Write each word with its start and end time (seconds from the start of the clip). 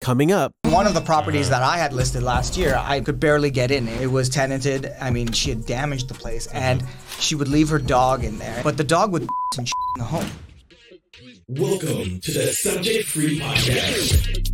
Coming 0.00 0.32
up, 0.32 0.54
One 0.64 0.86
of 0.86 0.94
the 0.94 1.02
properties 1.02 1.50
that 1.50 1.62
I 1.62 1.76
had 1.76 1.92
listed 1.92 2.22
last 2.22 2.56
year, 2.56 2.74
I 2.74 3.00
could 3.02 3.20
barely 3.20 3.50
get 3.50 3.70
in. 3.70 3.86
It 3.86 4.10
was 4.10 4.30
tenanted. 4.30 4.90
I 4.98 5.10
mean, 5.10 5.30
she 5.32 5.50
had 5.50 5.66
damaged 5.66 6.08
the 6.08 6.14
place, 6.14 6.46
and 6.46 6.82
she 7.18 7.34
would 7.34 7.48
leave 7.48 7.68
her 7.68 7.78
dog 7.78 8.24
in 8.24 8.38
there. 8.38 8.62
But 8.64 8.78
the 8.78 8.84
dog 8.84 9.12
would 9.12 9.28
and 9.58 9.68
in 9.96 9.98
the 9.98 10.04
home. 10.04 10.30
Welcome 11.48 12.18
to 12.20 12.32
the 12.32 12.50
Subject 12.50 13.08
Free 13.10 13.40
Podcast. 13.40 14.46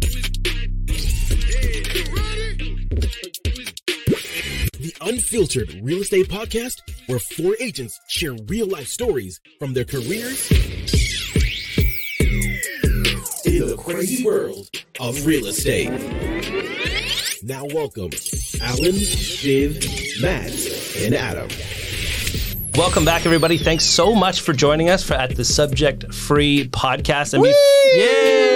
The 4.79 4.95
unfiltered 5.01 5.79
real 5.81 6.01
estate 6.03 6.29
podcast 6.29 6.81
where 7.07 7.21
four 7.21 7.55
agents 7.61 7.99
share 8.09 8.35
real 8.49 8.67
life 8.67 8.89
stories 8.89 9.41
from 9.61 9.75
their 9.75 9.85
careers 9.85 10.51
in 10.51 10.57
the 10.59 10.96
crazy 13.87 14.25
world 14.25 14.69
of 14.99 15.25
real 15.25 15.47
estate. 15.47 15.89
Now, 17.45 17.65
welcome 17.67 18.11
Alan, 18.61 18.95
Viv, 18.95 20.21
Matt, 20.21 20.51
and 20.99 21.15
Adam. 21.15 21.49
Welcome 22.75 23.05
back, 23.05 23.27
everybody. 23.27 23.57
Thanks 23.59 23.85
so 23.85 24.13
much 24.13 24.41
for 24.41 24.53
joining 24.53 24.91
us 24.91 25.05
for, 25.05 25.15
at 25.15 25.37
the 25.37 25.45
Subject 25.45 26.13
Free 26.13 26.69
Podcast. 26.69 27.35
And 27.35 27.45
be- 27.45 28.56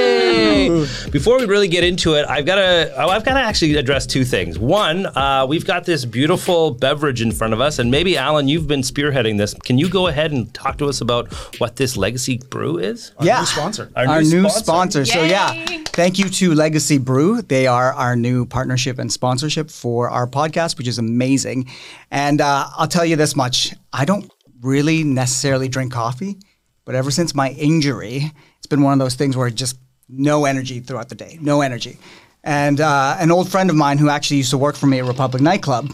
yay! 0.68 1.10
Before 1.10 1.38
we 1.38 1.46
really 1.46 1.68
get 1.68 1.84
into 1.84 2.14
it, 2.14 2.26
I've 2.28 2.46
got 2.46 2.56
to 2.56 2.92
oh, 2.96 3.08
I've 3.08 3.24
got 3.24 3.34
to 3.34 3.40
actually 3.40 3.76
address 3.76 4.06
two 4.06 4.24
things. 4.24 4.58
One, 4.58 5.06
uh, 5.06 5.46
we've 5.48 5.64
got 5.64 5.84
this 5.84 6.04
beautiful 6.04 6.70
beverage 6.72 7.22
in 7.22 7.32
front 7.32 7.52
of 7.52 7.60
us, 7.60 7.78
and 7.78 7.90
maybe 7.90 8.16
Alan, 8.16 8.48
you've 8.48 8.68
been 8.68 8.82
spearheading 8.82 9.38
this. 9.38 9.54
Can 9.54 9.78
you 9.78 9.88
go 9.88 10.06
ahead 10.06 10.32
and 10.32 10.52
talk 10.54 10.78
to 10.78 10.86
us 10.86 11.00
about 11.00 11.32
what 11.58 11.76
this 11.76 11.96
Legacy 11.96 12.38
Brew 12.50 12.78
is? 12.78 13.12
yeah, 13.20 13.40
new 13.40 13.46
sponsor. 13.46 13.90
Our, 13.96 14.22
new, 14.22 14.48
sponsor. 14.48 15.04
So 15.04 15.22
yeah, 15.22 15.52
thank 15.86 16.18
you 16.18 16.28
to 16.28 16.54
Legacy 16.54 16.98
Brew. 16.98 17.42
They 17.42 17.66
are 17.66 17.92
our 17.92 18.16
new 18.16 18.46
partnership 18.46 18.98
and 18.98 19.12
sponsorship 19.12 19.70
for 19.70 20.10
our 20.10 20.26
podcast, 20.26 20.78
which 20.78 20.88
is 20.88 20.98
amazing. 20.98 21.68
And 22.10 22.40
uh, 22.40 22.68
I'll 22.76 22.88
tell 22.88 23.04
you 23.04 23.16
this 23.16 23.36
much: 23.36 23.74
I 23.92 24.04
don't 24.04 24.30
really 24.60 25.04
necessarily 25.04 25.68
drink 25.68 25.92
coffee, 25.92 26.38
but 26.84 26.94
ever 26.94 27.10
since 27.10 27.34
my 27.34 27.50
injury, 27.50 28.32
it's 28.58 28.66
been 28.66 28.82
one 28.82 28.92
of 28.92 28.98
those 28.98 29.14
things 29.14 29.36
where 29.36 29.50
just 29.50 29.78
no 30.12 30.44
energy 30.44 30.80
throughout 30.80 31.08
the 31.08 31.14
day, 31.14 31.38
no 31.40 31.60
energy. 31.60 31.98
And 32.42 32.80
uh, 32.80 33.16
an 33.18 33.30
old 33.30 33.50
friend 33.50 33.70
of 33.70 33.76
mine 33.76 33.98
who 33.98 34.08
actually 34.08 34.38
used 34.38 34.50
to 34.50 34.58
work 34.58 34.76
for 34.76 34.86
me 34.86 34.98
at 34.98 35.04
Republic 35.04 35.42
Nightclub, 35.42 35.92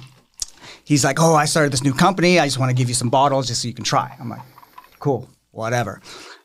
he's 0.84 1.05
like, 1.05 1.20
"Oh, 1.20 1.34
I 1.34 1.45
started 1.45 1.73
this 1.73 1.83
new 1.83 1.92
company. 1.92 2.39
I 2.39 2.47
just 2.47 2.58
want 2.58 2.70
to 2.70 2.75
give 2.75 2.89
you 2.89 2.95
some 2.95 3.11
bottles 3.11 3.48
just 3.48 3.62
so 3.62 3.69
you 3.69 3.75
can 3.75 3.84
try." 3.84 4.17
I'm 4.20 4.28
like, 4.28 4.42
"Cool, 4.98 5.28
whatever." 5.50 6.00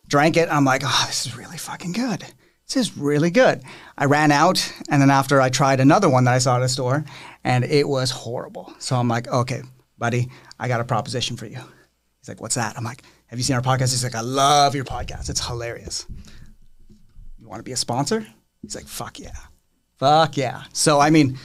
Drank 0.08 0.38
it. 0.38 0.50
I'm 0.50 0.66
like, 0.66 0.82
"Oh, 0.84 1.04
this 1.08 1.26
is 1.26 1.38
really 1.38 1.58
fucking 1.58 1.94
good. 1.94 2.26
This 2.68 2.78
is 2.78 2.98
really 2.98 3.30
good." 3.30 3.62
I 3.98 4.06
ran 4.06 4.32
out, 4.32 4.74
and 4.90 5.02
then 5.02 5.12
after 5.12 5.40
I 5.40 5.50
tried 5.50 5.80
another 5.80 6.10
one 6.10 6.24
that 6.26 6.34
I 6.34 6.40
saw 6.40 6.58
at 6.58 6.64
a 6.64 6.70
store, 6.70 7.06
and 7.44 7.64
it 7.64 7.88
was 7.88 8.10
horrible. 8.10 8.74
So 8.80 8.96
I'm 8.96 9.08
like, 9.08 9.28
"Okay, 9.28 9.62
buddy, 9.98 10.30
I 10.60 10.68
got 10.68 10.82
a 10.82 10.86
proposition 10.86 11.38
for 11.38 11.46
you." 11.46 11.60
He's 12.20 12.28
like, 12.28 12.42
"What's 12.42 12.56
that?" 12.56 12.76
I'm 12.76 12.84
like, 12.84 13.04
"Have 13.28 13.38
you 13.38 13.44
seen 13.44 13.56
our 13.56 13.62
podcast?" 13.62 13.92
He's 13.92 14.04
like, 14.04 14.16
"I 14.16 14.22
love 14.22 14.74
your 14.74 14.86
podcast. 14.86 15.30
It's 15.30 15.46
hilarious." 15.46 16.08
You 17.52 17.56
want 17.56 17.66
to 17.66 17.70
be 17.70 17.74
a 17.74 17.76
sponsor? 17.76 18.26
He's 18.62 18.76
like, 18.76 18.88
"Fuck 18.88 19.20
yeah, 19.20 19.36
fuck 20.00 20.38
yeah." 20.38 20.64
So 20.72 21.02
I 21.02 21.10
mean. 21.10 21.38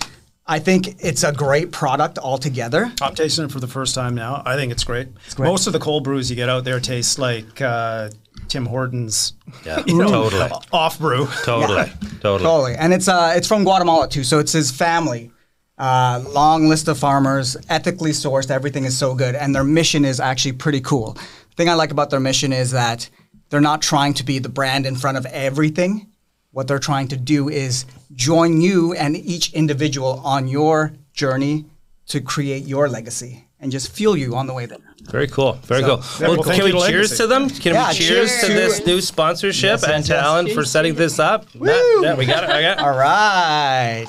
I 0.48 0.60
think 0.60 1.02
it's 1.04 1.24
a 1.24 1.32
great 1.32 1.72
product 1.72 2.18
altogether. 2.18 2.92
I'm 3.02 3.16
tasting 3.16 3.46
it 3.46 3.50
for 3.50 3.58
the 3.58 3.66
first 3.66 3.96
time 3.96 4.14
now. 4.14 4.44
I 4.46 4.54
think 4.54 4.70
it's 4.70 4.84
great. 4.84 5.08
great. 5.34 5.48
Most 5.48 5.66
of 5.66 5.72
the 5.72 5.80
cold 5.80 6.04
brews 6.04 6.30
you 6.30 6.36
get 6.36 6.48
out 6.48 6.62
there 6.62 6.78
taste 6.78 7.18
like 7.18 7.60
uh, 7.60 8.10
Tim 8.46 8.64
Hortons 8.64 9.32
Yeah, 9.64 9.82
you 9.88 9.98
know, 9.98 10.06
totally, 10.06 10.48
off 10.72 11.00
brew. 11.00 11.26
totally, 11.42 11.90
totally. 12.20 12.44
Totally, 12.44 12.74
and 12.76 12.92
it's 12.92 13.08
uh, 13.08 13.32
it's 13.34 13.48
from 13.48 13.64
Guatemala 13.64 14.08
too. 14.08 14.22
So 14.22 14.38
it's 14.38 14.52
his 14.52 14.70
family. 14.70 15.32
Uh, 15.78 16.22
long 16.28 16.68
list 16.68 16.86
of 16.86 16.96
farmers, 16.96 17.56
ethically 17.68 18.12
sourced. 18.12 18.48
Everything 18.48 18.84
is 18.84 18.96
so 18.96 19.16
good, 19.16 19.34
and 19.34 19.52
their 19.52 19.64
mission 19.64 20.04
is 20.04 20.20
actually 20.20 20.52
pretty 20.52 20.80
cool. 20.80 21.14
The 21.14 21.56
thing 21.56 21.68
I 21.68 21.74
like 21.74 21.90
about 21.90 22.10
their 22.10 22.20
mission 22.20 22.52
is 22.52 22.70
that 22.70 23.10
they're 23.50 23.60
not 23.60 23.82
trying 23.82 24.14
to 24.14 24.24
be 24.24 24.38
the 24.38 24.48
brand 24.48 24.86
in 24.86 24.96
front 24.96 25.16
of 25.18 25.26
everything. 25.26 26.08
What 26.52 26.68
they're 26.68 26.78
trying 26.78 27.08
to 27.08 27.16
do 27.16 27.48
is 27.48 27.84
join 28.14 28.60
you 28.60 28.94
and 28.94 29.16
each 29.16 29.52
individual 29.52 30.20
on 30.24 30.48
your 30.48 30.92
journey 31.12 31.66
to 32.08 32.20
create 32.20 32.64
your 32.66 32.88
legacy 32.88 33.44
and 33.60 33.70
just 33.72 33.92
fuel 33.92 34.16
you 34.16 34.34
on 34.36 34.46
the 34.46 34.54
way 34.54 34.66
there. 34.66 34.78
Very 35.10 35.28
cool. 35.28 35.54
Very 35.64 35.82
So- 35.82 35.98
cool. 35.98 36.04
Well, 36.20 36.36
well, 36.38 36.42
can 36.56 36.64
we 36.64 36.72
cheers 36.72 36.82
Legacy. 37.10 37.16
to 37.18 37.26
them? 37.26 37.50
Can 37.50 37.74
Yeah, 37.74 37.88
we 37.90 37.94
cheers, 37.94 38.08
cheers 38.30 38.40
to 38.40 38.46
to- 38.48 38.52
this 38.54 38.86
new 38.86 39.00
sponsorship 39.00 39.80
Yes, 39.80 39.82
and 39.84 39.92
yes, 39.92 40.06
to 40.08 40.12
yes. 40.14 40.24
Alan 40.24 40.54
for 40.54 40.64
setting 40.64 40.94
this 40.94 41.18
up? 41.18 41.46
Matt, 41.54 41.76
yeah, 42.02 42.14
we 42.14 42.26
got 42.26 42.44
it. 42.44 42.48
Got 42.48 42.60
it. 42.62 42.78
All 42.78 42.96
right. 42.96 44.06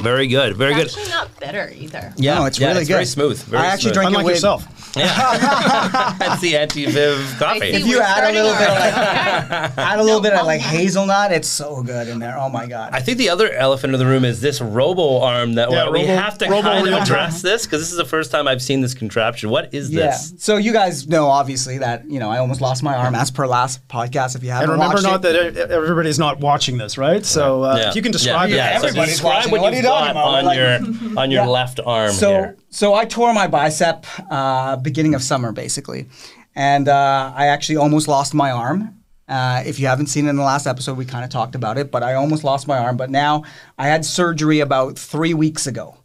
Very 0.00 0.28
good. 0.28 0.56
Very 0.56 0.74
good. 0.74 0.86
Actually, 0.86 1.08
not 1.08 1.40
bitter 1.40 1.72
either. 1.74 2.12
Yeah, 2.16 2.34
No, 2.36 2.44
it's 2.46 2.58
yeah, 2.58 2.68
really 2.68 2.80
it's 2.80 2.88
good. 2.88 2.94
very 2.94 3.04
smooth. 3.06 3.42
Very 3.44 3.62
I 3.62 3.66
actually 3.66 3.92
smooth. 3.92 3.94
drink 3.94 4.08
Unlike 4.08 4.22
it 4.22 4.26
with 4.26 4.34
yourself. 4.36 4.66
That's 4.94 6.40
the 6.40 6.56
anti-Viv 6.56 7.36
coffee. 7.38 7.60
If 7.68 7.86
you 7.86 8.00
add 8.02 8.24
a 8.30 8.32
little 8.32 8.52
bit, 8.52 8.68
of 8.68 8.74
like, 8.74 9.78
add 9.78 9.98
a 9.98 10.02
little 10.02 10.20
bit 10.20 10.32
of 10.32 10.46
like 10.46 10.60
hazelnut, 10.60 11.32
it's 11.32 11.48
so 11.48 11.82
good 11.82 12.08
in 12.08 12.18
there. 12.18 12.36
Oh 12.38 12.48
my 12.48 12.66
god! 12.66 12.92
I 12.92 13.00
think 13.00 13.18
the 13.18 13.28
other 13.30 13.52
elephant 13.52 13.92
in 13.94 14.00
the 14.00 14.06
room 14.06 14.24
is 14.24 14.40
this 14.40 14.60
robo 14.60 15.20
arm 15.20 15.54
that 15.54 15.70
Yeah, 15.70 15.90
we 15.90 16.00
robo- 16.00 16.14
have 16.14 16.38
to 16.38 16.46
robo 16.48 16.62
kind 16.62 16.78
of 16.78 16.84
realtor. 16.86 17.02
address 17.04 17.42
this 17.42 17.66
because 17.66 17.80
this 17.80 17.90
is 17.92 17.96
the 17.96 18.04
first 18.04 18.30
time 18.32 18.48
I've 18.48 18.62
seen 18.62 18.80
this 18.80 18.94
contraption. 18.94 19.50
What 19.50 19.72
is 19.74 19.90
yeah. 19.90 20.06
this? 20.06 20.34
So 20.38 20.56
you 20.56 20.72
guys 20.72 21.06
know 21.08 21.26
obviously 21.26 21.78
that 21.78 22.08
you 22.10 22.18
know 22.18 22.30
I 22.30 22.38
almost 22.38 22.60
lost 22.60 22.82
my 22.82 22.94
arm 22.96 23.14
as 23.14 23.30
per 23.30 23.46
last 23.46 23.86
podcast. 23.88 24.34
If 24.36 24.42
you 24.42 24.50
haven't 24.50 24.70
And 24.70 24.72
remember 24.72 24.94
watched 24.96 25.24
not 25.24 25.24
it. 25.24 25.54
that 25.54 25.70
everybody's 25.70 26.18
not 26.18 26.40
watching 26.40 26.78
this, 26.78 26.98
right? 26.98 27.24
So 27.24 27.62
uh, 27.62 27.76
if 27.88 27.96
you 27.96 28.02
can 28.02 28.12
describe 28.12 28.50
yeah. 28.50 28.78
it. 28.78 28.82
Yeah, 28.84 28.90
so 28.90 29.04
describe 29.04 29.34
watching. 29.36 29.50
what 29.52 29.60
What 29.60 29.72
you've 29.74 29.79
you 29.82 29.88
talking 29.88 30.06
got 30.06 30.10
about? 30.12 30.38
on 30.38 30.44
Like- 30.44 30.56
your 30.58 31.18
on 31.20 31.30
your 31.30 31.42
Yeah. 31.44 31.48
left 31.48 31.80
arm 31.84 32.12
So 32.12 32.30
here. 32.30 32.56
so 32.70 32.94
I 32.94 33.04
tore 33.04 33.32
my 33.34 33.46
bicep 33.46 34.06
uh, 34.30 34.76
beginning 34.76 35.14
of 35.14 35.22
summer 35.22 35.52
basically, 35.52 36.06
and 36.54 36.88
uh, 36.88 37.32
I 37.34 37.46
actually 37.46 37.76
almost 37.76 38.08
lost 38.08 38.34
my 38.34 38.50
arm. 38.50 38.96
Uh, 39.28 39.62
if 39.64 39.78
you 39.78 39.86
haven't 39.86 40.06
seen 40.08 40.26
it 40.26 40.30
in 40.30 40.36
the 40.36 40.42
last 40.42 40.66
episode, 40.66 40.98
we 40.98 41.04
kind 41.04 41.24
of 41.24 41.30
talked 41.30 41.54
about 41.54 41.78
it, 41.78 41.92
but 41.92 42.02
I 42.02 42.14
almost 42.14 42.42
lost 42.42 42.66
my 42.66 42.78
arm. 42.78 42.96
But 42.96 43.10
now 43.10 43.44
I 43.78 43.86
had 43.86 44.04
surgery 44.04 44.58
about 44.58 44.98
three 44.98 45.34
weeks 45.34 45.66
ago, 45.68 45.96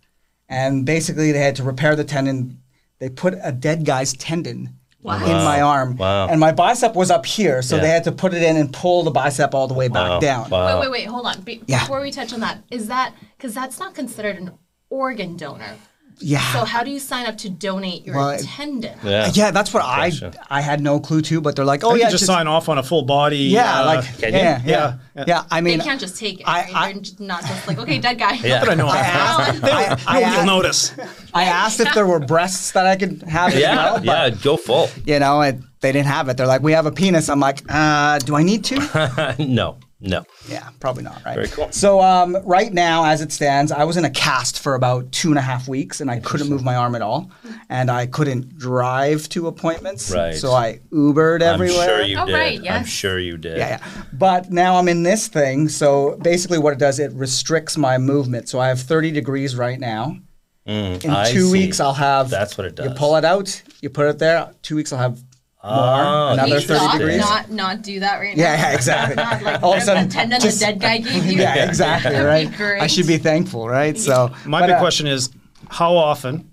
and 0.48 0.86
basically 0.86 1.32
they 1.32 1.40
had 1.40 1.56
to 1.56 1.64
repair 1.64 1.96
the 1.96 2.04
tendon. 2.04 2.62
They 3.00 3.10
put 3.10 3.34
a 3.44 3.52
dead 3.52 3.84
guy's 3.86 4.14
tendon 4.14 4.76
in 5.14 5.20
my 5.44 5.62
arm, 5.62 5.96
Wow. 5.98 6.28
and 6.28 6.40
my 6.40 6.52
bicep 6.52 6.96
was 6.96 7.12
up 7.12 7.26
here, 7.26 7.62
so 7.62 7.76
Yeah. 7.76 7.82
they 7.84 7.90
had 7.90 8.04
to 8.06 8.12
put 8.12 8.34
it 8.34 8.42
in 8.44 8.58
and 8.58 8.72
pull 8.74 9.04
the 9.04 9.12
bicep 9.12 9.54
all 9.54 9.68
the 9.68 9.74
way 9.74 9.88
back 9.88 10.10
Wow. 10.10 10.20
down. 10.20 10.50
Wow. 10.50 10.80
Wait, 10.80 10.82
wait, 10.90 10.92
wait. 10.92 11.08
Hold 11.08 11.26
on. 11.28 11.42
Be- 11.42 11.62
Yeah. 11.68 11.82
Before 11.82 12.02
we 12.02 12.12
touch 12.12 12.34
on 12.34 12.40
that, 12.42 12.64
is 12.72 12.88
that 12.88 13.14
because 13.38 13.54
that's 13.54 13.80
not 13.80 13.94
considered 13.94 14.38
an 14.38 14.52
organ 14.90 15.36
donor? 15.38 15.76
Yeah. 16.20 16.40
So 16.54 16.64
how 16.66 16.84
do 16.84 16.92
you 16.92 17.00
sign 17.00 17.26
up 17.26 17.38
to 17.40 17.50
donate 17.50 18.06
your 18.06 18.16
Well, 18.16 18.30
it- 18.30 18.44
tendon? 18.46 18.98
Yeah. 19.04 19.32
yeah, 19.34 19.52
that's 19.52 19.74
what 19.74 19.84
I 19.84 20.10
Gotcha. 20.12 20.34
I 20.50 20.62
had 20.62 20.80
no 20.82 21.00
clue 21.00 21.22
to, 21.24 21.42
but 21.42 21.56
they're 21.56 21.66
like, 21.66 21.84
oh 21.84 21.94
you 21.94 22.00
yeah, 22.00 22.06
can 22.06 22.12
just, 22.12 22.26
sign 22.26 22.48
off 22.48 22.70
on 22.70 22.78
a 22.78 22.84
full 22.84 23.02
body. 23.04 23.38
Yeah, 23.38 23.82
uh, 23.82 23.86
like 23.86 24.06
yeah, 24.20 24.28
yeah, 24.30 24.38
yeah, 24.38 24.62
Yeah, 24.66 24.98
yeah, 25.16 25.24
yeah. 25.28 25.44
I 25.52 25.62
mean, 25.62 25.78
They 25.80 25.84
can't 25.84 26.00
just 26.00 26.18
take 26.18 26.40
it. 26.40 26.48
I- 26.48 26.62
right? 26.62 26.76
I- 26.76 26.94
They're 26.94 27.28
not 27.28 27.42
just 27.42 27.68
like, 27.68 27.78
okay, 27.80 28.00
dead 28.00 28.18
guy. 28.18 28.34
Yeah. 28.36 28.60
But 28.62 28.70
I 28.70 28.74
know. 28.76 28.88
I 28.88 28.98
asked, 29.00 29.64
I, 29.64 29.98
I, 30.08 30.36
You'll 30.38 30.46
notice. 30.46 30.94
I 31.34 31.44
asked 31.46 31.80
if 31.82 31.94
there 31.94 32.08
were 32.08 32.20
breasts 32.20 32.72
that 32.72 32.86
I 32.86 32.96
could 32.96 33.22
have 33.24 33.54
as 33.54 33.60
Yeah, 33.60 33.76
well, 33.76 33.96
but 33.96 34.06
yeah, 34.06 34.30
go 34.30 34.56
full. 34.58 34.90
you 35.06 35.20
know, 35.20 35.42
it, 35.42 35.58
they 35.82 35.92
didn't 35.92 36.08
have 36.08 36.30
it. 36.30 36.38
They're 36.38 36.48
like, 36.48 36.62
we 36.64 36.72
have 36.72 36.86
a 36.86 36.92
penis. 36.92 37.30
I'm 37.30 37.40
like, 37.42 37.62
uh, 37.70 38.20
do 38.20 38.36
I 38.36 38.44
need 38.44 38.64
to? 38.66 39.36
no, 39.40 39.78
no. 40.06 40.24
yeah, 40.48 40.70
probably 40.80 41.04
not. 41.04 41.22
Right. 41.26 41.36
Very 41.36 41.48
cool. 41.48 41.72
So 41.72 42.00
um, 42.02 42.38
right 42.46 42.72
now, 42.74 43.06
as 43.06 43.22
it 43.22 43.32
stands, 43.32 43.72
I 43.72 43.84
was 43.84 43.98
in 43.98 44.06
a 44.06 44.10
cast 44.10 44.60
for 44.60 44.76
about 44.76 45.12
two 45.12 45.30
and 45.30 45.38
a 45.38 45.42
half 45.42 45.68
weeks, 45.68 46.02
and 46.02 46.10
I 46.10 46.20
couldn't 46.20 46.50
move 46.50 46.64
my 46.64 46.76
arm 46.76 46.96
at 46.96 47.02
all, 47.02 47.32
and 47.70 47.90
I 47.92 48.06
couldn't 48.06 48.58
drive 48.58 49.28
to 49.30 49.48
appointments. 49.48 50.12
Right. 50.12 50.36
So 50.36 50.52
I 50.54 50.80
Ubered 50.92 51.42
everywhere. 51.42 51.82
I'm 51.82 51.88
sure 51.90 52.02
you 52.04 52.18
Oh, 52.20 52.26
did. 52.26 52.34
right, 52.34 52.72
I'm 52.72 52.86
sure 52.86 53.20
you 53.20 53.38
did. 53.38 53.58
Yeah, 53.58 53.68
yeah. 53.82 54.04
But 54.14 54.52
now 54.52 54.78
I'm 54.78 54.88
in 54.88 55.04
this 55.04 55.28
thing. 55.28 55.68
So 55.70 56.18
basically, 56.22 56.58
what 56.60 56.74
it 56.74 56.80
does, 56.80 57.00
it 57.00 57.12
restricts 57.14 57.78
my 57.78 57.98
movement. 57.98 58.48
So 58.50 58.60
I 58.60 58.68
have 58.70 58.80
30 58.80 59.12
degrees 59.12 59.56
right 59.56 59.80
now. 59.80 60.18
In 60.66 61.00
Mm, 61.00 61.10
I 61.16 61.32
two 61.32 61.46
see. 61.48 61.52
weeks, 61.52 61.80
I'll 61.80 61.94
have. 61.94 62.32
That's 62.32 62.58
what 62.58 62.66
it 62.66 62.74
does. 62.74 62.88
You 62.88 62.96
pull 62.96 63.16
it 63.18 63.24
out, 63.24 63.62
you 63.82 63.90
put 63.92 64.08
it 64.08 64.18
there. 64.18 64.50
Two 64.64 64.76
weeks, 64.76 64.92
I'll 64.92 64.98
have 64.98 65.25
more. 65.66 66.04
Oh, 66.04 66.30
another 66.34 66.60
Can 66.60 66.68
30 66.68 66.80
stop, 66.80 66.98
degrees. 66.98 67.18
Not, 67.20 67.52
not 67.52 67.82
do 67.82 68.00
that 68.00 68.20
right 68.20 68.36
yeah, 68.38 68.56
now. 68.56 68.62
yeah, 68.62 68.74
exactly. 68.76 69.16
Not 69.24 69.42
like 69.44 69.64
All 69.64 69.74
of 69.74 69.80
a 69.80 69.82
sudden, 69.82 70.08
the 70.08 70.14
tendon 70.14 70.40
just- 70.42 70.60
the 70.60 70.66
dead 70.66 70.80
guy 70.80 70.98
gave 71.00 71.26
you. 71.26 71.40
yeah, 71.42 71.68
exactly. 71.68 72.16
Right. 72.16 72.50
I 72.82 72.88
should 72.88 73.08
be 73.08 73.18
thankful, 73.18 73.68
right? 73.68 73.98
So 73.98 74.34
My 74.46 74.62
but, 74.62 74.68
big 74.68 74.76
uh, 74.76 74.80
question 74.80 75.08
is, 75.08 75.30
how 75.70 75.96
often 75.96 76.50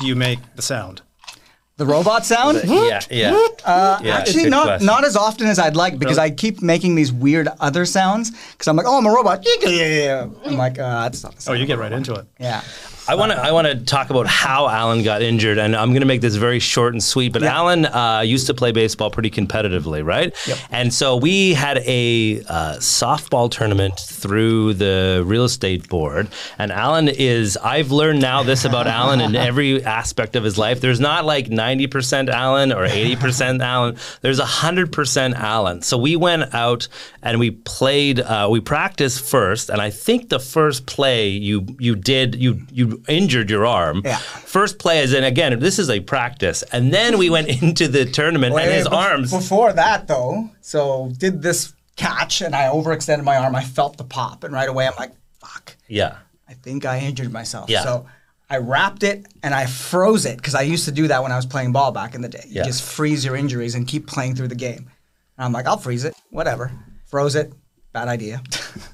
do 0.00 0.06
you 0.06 0.16
make 0.16 0.38
the 0.56 0.62
sound? 0.62 1.02
The 1.78 1.86
robot 1.86 2.24
sound. 2.26 2.60
Yeah, 2.64 3.00
yeah. 3.10 3.46
Uh, 3.64 3.98
Yeah, 4.02 4.18
actually, 4.18 4.50
not 4.50 4.64
question. 4.66 4.86
not 4.86 5.04
as 5.04 5.16
often 5.16 5.46
as 5.46 5.58
I'd 5.58 5.74
like 5.74 5.98
because 5.98 6.18
I 6.18 6.30
keep 6.30 6.62
making 6.62 6.94
these 6.94 7.10
weird 7.12 7.48
other 7.60 7.86
sounds 7.86 8.30
because 8.52 8.68
I'm 8.68 8.76
like, 8.76 8.86
oh, 8.86 8.98
I'm 8.98 9.06
a 9.06 9.10
robot. 9.10 9.44
I'm 9.66 10.56
like, 10.56 10.78
uh, 10.78 11.02
that's 11.08 11.22
not 11.24 11.34
the 11.36 11.50
Oh, 11.50 11.54
you 11.54 11.64
get 11.66 11.78
right 11.78 11.90
into 11.90 12.12
it. 12.14 12.26
Yeah. 12.38 12.60
I 13.08 13.16
want 13.16 13.32
to 13.32 13.38
I 13.38 13.50
want 13.50 13.66
to 13.66 13.74
talk 13.84 14.10
about 14.10 14.26
how 14.26 14.68
Alan 14.68 15.02
got 15.02 15.22
injured, 15.22 15.58
and 15.58 15.74
I'm 15.74 15.90
going 15.90 16.02
to 16.02 16.06
make 16.06 16.20
this 16.20 16.36
very 16.36 16.60
short 16.60 16.94
and 16.94 17.02
sweet. 17.02 17.32
But 17.32 17.42
Alan 17.42 17.84
uh, 17.86 18.20
used 18.20 18.46
to 18.46 18.54
play 18.54 18.70
baseball 18.70 19.10
pretty 19.10 19.30
competitively, 19.30 20.04
right? 20.04 20.32
Yep. 20.46 20.58
And 20.70 20.94
so 20.94 21.16
we 21.16 21.54
had 21.54 21.78
a 21.78 22.42
uh, 22.42 22.76
softball 22.76 23.50
tournament 23.50 23.98
through 23.98 24.74
the 24.74 25.22
real 25.26 25.44
estate 25.44 25.88
board, 25.88 26.28
and 26.58 26.70
Alan 26.70 27.08
is. 27.08 27.56
I've 27.56 27.90
learned 27.90 28.20
now 28.20 28.44
this 28.44 28.64
about 28.64 28.86
Alan 28.86 29.20
in 29.20 29.34
every 29.48 29.82
aspect 29.84 30.36
of 30.36 30.44
his 30.44 30.56
life. 30.56 30.80
There's 30.80 31.00
not 31.00 31.24
like 31.24 31.46
90% 31.46 32.28
Alan 32.28 32.72
or 32.72 32.86
80% 32.86 33.60
Alan. 33.60 33.96
There's 34.20 34.40
100% 34.40 35.34
Alan. 35.34 35.82
So 35.82 35.98
we 35.98 36.14
went 36.14 36.54
out 36.54 36.86
and 37.22 37.40
we 37.40 37.50
played. 37.50 38.20
Uh, 38.20 38.48
we 38.50 38.60
practiced 38.60 39.24
first, 39.24 39.70
and 39.70 39.82
I 39.82 39.90
think 39.90 40.28
the 40.28 40.38
first 40.38 40.86
play 40.86 41.30
you 41.30 41.66
you 41.80 41.96
did 41.96 42.36
you 42.36 42.62
you 42.70 42.91
injured 43.08 43.50
your 43.50 43.64
arm. 43.66 44.02
Yeah. 44.04 44.16
First 44.16 44.78
play 44.78 45.00
is 45.02 45.12
and 45.12 45.24
again 45.24 45.58
this 45.60 45.78
is 45.78 45.88
a 45.90 46.00
practice, 46.00 46.62
and 46.72 46.92
then 46.92 47.18
we 47.18 47.30
went 47.30 47.48
into 47.62 47.88
the 47.88 48.04
tournament 48.04 48.54
and 48.54 48.70
his 48.72 48.86
arms. 48.86 49.30
Before 49.30 49.72
that, 49.72 50.08
though, 50.08 50.50
so 50.60 51.12
did 51.18 51.42
this 51.42 51.72
catch 51.96 52.40
and 52.40 52.54
I 52.54 52.64
overextended 52.64 53.22
my 53.24 53.36
arm. 53.36 53.54
I 53.54 53.62
felt 53.64 53.96
the 53.96 54.04
pop, 54.04 54.44
and 54.44 54.52
right 54.54 54.68
away 54.68 54.86
I'm 54.86 54.94
like, 54.98 55.12
fuck, 55.40 55.76
Yeah. 55.88 56.16
I 56.48 56.54
think 56.54 56.84
I 56.84 56.98
injured 57.00 57.32
myself. 57.32 57.70
Yeah. 57.70 57.82
So 57.82 58.06
I 58.50 58.58
wrapped 58.58 59.02
it 59.02 59.24
and 59.42 59.54
I 59.54 59.64
froze 59.66 60.26
it 60.26 60.36
because 60.36 60.54
I 60.54 60.62
used 60.62 60.84
to 60.84 60.92
do 60.92 61.08
that 61.08 61.22
when 61.22 61.32
I 61.32 61.36
was 61.36 61.46
playing 61.46 61.72
ball 61.72 61.92
back 61.92 62.14
in 62.14 62.20
the 62.20 62.28
day. 62.28 62.44
You 62.46 62.56
Yeah. 62.56 62.64
just 62.64 62.82
freeze 62.82 63.24
your 63.24 63.36
injuries 63.36 63.74
and 63.74 63.88
keep 63.88 64.06
playing 64.06 64.34
through 64.36 64.48
the 64.48 64.54
game. 64.54 64.90
And 65.38 65.44
I'm 65.46 65.52
like, 65.52 65.66
I'll 65.66 65.78
freeze 65.78 66.04
it, 66.04 66.14
whatever. 66.30 66.70
Froze 67.06 67.34
it, 67.36 67.52
bad 67.92 68.08
idea. 68.08 68.42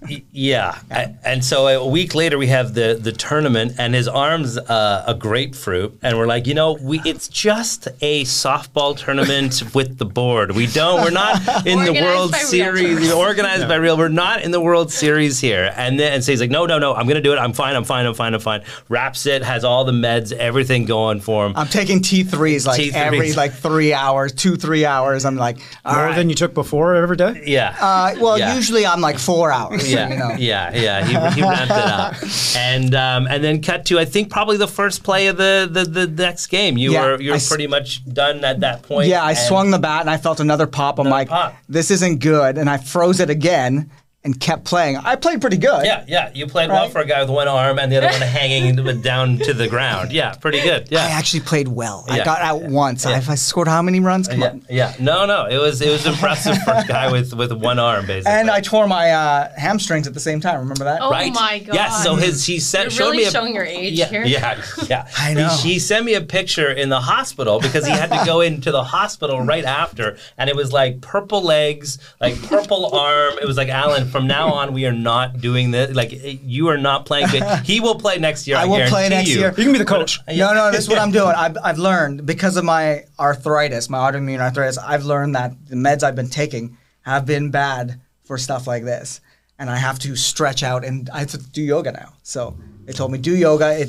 Y- 0.08 0.22
Yeah, 0.32 0.76
A- 0.90 1.10
and 1.24 1.44
so 1.44 1.66
a 1.68 1.86
week 1.86 2.14
later 2.14 2.36
we 2.38 2.46
have 2.48 2.74
the 2.74 2.98
the 3.00 3.12
tournament, 3.12 3.72
and 3.78 3.94
his 3.94 4.08
arms 4.08 4.56
uh, 4.58 5.04
a 5.06 5.14
grapefruit, 5.14 5.98
and 6.02 6.16
we're 6.18 6.26
like, 6.26 6.46
you 6.46 6.54
know, 6.54 6.72
we 6.80 7.00
it's 7.04 7.28
just 7.28 7.86
a 8.00 8.24
softball 8.24 8.96
tournament 8.96 9.62
with 9.74 9.98
the 9.98 10.04
board. 10.04 10.52
We 10.56 10.66
don't, 10.66 11.02
we're 11.02 11.10
not 11.10 11.66
in 11.66 11.84
the 11.84 11.92
World 11.92 12.34
Series, 12.34 12.98
realtors. 12.98 13.16
organized 13.16 13.68
by 13.68 13.76
real. 13.76 13.96
We're 13.96 14.08
not 14.08 14.42
in 14.42 14.50
the 14.50 14.60
World 14.60 14.90
Series 14.92 15.38
here. 15.40 15.72
And 15.76 15.98
then 15.98 16.12
and 16.14 16.24
so 16.24 16.32
he's 16.32 16.40
like, 16.40 16.50
no, 16.50 16.66
no, 16.66 16.78
no, 16.78 16.94
I'm 16.94 17.06
gonna 17.06 17.20
do 17.20 17.32
it. 17.32 17.36
I'm 17.38 17.52
fine. 17.52 17.76
I'm 17.76 17.84
fine. 17.84 18.04
I'm 18.06 18.14
fine. 18.14 18.34
I'm 18.34 18.40
fine. 18.40 18.62
Wraps 18.88 19.26
it, 19.26 19.42
has 19.44 19.62
all 19.64 19.84
the 19.84 19.92
meds, 19.92 20.32
everything 20.32 20.84
going 20.86 21.20
for 21.20 21.46
him. 21.46 21.52
I'm 21.56 21.68
taking 21.68 22.00
T3s 22.00 22.66
like 22.66 22.80
T3s. 22.80 22.94
every 22.94 23.32
like 23.34 23.52
three 23.52 23.92
hours, 23.92 24.32
two, 24.32 24.56
three 24.56 24.84
hours. 24.84 25.24
I'm 25.24 25.36
like, 25.36 25.58
all 25.84 25.94
More 25.94 26.04
right. 26.06 26.16
than 26.16 26.28
you 26.30 26.34
took 26.34 26.54
before 26.54 26.94
every 26.96 27.16
day? 27.16 27.42
yeah. 27.46 27.76
Uh, 27.80 28.14
well, 28.20 28.38
Yeah. 28.38 28.54
usually 28.56 28.86
I'm 28.92 29.00
like 29.00 29.18
four 29.18 29.52
hours. 29.52 29.90
yeah, 29.92 30.08
You 30.08 30.16
know? 30.18 30.30
yeah, 30.38 30.74
yeah. 30.74 31.04
He, 31.04 31.40
he 31.40 31.42
ramped 31.42 31.64
it 31.64 31.70
up, 31.70 32.14
and 32.56 32.94
um, 32.94 33.26
and 33.26 33.42
then 33.44 33.62
cut 33.62 33.84
to 33.86 33.98
I 33.98 34.04
think 34.04 34.30
probably 34.30 34.56
the 34.56 34.68
first 34.68 35.02
play 35.04 35.26
of 35.28 35.36
the 35.36 35.68
the, 35.70 35.84
the 35.84 36.06
next 36.06 36.46
game. 36.48 36.76
You 36.78 36.92
Yeah, 36.92 37.04
were 37.04 37.20
you 37.20 37.30
I 37.30 37.34
were 37.34 37.36
s- 37.36 37.48
pretty 37.48 37.66
much 37.66 38.04
done 38.12 38.44
at 38.44 38.60
that 38.60 38.82
point. 38.82 39.08
Yeah, 39.08 39.24
I 39.24 39.34
swung 39.34 39.70
the 39.70 39.78
bat 39.78 40.00
and 40.02 40.10
I 40.10 40.16
felt 40.16 40.40
another 40.40 40.66
pop. 40.66 40.98
I'm 40.98 41.06
Another 41.06 41.18
like, 41.20 41.28
pop. 41.28 41.54
this 41.68 41.90
isn't 41.90 42.18
good. 42.20 42.58
And 42.58 42.68
I 42.70 42.78
froze 42.78 43.20
it 43.20 43.30
again 43.30 43.90
and 44.24 44.38
kept 44.38 44.64
playing. 44.64 44.96
I 44.96 45.14
played 45.14 45.40
pretty 45.40 45.58
good. 45.58 45.86
Yeah, 45.86 46.04
yeah. 46.08 46.30
You 46.34 46.46
played 46.48 46.70
well 46.70 46.88
for 46.88 47.00
a 47.00 47.06
guy 47.06 47.20
with 47.20 47.30
one 47.30 47.46
arm 47.46 47.78
and 47.78 47.90
the 47.90 47.98
other 47.98 48.08
one 48.08 48.20
hanging 48.20 48.74
down 49.00 49.38
to 49.38 49.54
the 49.54 49.68
ground. 49.68 50.12
Yeah, 50.12 50.34
pretty 50.34 50.60
good. 50.60 50.88
Yeah. 50.90 51.04
I 51.04 51.10
actually 51.10 51.40
played 51.40 51.68
well. 51.68 52.04
I 52.08 52.24
got 52.24 52.42
out 52.42 52.62
once. 52.62 53.06
I, 53.06 53.14
I 53.16 53.34
scored 53.36 53.68
how 53.68 53.80
many 53.80 54.00
runs? 54.00 54.26
Come 54.26 54.40
Yeah, 54.40 54.48
on. 54.50 54.66
yeah. 54.68 54.94
No, 54.98 55.24
no. 55.24 55.46
It 55.46 55.58
was 55.58 55.80
it 55.80 55.90
was 55.90 56.04
impressive 56.04 56.58
for 56.62 56.72
a 56.72 56.84
guy 56.84 57.12
with, 57.12 57.32
with 57.32 57.52
one 57.52 57.78
arm, 57.78 58.06
basically. 58.06 58.32
And 58.32 58.50
I 58.50 58.60
tore 58.60 58.88
my 58.88 59.12
uh, 59.12 59.52
hamstrings 59.56 60.08
at 60.08 60.14
the 60.14 60.20
same 60.20 60.40
time. 60.40 60.58
Remember 60.60 60.84
that? 60.84 61.00
Oh 61.00 61.10
right? 61.10 61.32
my 61.32 61.60
god. 61.60 61.74
Yeah. 61.74 61.90
So 61.90 62.16
his 62.16 62.44
he 62.44 62.58
sent 62.58 62.86
You're 62.86 62.90
showed 62.90 63.04
really 63.12 63.18
me 63.18 63.24
a, 63.24 63.30
showing 63.30 63.54
your 63.54 63.64
age 63.64 63.94
yeah, 63.94 64.06
here. 64.06 64.24
Yeah, 64.24 64.62
yeah. 64.88 65.08
I 65.16 65.34
know. 65.34 65.48
He, 65.48 65.74
he 65.74 65.78
sent 65.78 66.04
me 66.04 66.14
a 66.14 66.22
picture 66.22 66.70
in 66.70 66.88
the 66.88 67.00
hospital 67.00 67.60
because 67.60 67.86
he 67.86 67.92
had 67.92 68.10
to 68.10 68.22
go 68.26 68.40
into 68.40 68.72
the 68.72 68.82
hospital 68.82 69.40
right 69.40 69.64
after, 69.64 70.18
and 70.36 70.50
it 70.50 70.56
was 70.56 70.72
like 70.72 71.00
purple 71.00 71.40
legs, 71.40 71.98
like 72.20 72.40
purple 72.42 72.94
arm. 72.94 73.34
It 73.40 73.46
was 73.46 73.56
like 73.56 73.68
Alan. 73.68 74.07
From 74.08 74.26
now 74.26 74.52
on, 74.58 74.72
we 74.72 74.86
are 74.86 74.92
not 74.92 75.40
doing 75.40 75.70
this. 75.70 75.94
Like 75.94 76.12
eh, 76.12 76.36
you 76.42 76.68
are 76.68 76.78
not 76.78 77.06
playing. 77.06 77.28
But 77.30 77.64
he 77.64 77.80
will 77.80 77.94
play 77.96 78.18
next 78.18 78.46
year. 78.46 78.56
I, 78.56 78.62
I 78.62 78.64
will 78.66 78.86
play 78.88 79.08
next 79.08 79.28
you. 79.30 79.38
year. 79.40 79.48
You 79.56 79.64
can 79.64 79.72
be 79.72 79.78
the 79.78 79.84
coach. 79.84 80.18
Uh, 80.26 80.32
no, 80.32 80.54
no, 80.54 80.70
this 80.70 80.80
is 80.80 80.88
what 80.88 80.98
I'm 80.98 81.10
doing. 81.12 81.34
I've, 81.36 81.56
I've 81.62 81.78
learned 81.78 82.26
because 82.26 82.56
of 82.56 82.64
my 82.64 83.04
arthritis, 83.18 83.88
my 83.88 83.98
autoimmune 83.98 84.40
arthritis, 84.40 84.78
I've 84.78 85.04
learned 85.04 85.34
that 85.34 85.52
the 85.68 85.76
meds 85.76 86.02
I've 86.02 86.16
been 86.16 86.30
taking 86.30 86.76
have 87.02 87.24
been 87.26 87.50
bad 87.50 88.00
for 88.24 88.38
stuff 88.38 88.66
like 88.66 88.84
this. 88.84 89.20
And 89.60 89.68
I 89.68 89.76
have 89.76 89.98
to 90.00 90.14
stretch 90.14 90.62
out 90.62 90.84
and 90.84 91.10
I 91.10 91.18
have 91.20 91.30
to 91.30 91.38
do 91.38 91.62
yoga 91.62 91.90
now. 91.90 92.12
So 92.22 92.56
they 92.84 92.92
told 92.92 93.10
me 93.10 93.18
do 93.18 93.34
yoga 93.36 93.84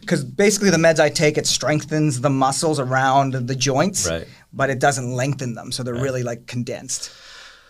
because 0.00 0.22
basically 0.22 0.68
the 0.70 0.76
meds 0.76 1.00
I 1.00 1.08
take, 1.08 1.38
it 1.38 1.46
strengthens 1.46 2.20
the 2.20 2.28
muscles 2.28 2.78
around 2.78 3.32
the 3.32 3.54
joints, 3.54 4.06
Right. 4.08 4.26
but 4.52 4.68
it 4.68 4.80
doesn't 4.80 5.12
lengthen 5.14 5.54
them. 5.54 5.72
So 5.72 5.82
they're 5.82 5.94
really 5.94 6.22
like 6.22 6.46
condensed. 6.46 7.10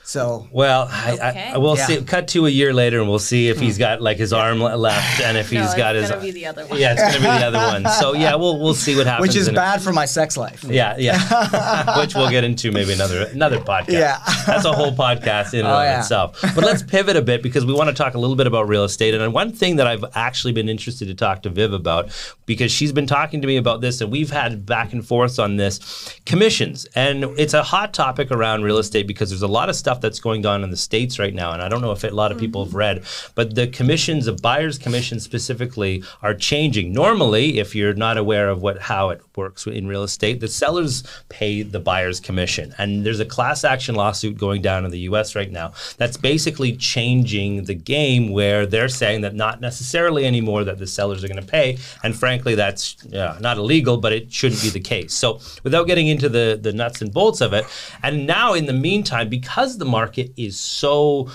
So 0.06 0.46
Well, 0.52 0.82
Okay. 1.08 1.50
I, 1.54 1.56
we'll 1.58 1.76
Yeah. 1.78 1.86
see. 1.86 2.02
Cut 2.02 2.28
to 2.28 2.46
a 2.46 2.50
year 2.50 2.74
later, 2.74 3.00
and 3.00 3.08
we'll 3.08 3.18
see 3.18 3.48
if 3.48 3.58
he's 3.58 3.78
got 3.78 4.02
like 4.02 4.18
his 4.18 4.32
arm 4.34 4.60
left, 4.60 5.20
and 5.22 5.36
if 5.38 5.50
No, 5.50 5.60
he's 5.60 5.70
it's 5.70 5.78
got 5.78 5.94
his. 5.94 6.12
be 6.12 6.30
the 6.30 6.46
other 6.46 6.66
one. 6.66 6.78
Yeah, 6.78 6.92
it's 6.92 7.02
gonna 7.02 7.14
be 7.18 7.38
the 7.40 7.46
other 7.46 7.58
one. 7.58 7.90
So 7.94 8.12
yeah, 8.12 8.34
we'll 8.34 8.60
we'll 8.60 8.74
see 8.74 8.94
what 8.96 9.06
happens. 9.06 9.28
which 9.28 9.36
is 9.36 9.48
in 9.48 9.54
a- 9.54 9.56
bad 9.56 9.80
for 9.82 9.92
my 9.94 10.04
sex 10.04 10.36
life. 10.36 10.62
Yeah, 10.64 10.96
yeah. 10.98 11.98
Which 12.00 12.14
we'll 12.14 12.30
get 12.30 12.44
into 12.44 12.70
maybe 12.70 12.92
another 12.92 13.22
another 13.32 13.58
podcast. 13.60 13.88
Yeah. 13.92 14.18
That's 14.46 14.64
a 14.66 14.72
whole 14.72 14.92
podcast 14.94 15.54
in 15.54 15.60
and 15.60 15.68
Oh, 15.68 15.78
of 15.78 15.84
yeah. 15.84 16.00
itself. 16.00 16.38
But 16.54 16.64
let's 16.64 16.82
pivot 16.82 17.16
a 17.16 17.22
bit 17.22 17.42
because 17.42 17.64
we 17.64 17.72
want 17.72 17.88
to 17.88 17.94
talk 17.94 18.14
a 18.14 18.18
little 18.18 18.36
bit 18.36 18.46
about 18.46 18.68
real 18.68 18.84
estate. 18.84 19.14
And 19.14 19.32
one 19.32 19.52
thing 19.52 19.76
that 19.76 19.86
I've 19.86 20.04
actually 20.14 20.52
been 20.52 20.68
interested 20.68 21.08
to 21.08 21.14
talk 21.14 21.42
to 21.44 21.48
Viv 21.50 21.72
about 21.72 22.10
because 22.46 22.70
she's 22.70 22.92
been 22.92 23.06
talking 23.06 23.40
to 23.40 23.46
me 23.46 23.56
about 23.56 23.80
this 23.80 24.00
and 24.02 24.10
we've 24.12 24.30
had 24.30 24.66
back 24.66 24.92
and 24.92 25.06
forth 25.06 25.38
on 25.38 25.56
this 25.56 25.80
commissions. 26.26 26.86
And 26.94 27.24
it's 27.38 27.54
a 27.54 27.62
hot 27.62 27.94
topic 27.94 28.30
around 28.30 28.64
real 28.64 28.78
estate 28.78 29.06
because 29.06 29.30
there's 29.30 29.42
a 29.42 29.48
lot 29.48 29.68
of 29.70 29.76
stuff 29.76 29.93
that's 30.00 30.20
going 30.20 30.46
on 30.46 30.62
in 30.64 30.70
the 30.70 30.76
states 30.76 31.18
right 31.18 31.34
now 31.34 31.52
and 31.52 31.62
I 31.62 31.68
don't 31.68 31.80
know 31.80 31.92
if 31.92 32.04
a 32.04 32.10
lot 32.10 32.32
of 32.32 32.38
people 32.38 32.64
have 32.64 32.70
mm-hmm. 32.70 32.78
read, 32.78 33.04
but 33.34 33.54
the 33.54 33.66
commissions, 33.66 34.26
the 34.26 34.32
buyer's 34.32 34.78
commissions 34.78 35.22
specifically 35.22 36.04
are 36.22 36.34
changing. 36.34 36.92
Normally, 36.92 37.58
if 37.58 37.74
you're 37.74 37.94
not 37.94 38.18
aware 38.18 38.48
of 38.48 38.62
what 38.62 38.78
how 38.82 39.10
it 39.10 39.22
works 39.36 39.66
in 39.66 39.86
real 39.86 40.02
estate, 40.02 40.40
the 40.40 40.48
sellers 40.48 41.02
pay 41.28 41.62
the 41.62 41.80
buyer's 41.80 42.20
commission. 42.20 42.74
And 42.78 43.04
there's 43.04 43.20
a 43.20 43.24
class 43.24 43.64
action 43.64 43.94
lawsuit 43.94 44.38
going 44.38 44.62
down 44.62 44.84
in 44.84 44.90
the 44.90 45.00
US 45.00 45.34
right 45.34 45.50
now 45.50 45.72
that's 45.96 46.16
basically 46.16 46.76
changing 46.76 47.64
the 47.64 47.74
game 47.74 48.30
where 48.30 48.66
they're 48.66 48.88
saying 48.88 49.22
that 49.22 49.34
not 49.34 49.60
necessarily 49.60 50.24
anymore 50.24 50.64
that 50.64 50.78
the 50.78 50.86
sellers 50.86 51.24
are 51.24 51.28
going 51.28 51.40
to 51.40 51.46
pay. 51.46 51.78
And 52.02 52.16
frankly, 52.16 52.54
that's 52.54 52.96
yeah, 53.08 53.36
not 53.40 53.56
illegal, 53.58 53.96
but 53.96 54.12
it 54.12 54.32
shouldn't 54.32 54.62
be 54.62 54.70
the 54.70 54.80
case. 54.80 55.14
So 55.14 55.40
without 55.62 55.86
getting 55.86 56.08
into 56.08 56.28
the, 56.28 56.58
the 56.60 56.72
nuts 56.72 57.02
and 57.02 57.12
bolts 57.12 57.40
of 57.40 57.52
it, 57.52 57.66
and 58.02 58.26
now 58.26 58.54
in 58.54 58.66
the 58.66 58.72
meantime, 58.72 59.28
because 59.28 59.78
the 59.78 59.84
market 59.84 60.32
is 60.36 60.58
so 60.58 61.28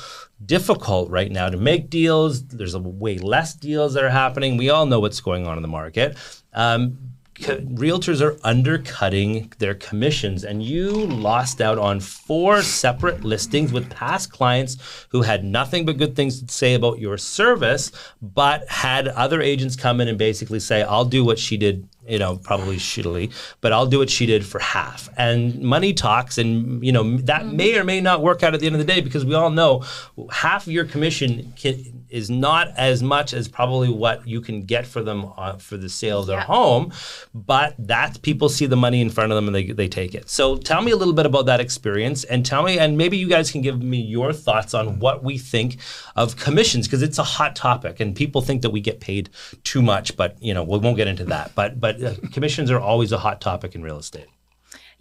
difficult 0.45 1.09
right 1.09 1.31
now 1.31 1.49
to 1.49 1.57
make 1.57 1.89
deals. 1.89 2.43
There's 2.47 2.73
a 2.73 2.79
way 2.79 3.17
less 3.17 3.53
deals 3.53 3.93
that 3.93 4.03
are 4.03 4.09
happening. 4.09 4.57
We 4.57 4.69
all 4.69 4.85
know 4.85 4.99
what's 4.99 5.19
going 5.19 5.45
on 5.45 5.57
in 5.57 5.61
the 5.61 5.67
market. 5.67 6.17
Um, 6.53 6.97
realtors 7.39 8.21
are 8.21 8.37
undercutting 8.43 9.51
their 9.59 9.73
commissions, 9.73 10.43
and 10.43 10.61
you 10.61 10.91
lost 10.91 11.61
out 11.61 11.77
on 11.77 11.99
four 11.99 12.61
separate 12.61 13.23
listings 13.23 13.71
with 13.71 13.89
past 13.89 14.31
clients 14.31 14.77
who 15.09 15.21
had 15.21 15.43
nothing 15.43 15.85
but 15.85 15.97
good 15.97 16.15
things 16.15 16.41
to 16.41 16.53
say 16.53 16.73
about 16.73 16.99
your 16.99 17.17
service, 17.17 17.91
but 18.21 18.67
had 18.67 19.07
other 19.07 19.41
agents 19.41 19.75
come 19.75 20.01
in 20.01 20.07
and 20.07 20.17
basically 20.17 20.59
say, 20.59 20.81
"I'll 20.83 21.05
do 21.05 21.23
what 21.23 21.39
she 21.39 21.57
did." 21.57 21.87
You 22.07 22.17
know, 22.17 22.37
probably 22.37 22.77
shittily, 22.77 23.31
but 23.61 23.71
I'll 23.71 23.85
do 23.85 23.99
what 23.99 24.09
she 24.09 24.25
did 24.25 24.43
for 24.43 24.57
half. 24.59 25.09
And 25.17 25.61
money 25.61 25.93
talks, 25.93 26.37
and 26.39 26.83
you 26.83 26.91
know 26.91 27.17
that 27.17 27.45
may 27.47 27.77
or 27.77 27.83
may 27.83 28.01
not 28.01 28.21
work 28.23 28.41
out 28.41 28.53
at 28.55 28.59
the 28.61 28.65
end 28.65 28.73
of 28.75 28.79
the 28.79 28.85
day 28.91 28.99
because 29.01 29.25
we 29.25 29.35
all 29.35 29.51
know 29.51 29.83
half 30.31 30.65
of 30.65 30.73
your 30.73 30.85
commission 30.85 31.53
can, 31.55 32.05
is 32.09 32.29
not 32.31 32.69
as 32.77 33.03
much 33.03 33.33
as 33.33 33.47
probably 33.47 33.89
what 33.89 34.27
you 34.27 34.41
can 34.41 34.63
get 34.63 34.87
for 34.87 35.03
them 35.03 35.31
uh, 35.37 35.57
for 35.57 35.77
the 35.77 35.89
sale 35.89 36.21
of 36.21 36.27
their 36.27 36.37
Yeah. 36.39 36.45
home, 36.45 36.91
but 37.35 37.75
that 37.77 38.19
people 38.23 38.49
see 38.49 38.65
the 38.65 38.75
money 38.77 39.01
in 39.01 39.11
front 39.11 39.31
of 39.31 39.35
them 39.35 39.45
and 39.47 39.53
they, 39.53 39.65
they 39.71 39.87
take 39.87 40.15
it. 40.15 40.29
So 40.29 40.55
tell 40.55 40.81
me 40.81 40.91
a 40.91 40.95
little 40.95 41.13
bit 41.13 41.27
about 41.27 41.45
that 41.45 41.59
experience 41.59 42.23
and 42.23 42.43
tell 42.43 42.63
me, 42.63 42.79
and 42.79 42.97
maybe 42.97 43.17
you 43.17 43.27
guys 43.27 43.51
can 43.51 43.61
give 43.61 43.83
me 43.83 44.01
your 44.01 44.33
thoughts 44.33 44.73
on 44.73 44.97
what 44.99 45.23
we 45.23 45.37
think 45.37 45.77
of 46.15 46.37
commissions 46.37 46.87
because 46.87 47.03
it's 47.03 47.19
a 47.19 47.23
hot 47.23 47.55
topic 47.55 47.99
and 47.99 48.15
people 48.15 48.41
think 48.41 48.63
that 48.63 48.71
we 48.71 48.79
get 48.81 48.99
paid 48.99 49.29
too 49.63 49.81
much, 49.83 50.17
but 50.17 50.41
you 50.41 50.53
know 50.55 50.63
we 50.63 50.79
won't 50.79 50.97
get 50.97 51.07
into 51.07 51.25
that. 51.25 51.51
But 51.53 51.79
but 51.79 51.98
uh, 52.03 52.15
commissions 52.31 52.71
are 52.71 52.79
always 52.79 53.11
a 53.11 53.17
hot 53.17 53.41
topic 53.41 53.75
in 53.75 53.83
real 53.83 53.97
estate. 53.97 54.27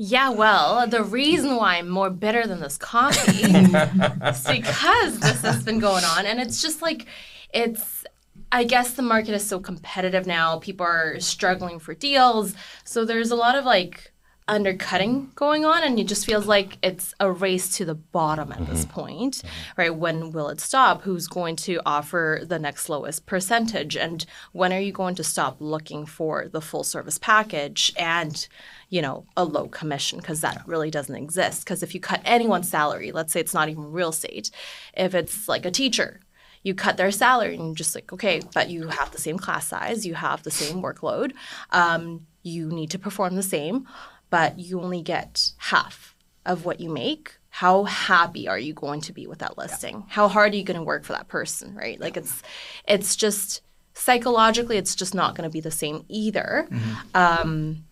Yeah, 0.01 0.31
well, 0.31 0.87
the 0.87 1.03
reason 1.03 1.57
why 1.57 1.77
I'm 1.77 1.89
more 1.89 2.09
bitter 2.09 2.47
than 2.47 2.61
this 2.61 2.77
coffee 2.77 3.43
is 3.43 4.47
because 4.47 5.19
this 5.19 5.43
has 5.43 5.65
been 5.65 5.81
going 5.81 6.05
on. 6.05 6.25
And 6.25 6.39
it's 6.39 6.63
just 6.63 6.83
like, 6.83 7.07
it's, 7.53 8.05
I 8.53 8.63
guess 8.63 8.93
the 8.93 9.03
market 9.03 9.35
is 9.35 9.45
so 9.45 9.59
competitive 9.59 10.25
now. 10.25 10.61
People 10.61 10.87
are 10.87 11.19
struggling 11.19 11.81
for 11.81 11.95
deals. 11.95 12.55
So 12.85 13.05
there's 13.05 13.33
a 13.33 13.37
lot 13.37 13.57
of 13.57 13.65
like 13.65 14.13
undercutting 14.49 15.31
going 15.35 15.65
on 15.65 15.85
and 15.85 15.99
it 15.99 16.09
just 16.09 16.27
feels 16.27 16.47
like 16.47 16.79
it's 16.83 17.15
a 17.21 17.31
race 17.31 17.77
to 17.77 17.85
the 17.85 17.95
bottom 17.95 18.51
at 18.53 18.67
this 18.67 18.85
point 18.85 19.43
right? 19.77 19.95
When 19.95 20.33
will 20.33 20.49
it 20.49 20.61
stop? 20.61 21.03
Who's 21.03 21.29
going 21.29 21.57
to 21.57 21.81
offer 21.85 22.41
the 22.43 22.59
next 22.59 22.89
lowest 22.89 23.27
percentage? 23.27 23.97
And 23.97 24.25
when 24.53 24.73
are 24.73 24.81
you 24.81 24.93
going 24.93 25.15
to 25.17 25.25
stop 25.25 25.57
looking 25.61 26.07
for 26.07 26.49
the 26.49 26.61
full 26.61 26.85
service 26.85 27.19
package 27.19 27.93
and 27.97 28.49
you 28.89 29.03
know 29.03 29.27
a 29.37 29.45
low 29.45 29.69
commission? 29.69 30.19
Because 30.19 30.41
that 30.41 30.63
really 30.67 30.91
doesn't 30.91 31.15
exist. 31.15 31.65
Because 31.65 31.83
if 31.83 31.95
you 31.95 32.01
cut 32.01 32.21
anyone's 32.25 32.69
salary 32.69 33.13
let's 33.13 33.33
say 33.33 33.41
it's 33.41 33.55
not 33.55 33.69
even 33.69 33.93
real 33.93 34.11
estate 34.11 34.51
if 34.95 35.15
it's 35.15 35.49
like 35.49 35.65
a 35.67 35.71
teacher 35.71 36.21
you 36.63 36.75
cut 36.75 36.97
their 36.97 37.11
salary 37.11 37.55
and 37.55 37.67
you're 37.67 37.75
just 37.75 37.95
like 37.95 38.13
okay 38.13 38.41
but 38.55 38.69
you 38.69 38.89
have 38.89 39.11
the 39.11 39.19
same 39.19 39.39
class 39.39 39.67
size 39.69 40.07
you 40.07 40.15
have 40.15 40.43
the 40.43 40.51
same 40.51 40.83
workload 40.83 41.33
um, 41.71 42.27
you 42.43 42.69
need 42.69 42.91
to 42.91 42.99
perform 42.99 43.37
the 43.37 43.43
same 43.43 43.87
but 44.31 44.59
you 44.59 44.81
only 44.81 45.03
get 45.03 45.53
half 45.59 46.15
of 46.45 46.65
what 46.65 46.81
you 46.81 46.91
make. 46.91 47.37
How 47.51 47.85
happy 47.85 48.47
are 48.49 48.59
you 48.59 48.73
going 48.73 49.01
to 49.03 49.13
be 49.13 49.27
with 49.27 49.39
that 49.41 49.59
listing? 49.59 50.05
How 50.09 50.29
hard 50.29 50.53
are 50.53 50.57
you 50.57 50.65
going 50.65 50.77
to 50.79 50.83
work 50.83 51.05
for 51.05 51.13
that 51.13 51.29
person 51.29 51.75
right? 51.75 52.01
Like 52.01 52.17
it's 52.17 52.43
it's 52.87 53.17
just 53.17 53.63
psychologically 53.95 54.77
it's 54.77 54.95
just 54.95 55.15
not 55.15 55.35
going 55.35 55.49
to 55.49 55.53
be 55.53 55.61
the 55.61 55.71
same 55.71 56.05
either. 56.09 56.69
Um, 57.15 57.85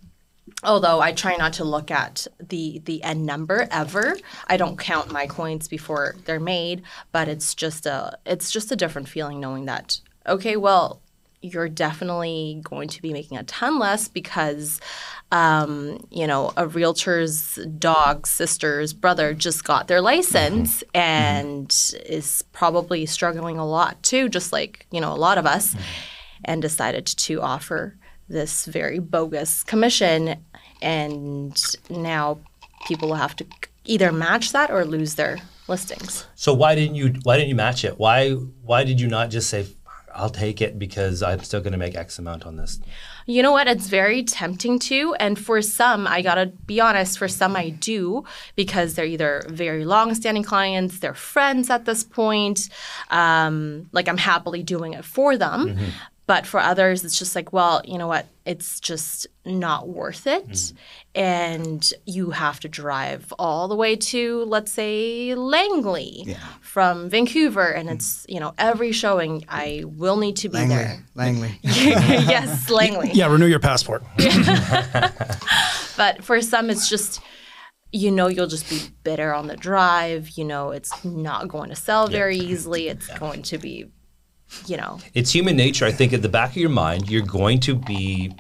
although 0.62 1.00
I 1.00 1.12
try 1.12 1.36
not 1.36 1.54
to 1.54 1.64
look 1.64 1.90
at 1.90 2.26
the 2.40 2.80
the 2.84 3.02
end 3.02 3.26
number 3.26 3.66
ever. 3.70 4.16
I 4.46 4.56
don't 4.56 4.78
count 4.78 5.10
my 5.10 5.26
coins 5.26 5.68
before 5.68 6.14
they're 6.24 6.40
made, 6.40 6.82
but 7.12 7.28
it's 7.28 7.54
just 7.54 7.86
a 7.86 8.18
it's 8.24 8.50
just 8.50 8.72
a 8.72 8.76
different 8.76 9.08
feeling 9.08 9.40
knowing 9.40 9.66
that 9.66 10.00
okay, 10.28 10.56
well, 10.56 11.00
you're 11.52 11.68
definitely 11.68 12.60
going 12.64 12.88
to 12.88 13.02
be 13.02 13.12
making 13.12 13.38
a 13.38 13.44
ton 13.44 13.78
less 13.78 14.08
because 14.08 14.80
um, 15.32 16.06
you 16.10 16.26
know, 16.26 16.52
a 16.56 16.68
realtor's 16.68 17.56
dog, 17.78 18.26
sister's 18.26 18.92
brother 18.92 19.34
just 19.34 19.64
got 19.64 19.88
their 19.88 20.00
license 20.00 20.82
mm-hmm. 20.82 20.98
Mm-hmm. 20.98 20.98
and 20.98 21.94
is 22.06 22.42
probably 22.52 23.06
struggling 23.06 23.58
a 23.58 23.66
lot 23.66 24.02
too, 24.02 24.28
just 24.28 24.52
like, 24.52 24.86
you 24.90 25.00
know, 25.00 25.12
a 25.12 25.16
lot 25.16 25.38
of 25.38 25.46
us, 25.46 25.74
mm-hmm. 25.74 25.82
and 26.44 26.62
decided 26.62 27.06
to 27.06 27.40
offer 27.40 27.96
this 28.28 28.66
very 28.66 28.98
bogus 28.98 29.64
commission. 29.64 30.36
And 30.80 31.60
now 31.90 32.38
people 32.86 33.08
will 33.08 33.16
have 33.16 33.34
to 33.36 33.46
either 33.84 34.12
match 34.12 34.52
that 34.52 34.70
or 34.70 34.84
lose 34.84 35.16
their 35.16 35.38
listings. 35.66 36.26
So 36.36 36.54
why 36.54 36.76
didn't 36.76 36.94
you 36.94 37.14
why 37.24 37.36
didn't 37.36 37.48
you 37.48 37.54
match 37.56 37.84
it? 37.84 37.98
Why 37.98 38.30
why 38.30 38.84
did 38.84 39.00
you 39.00 39.08
not 39.08 39.30
just 39.30 39.50
say 39.50 39.66
I'll 40.16 40.30
take 40.30 40.61
it 40.61 40.78
because 40.78 41.23
I'm 41.23 41.40
still 41.40 41.61
going 41.61 41.73
to 41.73 41.78
make 41.78 41.94
X 41.94 42.18
amount 42.18 42.46
on 42.46 42.56
this? 42.56 42.80
You 43.26 43.42
know 43.42 43.52
what? 43.52 43.66
It's 43.66 43.88
very 43.88 44.23
tempting 44.23 44.78
to. 44.80 45.14
And 45.20 45.38
for 45.38 45.61
some, 45.61 46.06
I 46.06 46.23
gotta 46.23 46.46
be 46.46 46.80
honest, 46.80 47.18
for 47.18 47.28
some 47.28 47.56
I 47.56 47.70
do 47.70 48.25
because 48.54 48.94
they're 48.94 49.04
either 49.04 49.42
very 49.49 49.85
long 49.85 50.14
standing 50.14 50.44
clients, 50.44 51.00
they're 51.00 51.14
friends 51.14 51.68
at 51.68 51.85
this 51.85 52.04
point. 52.04 52.68
Um, 53.11 53.88
like 53.92 54.08
I'm 54.08 54.16
happily 54.18 54.62
doing 54.62 54.94
it 54.94 55.04
for 55.04 55.37
them. 55.37 55.76
But 56.26 56.45
for 56.45 56.59
others, 56.59 57.04
it's 57.04 57.18
just 57.18 57.37
like, 57.37 57.52
well, 57.52 57.83
you 57.85 57.99
know 57.99 58.09
what? 58.09 58.26
It's 58.45 58.80
just 58.80 59.28
not 59.45 59.88
worth 59.88 60.26
it. 60.26 60.49
Mm-hmm. 60.49 60.76
And 61.14 61.92
you 62.04 62.30
have 62.30 62.59
to 62.61 62.68
drive 62.68 63.33
all 63.38 63.68
the 63.68 63.76
way 63.76 63.95
to, 63.95 64.45
let's 64.45 64.73
say, 64.73 65.37
Langley 65.37 66.37
from 66.61 67.09
Vancouver. 67.09 67.68
And 67.68 67.88
mm-hmm. 67.88 67.97
it's, 67.97 68.26
you 68.28 68.40
know, 68.40 68.54
every 68.59 68.90
showing 68.90 69.45
I 69.49 69.85
will 69.87 70.16
need 70.16 70.37
to 70.38 70.49
be 70.49 70.59
Langley, 70.59 70.76
there. 70.76 71.04
Langley. 71.14 71.59
yes, 71.62 72.71
Langley. 72.71 73.12
Yeah, 73.12 73.30
renew 73.30 73.47
your 73.47 73.61
passport. 73.61 74.02
But 75.97 76.23
for 76.23 76.40
some, 76.40 76.71
it's 76.71 76.88
just, 76.88 77.21
you 77.90 78.11
know, 78.11 78.28
you'll 78.28 78.47
just 78.47 78.68
be 78.68 78.80
bitter 79.02 79.33
on 79.33 79.47
the 79.47 79.56
drive. 79.56 80.30
You 80.30 80.45
know, 80.45 80.71
it's 80.71 81.04
not 81.04 81.49
going 81.49 81.71
to 81.71 81.76
sell 81.76 82.06
very 82.06 82.37
easily. 82.37 82.88
It's 82.88 83.09
going 83.18 83.42
to 83.45 83.59
be, 83.59 83.87
you 84.66 84.76
know, 84.76 84.98
It's 85.14 85.30
human 85.32 85.56
nature. 85.56 85.84
I 85.86 85.92
think 85.92 86.12
at 86.12 86.22
the 86.22 86.28
back 86.28 86.50
of 86.50 86.56
your 86.56 86.70
mind, 86.70 87.08
you're 87.10 87.22
going 87.26 87.60
to 87.60 87.74
be 87.74 88.32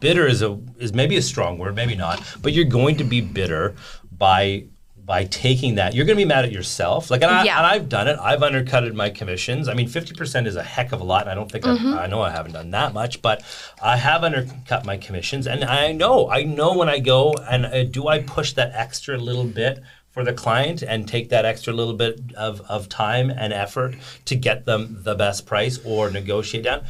bitter 0.00 0.26
is 0.26 0.42
a 0.42 0.58
is 0.78 0.92
maybe 0.92 1.16
a 1.16 1.22
strong 1.22 1.58
word, 1.58 1.74
maybe 1.74 1.94
not, 1.94 2.22
but 2.40 2.52
you're 2.52 2.64
going 2.64 2.96
to 2.96 3.04
be 3.04 3.20
bitter 3.20 3.74
by 4.16 4.64
by 5.04 5.24
taking 5.24 5.74
that. 5.74 5.94
You're 5.94 6.06
going 6.06 6.16
to 6.16 6.24
be 6.24 6.28
mad 6.28 6.44
at 6.44 6.52
yourself. 6.52 7.10
Like, 7.10 7.22
and, 7.22 7.30
I, 7.32 7.42
Yeah. 7.42 7.58
and 7.58 7.66
I've 7.66 7.88
done 7.88 8.06
it. 8.06 8.16
I've 8.20 8.40
undercutted 8.44 8.94
my 8.94 9.10
commissions. 9.10 9.68
I 9.68 9.74
mean, 9.74 9.88
fifty 9.88 10.14
percent 10.14 10.46
is 10.46 10.54
a 10.54 10.62
heck 10.62 10.92
of 10.92 11.00
a 11.00 11.04
lot. 11.04 11.22
And 11.22 11.30
I 11.30 11.34
don't 11.34 11.50
think 11.50 11.64
Mm-hmm. 11.64 11.94
I, 11.94 12.04
I 12.04 12.06
know 12.06 12.22
I 12.22 12.30
haven't 12.30 12.52
done 12.52 12.70
that 12.70 12.94
much, 12.94 13.20
but 13.20 13.42
I 13.82 13.96
have 13.96 14.22
undercut 14.22 14.86
my 14.86 14.96
commissions, 14.96 15.46
and 15.48 15.64
I 15.64 15.90
know 15.92 16.30
I 16.30 16.44
know 16.44 16.76
when 16.76 16.88
I 16.88 17.00
go 17.00 17.34
and 17.50 17.66
uh, 17.66 17.82
do 17.84 18.06
I 18.06 18.20
push 18.20 18.52
that 18.52 18.70
extra 18.74 19.18
little 19.18 19.44
bit 19.44 19.82
for 20.12 20.22
the 20.24 20.32
client 20.32 20.82
and 20.82 21.08
take 21.08 21.30
that 21.30 21.44
extra 21.44 21.72
little 21.72 21.94
bit 21.94 22.20
of, 22.36 22.60
of 22.68 22.88
time 22.88 23.30
and 23.30 23.52
effort 23.52 23.94
to 24.26 24.36
get 24.36 24.66
them 24.66 24.98
the 25.02 25.14
best 25.14 25.46
price 25.46 25.78
or 25.84 26.10
negotiate 26.10 26.64
down. 26.64 26.84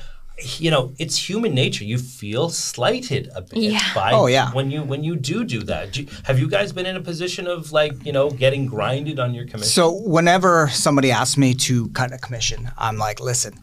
You 0.57 0.73
know, 0.73 0.93
it's 0.99 1.29
human 1.29 1.55
nature. 1.55 1.85
You 1.85 1.99
feel 1.99 2.49
slighted 2.49 3.31
a 3.37 3.43
bit 3.43 3.59
Yeah. 3.61 3.95
by 3.95 4.11
Oh, 4.13 4.27
yeah. 4.27 4.51
when 4.53 4.73
you 4.73 4.83
when 4.83 5.05
you 5.05 5.15
do 5.15 5.45
do 5.45 5.61
that. 5.65 5.93
Do 5.93 6.03
you- 6.03 6.09
have 6.25 6.39
you 6.41 6.49
guys 6.49 6.73
been 6.73 6.87
in 6.87 6.97
a 6.97 7.01
position 7.01 7.47
of 7.47 7.71
like 7.71 8.05
you 8.05 8.13
know 8.13 8.29
getting 8.31 8.67
grinded 8.67 9.21
on 9.21 9.35
your 9.35 9.45
commission? 9.47 9.71
So 9.71 9.93
whenever 9.93 10.69
somebody 10.73 11.13
asks 11.13 11.37
me 11.37 11.55
to 11.55 11.89
cut 11.91 12.13
a 12.13 12.19
commission, 12.19 12.71
I'm 12.77 12.99
like, 12.99 13.21
listen, 13.21 13.55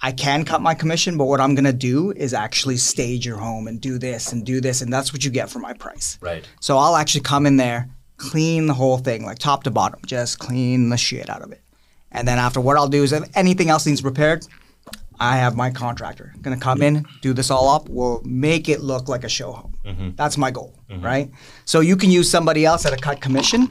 I 0.00 0.12
can 0.12 0.44
cut 0.44 0.62
my 0.62 0.72
commission, 0.74 1.18
but 1.18 1.24
what 1.26 1.40
I'm 1.42 1.54
gonna 1.54 1.72
do 1.74 2.12
is 2.12 2.32
actually 2.32 2.78
stage 2.78 3.26
your 3.26 3.36
home 3.38 3.66
and 3.68 3.78
do 3.78 3.98
this 3.98 4.32
and 4.32 4.46
do 4.46 4.62
this, 4.62 4.80
and 4.80 4.90
that's 4.90 5.12
what 5.12 5.24
you 5.26 5.30
get 5.30 5.50
for 5.50 5.58
my 5.58 5.74
price. 5.74 6.16
right. 6.22 6.44
So 6.60 6.78
I'll 6.78 6.96
actually 6.96 7.22
come 7.22 7.44
in 7.44 7.56
there, 7.58 7.90
clean 8.16 8.66
the 8.66 8.74
whole 8.74 8.98
thing, 8.98 9.24
like 9.24 9.38
top 9.38 9.64
to 9.64 9.70
bottom, 9.70 10.00
just 10.06 10.38
clean 10.38 10.88
the 10.88 10.96
shit 10.96 11.28
out 11.28 11.42
of 11.42 11.52
it. 11.52 11.60
And 12.12 12.26
then 12.28 12.38
after, 12.38 12.60
what 12.60 12.76
I'll 12.76 12.88
do 12.88 13.02
is 13.02 13.12
if 13.12 13.24
anything 13.36 13.68
else 13.70 13.86
needs 13.86 14.04
repaired, 14.04 14.46
I 15.20 15.36
have 15.36 15.56
my 15.56 15.70
contractor 15.70 16.34
gonna 16.42 16.58
come 16.58 16.82
in, 16.82 17.06
do 17.20 17.32
this 17.32 17.50
all 17.50 17.68
up. 17.68 17.88
We'll 17.88 18.20
make 18.24 18.68
it 18.68 18.80
look 18.80 19.08
like 19.08 19.24
a 19.24 19.28
show 19.28 19.52
home. 19.52 19.74
Mm-hmm. 19.84 20.10
That's 20.16 20.36
my 20.36 20.50
goal, 20.50 20.74
mm-hmm. 20.90 21.04
right? 21.04 21.30
So 21.64 21.80
you 21.80 21.96
can 21.96 22.10
use 22.10 22.30
somebody 22.30 22.64
else 22.64 22.84
at 22.84 22.92
a 22.92 22.96
cut 22.96 23.20
commission 23.20 23.70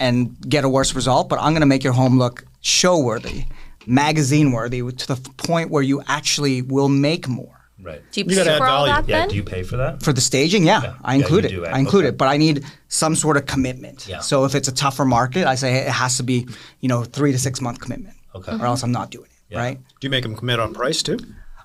and 0.00 0.36
get 0.48 0.64
a 0.64 0.68
worse 0.68 0.94
result, 0.94 1.28
but 1.28 1.38
I'm 1.40 1.52
gonna 1.52 1.66
make 1.66 1.84
your 1.84 1.92
home 1.92 2.18
look 2.18 2.44
show 2.60 2.98
worthy, 2.98 3.44
magazine 3.86 4.52
worthy, 4.52 4.80
to 4.80 5.06
the 5.06 5.16
point 5.36 5.70
where 5.70 5.82
you 5.82 6.02
actually 6.08 6.62
will 6.62 6.88
make 6.88 7.28
more. 7.28 7.55
Right. 7.82 8.00
do 8.10 8.20
you, 8.20 8.24
You 8.26 8.36
pay 8.36 8.44
gotta 8.44 8.56
for 8.58 8.66
all 8.66 8.86
that 8.86 9.06
Yeah. 9.06 9.18
then? 9.20 9.28
Do 9.28 9.36
you 9.36 9.42
pay 9.42 9.62
for 9.62 9.76
that? 9.76 10.02
For 10.02 10.12
the 10.12 10.20
staging, 10.20 10.64
yeah, 10.64 10.82
Yeah. 10.82 10.94
I 11.04 11.14
include 11.16 11.44
you 11.50 11.64
it. 11.64 11.66
do. 11.70 11.76
I 11.76 11.78
include 11.78 12.04
Okay. 12.06 12.14
it, 12.14 12.18
but 12.18 12.28
I 12.28 12.36
need 12.38 12.64
some 12.88 13.14
sort 13.14 13.36
of 13.36 13.44
commitment. 13.46 14.06
Yeah. 14.08 14.20
So 14.20 14.44
if 14.46 14.54
it's 14.54 14.66
a 14.68 14.72
tougher 14.72 15.04
market, 15.04 15.46
I 15.46 15.56
say 15.56 15.76
it 15.76 15.88
has 15.90 16.16
to 16.16 16.22
be, 16.22 16.46
you 16.80 16.88
know, 16.88 17.04
three 17.04 17.32
to 17.32 17.38
six 17.38 17.60
month 17.60 17.80
commitment. 17.80 18.16
Okay. 18.34 18.52
Or 18.52 18.64
else 18.66 18.82
I'm 18.82 18.92
not 18.92 19.10
doing 19.10 19.26
it. 19.26 19.52
Yeah. 19.52 19.58
Right. 19.58 19.78
Do 20.00 20.06
you 20.06 20.10
make 20.10 20.22
them 20.22 20.34
commit 20.36 20.58
on 20.58 20.72
price 20.74 21.02
too? 21.02 21.18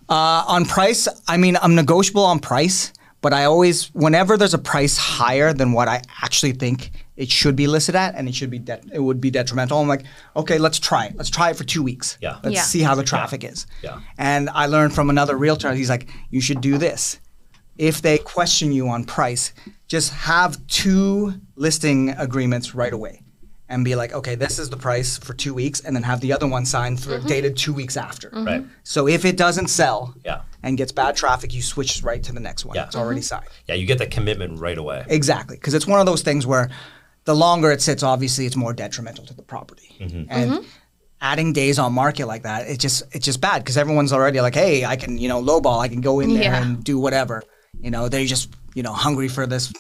Uh, 0.09 0.43
on 0.47 0.65
price, 0.65 1.07
I 1.27 1.37
mean, 1.37 1.57
I'm 1.61 1.75
negotiable 1.75 2.25
on 2.25 2.39
price, 2.39 2.91
but 3.21 3.33
I 3.33 3.45
always, 3.45 3.93
whenever 3.93 4.35
there's 4.37 4.53
a 4.53 4.57
price 4.59 4.97
higher 4.97 5.53
than 5.53 5.71
what 5.73 5.87
I 5.87 6.01
actually 6.21 6.53
think 6.53 6.91
it 7.15 7.29
should 7.29 7.55
be 7.55 7.67
listed 7.67 7.95
at, 7.95 8.15
and 8.15 8.27
it 8.27 8.33
should 8.33 8.49
be, 8.49 8.57
de- 8.59 8.81
it 8.93 8.99
would 8.99 9.21
be 9.21 9.29
detrimental. 9.29 9.79
I'm 9.79 9.87
like, 9.87 10.03
okay, 10.35 10.57
let's 10.57 10.79
try 10.79 11.05
it. 11.05 11.15
Let's 11.15 11.29
try 11.29 11.51
it 11.51 11.55
for 11.55 11.63
two 11.63 11.83
weeks. 11.83 12.17
Yeah. 12.21 12.37
Let's 12.43 12.55
Yeah. 12.55 12.63
see 12.63 12.81
how 12.81 12.95
the 12.95 13.03
traffic 13.03 13.43
is. 13.43 13.67
Yeah. 13.83 13.99
And 14.17 14.49
I 14.49 14.65
learned 14.65 14.95
from 14.95 15.09
another 15.11 15.37
realtor. 15.37 15.73
He's 15.73 15.89
like, 15.89 16.09
you 16.31 16.41
should 16.41 16.61
do 16.61 16.77
this. 16.79 17.19
If 17.77 18.01
they 18.01 18.17
question 18.17 18.71
you 18.71 18.89
on 18.89 19.05
price, 19.05 19.53
just 19.87 20.11
have 20.13 20.65
two 20.67 21.35
listing 21.55 22.09
agreements 22.11 22.73
right 22.75 22.93
away. 22.93 23.21
And 23.71 23.85
be 23.85 23.95
like, 23.95 24.11
okay, 24.13 24.35
this 24.35 24.59
is 24.59 24.69
the 24.69 24.75
price 24.75 25.17
for 25.17 25.33
two 25.33 25.53
weeks, 25.53 25.79
and 25.79 25.95
then 25.95 26.03
have 26.03 26.19
the 26.19 26.33
other 26.33 26.45
one 26.45 26.65
signed 26.65 27.01
for 27.01 27.11
mm-hmm. 27.11 27.27
dated 27.27 27.55
two 27.55 27.73
weeks 27.73 27.95
after. 27.95 28.29
Mm-hmm. 28.29 28.45
Right. 28.45 28.65
So 28.83 29.07
if 29.07 29.23
it 29.23 29.37
doesn't 29.37 29.67
sell 29.67 30.13
Yeah. 30.25 30.41
and 30.61 30.77
gets 30.77 30.91
bad 30.91 31.15
traffic, 31.15 31.53
you 31.53 31.61
switch 31.61 32.03
right 32.03 32.21
to 32.23 32.33
the 32.33 32.41
next 32.41 32.65
one. 32.65 32.75
Yeah. 32.75 32.87
It's 32.87 32.97
already 32.97 33.21
signed. 33.21 33.45
Mm-hmm. 33.45 33.69
Yeah. 33.71 33.75
You 33.75 33.85
get 33.85 33.97
the 33.97 34.07
commitment 34.07 34.59
right 34.59 34.77
away. 34.77 35.05
Exactly. 35.07 35.55
Because 35.55 35.73
it's 35.73 35.87
one 35.87 36.01
of 36.01 36.05
those 36.05 36.21
things 36.21 36.45
where 36.45 36.69
the 37.23 37.33
longer 37.35 37.71
it 37.71 37.81
sits, 37.81 38.03
obviously 38.03 38.45
it's 38.45 38.57
more 38.57 38.73
detrimental 38.73 39.25
to 39.25 39.33
the 39.33 39.41
property. 39.41 39.95
And 40.29 40.65
adding 41.21 41.53
days 41.53 41.79
on 41.79 41.93
market 41.93 42.25
like 42.27 42.43
that, 42.43 42.67
it's 42.67 42.81
just 42.81 43.03
it's 43.15 43.25
just 43.25 43.39
bad 43.39 43.59
because 43.59 43.77
everyone's 43.77 44.11
already 44.11 44.41
like, 44.41 44.55
hey, 44.55 44.83
I 44.83 44.95
can, 44.97 45.17
you 45.17 45.29
know, 45.29 45.41
lowball, 45.41 45.79
I 45.79 45.87
can 45.87 46.01
go 46.01 46.19
in 46.19 46.33
there 46.33 46.43
Yeah. 46.43 46.61
and 46.61 46.83
do 46.83 46.99
whatever. 46.99 47.41
You 47.79 47.91
know, 47.91 48.09
they're 48.09 48.25
just, 48.25 48.49
you 48.73 48.83
know, 48.83 48.93
hungry 48.93 49.29
for 49.29 49.47
this 49.47 49.71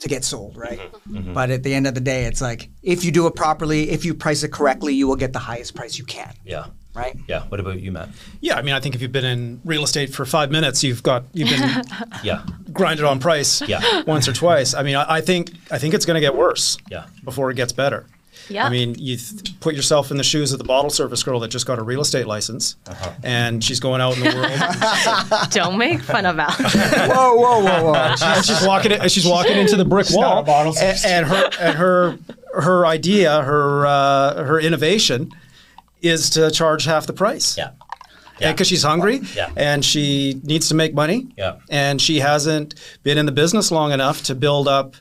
to 0.00 0.08
get 0.08 0.24
sold, 0.24 0.56
right? 0.56 0.78
Mm-hmm. 0.78 0.96
Mm-hmm. 0.96 1.16
Mm-hmm. 1.18 1.32
But 1.34 1.50
at 1.50 1.62
the 1.62 1.74
end 1.74 1.86
of 1.86 1.94
the 1.94 2.00
day, 2.00 2.24
it's 2.24 2.40
like 2.40 2.68
if 2.82 3.04
you 3.04 3.10
do 3.10 3.26
it 3.26 3.34
properly, 3.34 3.90
if 3.90 4.04
you 4.04 4.14
price 4.14 4.42
it 4.42 4.52
correctly, 4.52 4.94
you 4.94 5.08
will 5.08 5.16
get 5.16 5.32
the 5.32 5.38
highest 5.38 5.74
price 5.74 5.98
you 5.98 6.04
can, 6.04 6.32
Yeah. 6.44 6.66
right? 6.94 7.16
Yeah. 7.28 7.42
What 7.48 7.58
about 7.60 7.80
you, 7.80 7.90
Matt? 7.92 8.10
Yeah, 8.40 8.56
I 8.56 8.62
mean, 8.62 8.74
I 8.74 8.80
think 8.80 8.94
if 8.94 9.02
you've 9.02 9.12
been 9.12 9.24
in 9.24 9.60
real 9.64 9.82
estate 9.82 10.14
for 10.14 10.24
five 10.24 10.50
minutes, 10.50 10.84
you've 10.84 11.02
got 11.02 11.24
you've 11.32 11.48
been 11.50 11.82
Yeah. 12.22 12.44
grinded 12.72 13.04
on 13.04 13.18
price 13.18 13.60
Yeah. 13.66 14.02
once 14.06 14.28
or 14.28 14.32
twice. 14.32 14.72
I 14.74 14.82
mean, 14.82 14.94
I, 14.96 15.16
I 15.16 15.20
think 15.20 15.52
I 15.70 15.78
think 15.78 15.94
it's 15.94 16.06
going 16.06 16.14
to 16.14 16.20
get 16.20 16.36
worse 16.36 16.78
Yeah. 16.90 17.06
before 17.24 17.50
it 17.50 17.54
gets 17.56 17.72
better. 17.72 18.06
Yeah. 18.50 18.64
I 18.66 18.70
mean, 18.70 18.94
you 18.98 19.16
th- 19.16 19.58
put 19.60 19.74
yourself 19.74 20.10
in 20.10 20.16
the 20.16 20.24
shoes 20.24 20.52
of 20.52 20.58
the 20.58 20.64
bottle 20.64 20.90
service 20.90 21.22
girl 21.22 21.40
that 21.40 21.48
just 21.48 21.66
got 21.66 21.78
a 21.78 21.82
real 21.82 22.00
estate 22.00 22.26
license, 22.26 22.76
Uh-huh. 22.86 23.10
and 23.22 23.62
she's 23.62 23.80
going 23.80 24.00
out 24.00 24.16
in 24.16 24.24
the 24.24 24.34
world. 24.34 25.50
Don't 25.50 25.76
make 25.78 26.00
fun 26.00 26.24
of 26.26 26.38
Al. 26.38 26.50
Whoa, 26.52 27.36
whoa, 27.36 27.60
whoa, 27.64 27.84
whoa. 27.92 28.14
and 28.22 28.44
she's 28.44 28.66
walking. 28.66 28.92
in- 28.92 29.08
She's 29.08 29.26
walking 29.26 29.56
into 29.56 29.76
the 29.76 29.84
brick 29.84 30.06
not 30.10 30.46
wall, 30.46 30.74
a 30.76 30.80
and, 30.80 30.98
and 31.04 31.26
her 31.26 31.50
and 31.60 31.76
her 31.78 32.18
her 32.54 32.86
idea, 32.86 33.42
her 33.42 33.86
uh, 33.86 34.44
her 34.44 34.58
innovation, 34.60 35.32
is 36.02 36.30
to 36.30 36.50
charge 36.50 36.84
half 36.84 37.06
the 37.06 37.12
price. 37.12 37.56
Yeah. 37.58 37.70
Yeah, 38.40 38.52
because 38.52 38.68
she's 38.68 38.84
hungry 38.84 39.20
Yeah. 39.34 39.50
and 39.56 39.84
she 39.84 40.40
needs 40.44 40.68
to 40.68 40.74
make 40.76 40.94
money. 40.94 41.26
Yeah. 41.36 41.56
And 41.70 42.00
she 42.00 42.20
hasn't 42.20 42.76
been 43.02 43.18
in 43.18 43.26
the 43.26 43.32
business 43.32 43.72
long 43.72 43.90
enough 43.90 44.22
to 44.24 44.34
build 44.36 44.68
up 44.68 44.94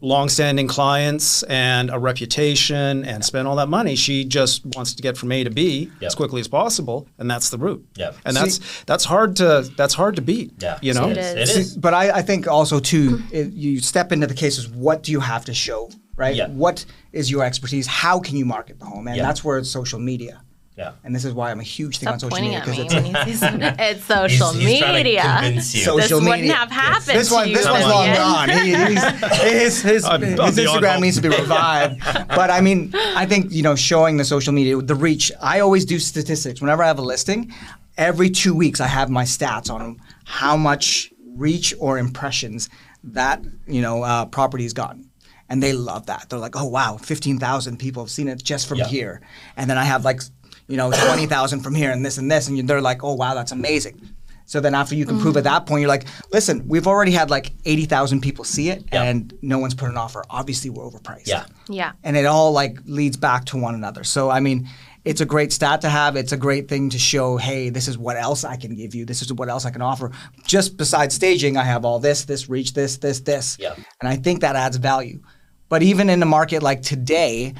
long-standing 0.00 0.68
clients 0.68 1.42
and 1.44 1.90
a 1.90 1.98
reputation 1.98 3.04
and 3.04 3.24
spend 3.24 3.48
all 3.48 3.56
that 3.56 3.68
money. 3.68 3.96
She 3.96 4.24
just 4.24 4.64
wants 4.76 4.94
to 4.94 5.02
get 5.02 5.16
from 5.16 5.32
A 5.32 5.42
to 5.44 5.50
B 5.50 5.90
Yeah. 6.00 6.06
as 6.06 6.14
quickly 6.14 6.40
as 6.40 6.48
possible, 6.48 7.08
and 7.18 7.30
that's 7.30 7.50
the 7.50 7.58
route. 7.58 7.84
Yeah. 7.96 8.12
And 8.24 8.36
that's 8.36 8.60
that's 8.84 9.04
hard 9.04 9.36
to 9.36 9.68
that's 9.76 9.94
hard 9.94 10.16
to 10.16 10.22
beat. 10.22 10.52
Yeah. 10.58 10.78
You 10.82 10.94
know. 10.94 11.08
It 11.08 11.18
is. 11.18 11.50
It 11.50 11.58
is. 11.60 11.76
But 11.76 11.94
I, 11.94 12.10
I 12.18 12.22
think 12.22 12.46
also 12.46 12.78
too, 12.78 13.22
it, 13.32 13.52
you 13.52 13.80
step 13.80 14.12
into 14.12 14.26
the 14.26 14.34
cases. 14.34 14.68
What 14.68 15.02
do 15.02 15.10
you 15.12 15.20
have 15.20 15.44
to 15.46 15.54
show, 15.54 15.90
right? 16.16 16.34
Yeah. 16.36 16.48
What 16.48 16.84
is 17.12 17.30
your 17.30 17.42
expertise? 17.44 17.86
How 17.86 18.20
can 18.20 18.36
you 18.36 18.44
market 18.44 18.78
the 18.78 18.84
home? 18.86 19.08
And 19.08 19.16
Yeah. 19.16 19.22
that's 19.24 19.42
where 19.42 19.58
it's 19.58 19.70
social 19.70 19.98
media. 19.98 20.42
Yeah. 20.78 20.92
And 21.02 21.12
this 21.14 21.24
is 21.24 21.34
why 21.34 21.50
I'm 21.50 21.58
a 21.58 21.64
huge 21.64 21.98
thing 21.98 22.06
Stop 22.06 22.12
on 22.14 22.20
social 22.20 22.30
pointing 22.30 22.50
media 22.52 22.60
at 22.60 22.68
me 22.68 22.82
it's 22.84 23.42
when 23.42 23.60
he 23.60 23.66
it's 23.82 24.04
social 24.04 24.52
He's, 24.52 24.68
he's 24.68 24.78
trying 24.78 24.92
to 24.92 24.98
media. 25.04 25.22
convince 25.22 25.74
you. 25.74 25.80
So- 25.82 25.96
this 25.96 26.04
Social 26.08 26.20
wouldn't 26.28 26.48
have 26.52 26.70
happened 26.70 27.18
this 27.18 27.30
one, 27.32 27.44
to 27.44 27.50
you. 27.50 27.56
this 27.56 27.66
one's 27.68 27.84
long 27.86 28.14
gone. 28.14 28.48
He, 28.48 28.74
he's, 28.74 29.02
his 29.42 29.82
his, 29.82 30.04
I'm- 30.04 30.22
his 30.22 30.38
I'm 30.38 30.54
beyond 30.54 30.84
Instagram 30.84 31.00
needs 31.00 31.16
to 31.16 31.22
be 31.22 31.28
revived. 31.36 32.00
but 32.28 32.50
I 32.50 32.60
mean, 32.60 32.92
I 32.94 33.26
think 33.26 33.50
you 33.52 33.62
know, 33.62 33.74
showing 33.74 34.16
the 34.18 34.24
social 34.24 34.52
media, 34.52 34.76
the 34.80 34.94
reach. 34.94 35.32
I 35.42 35.60
always 35.60 35.84
do 35.84 35.98
statistics 35.98 36.60
whenever 36.60 36.82
I 36.84 36.86
have 36.86 36.98
a 36.98 37.02
listing. 37.02 37.52
Every 37.96 38.30
two 38.30 38.54
weeks, 38.54 38.80
I 38.80 38.86
have 38.86 39.10
my 39.10 39.24
stats 39.24 39.68
on 39.72 40.00
how 40.24 40.56
much 40.56 41.12
reach 41.34 41.74
or 41.80 41.98
impressions 41.98 42.68
that 43.02 43.42
you 43.66 43.82
know 43.82 44.04
uh, 44.04 44.26
property's 44.26 44.72
gotten. 44.72 45.06
And 45.50 45.62
they 45.62 45.72
love 45.72 46.06
that. 46.06 46.26
They're 46.28 46.38
like, 46.38 46.56
"Oh 46.56 46.66
wow, 46.68 46.98
fifteen 46.98 47.38
thousand 47.38 47.78
people 47.78 48.02
have 48.04 48.10
seen 48.10 48.28
it 48.28 48.42
just 48.42 48.68
from 48.68 48.78
Yeah. 48.78 48.86
here." 48.86 49.20
And 49.56 49.68
then 49.70 49.78
I 49.78 49.84
have 49.84 50.04
like, 50.04 50.20
you 50.68 50.76
know, 50.76 50.90
twenty 50.90 51.26
thousand 51.26 51.60
from 51.60 51.74
here, 51.74 51.90
and 51.90 52.04
this 52.04 52.18
and 52.18 52.30
this, 52.30 52.48
and 52.48 52.68
they're 52.68 52.80
like, 52.80 53.02
"Oh 53.02 53.14
wow, 53.14 53.34
that's 53.34 53.52
amazing." 53.52 54.00
So 54.46 54.60
then 54.60 54.74
after 54.74 54.94
you 54.94 55.04
can 55.04 55.20
prove 55.20 55.36
at 55.36 55.44
that 55.44 55.66
point, 55.66 55.82
you're 55.82 55.90
like, 55.90 56.06
listen, 56.32 56.66
we've 56.66 56.86
already 56.86 57.10
had 57.12 57.28
like 57.28 57.52
80,000 57.66 58.22
people 58.22 58.44
see 58.44 58.70
it 58.70 58.82
Yeah. 58.90 59.02
and 59.02 59.34
no 59.42 59.58
one's 59.58 59.74
put 59.74 59.90
an 59.90 59.98
offer. 59.98 60.24
Obviously, 60.30 60.70
we're 60.70 60.84
overpriced. 60.84 61.26
Yeah. 61.26 61.44
Yeah. 61.68 61.92
And 62.02 62.16
it 62.16 62.24
all 62.24 62.52
like 62.52 62.78
leads 62.86 63.18
back 63.18 63.44
to 63.46 63.58
one 63.58 63.74
another. 63.74 64.04
So, 64.04 64.30
I 64.30 64.40
mean, 64.40 64.66
it's 65.04 65.20
a 65.20 65.26
great 65.26 65.52
stat 65.52 65.82
to 65.82 65.90
have. 65.90 66.16
It's 66.16 66.32
a 66.32 66.38
great 66.38 66.66
thing 66.66 66.88
to 66.88 66.98
show, 66.98 67.36
hey, 67.36 67.68
this 67.68 67.88
is 67.88 67.98
what 67.98 68.16
else 68.16 68.42
I 68.42 68.56
can 68.56 68.74
give 68.74 68.94
you. 68.94 69.04
This 69.04 69.20
is 69.20 69.30
what 69.30 69.50
else 69.50 69.66
I 69.66 69.70
can 69.70 69.82
offer. 69.82 70.12
Just 70.46 70.78
besides 70.78 71.14
staging, 71.14 71.58
I 71.58 71.64
have 71.64 71.84
all 71.84 71.98
this, 71.98 72.24
this, 72.24 72.48
reach, 72.48 72.72
this, 72.72 72.96
this, 72.96 73.20
this. 73.20 73.58
Yeah. 73.60 73.74
And 74.00 74.08
I 74.08 74.16
think 74.16 74.40
that 74.40 74.56
adds 74.56 74.78
value. 74.78 75.20
But 75.68 75.82
even 75.82 76.08
in 76.08 76.22
a 76.22 76.26
market 76.26 76.62
like 76.62 76.80
today, 76.80 77.52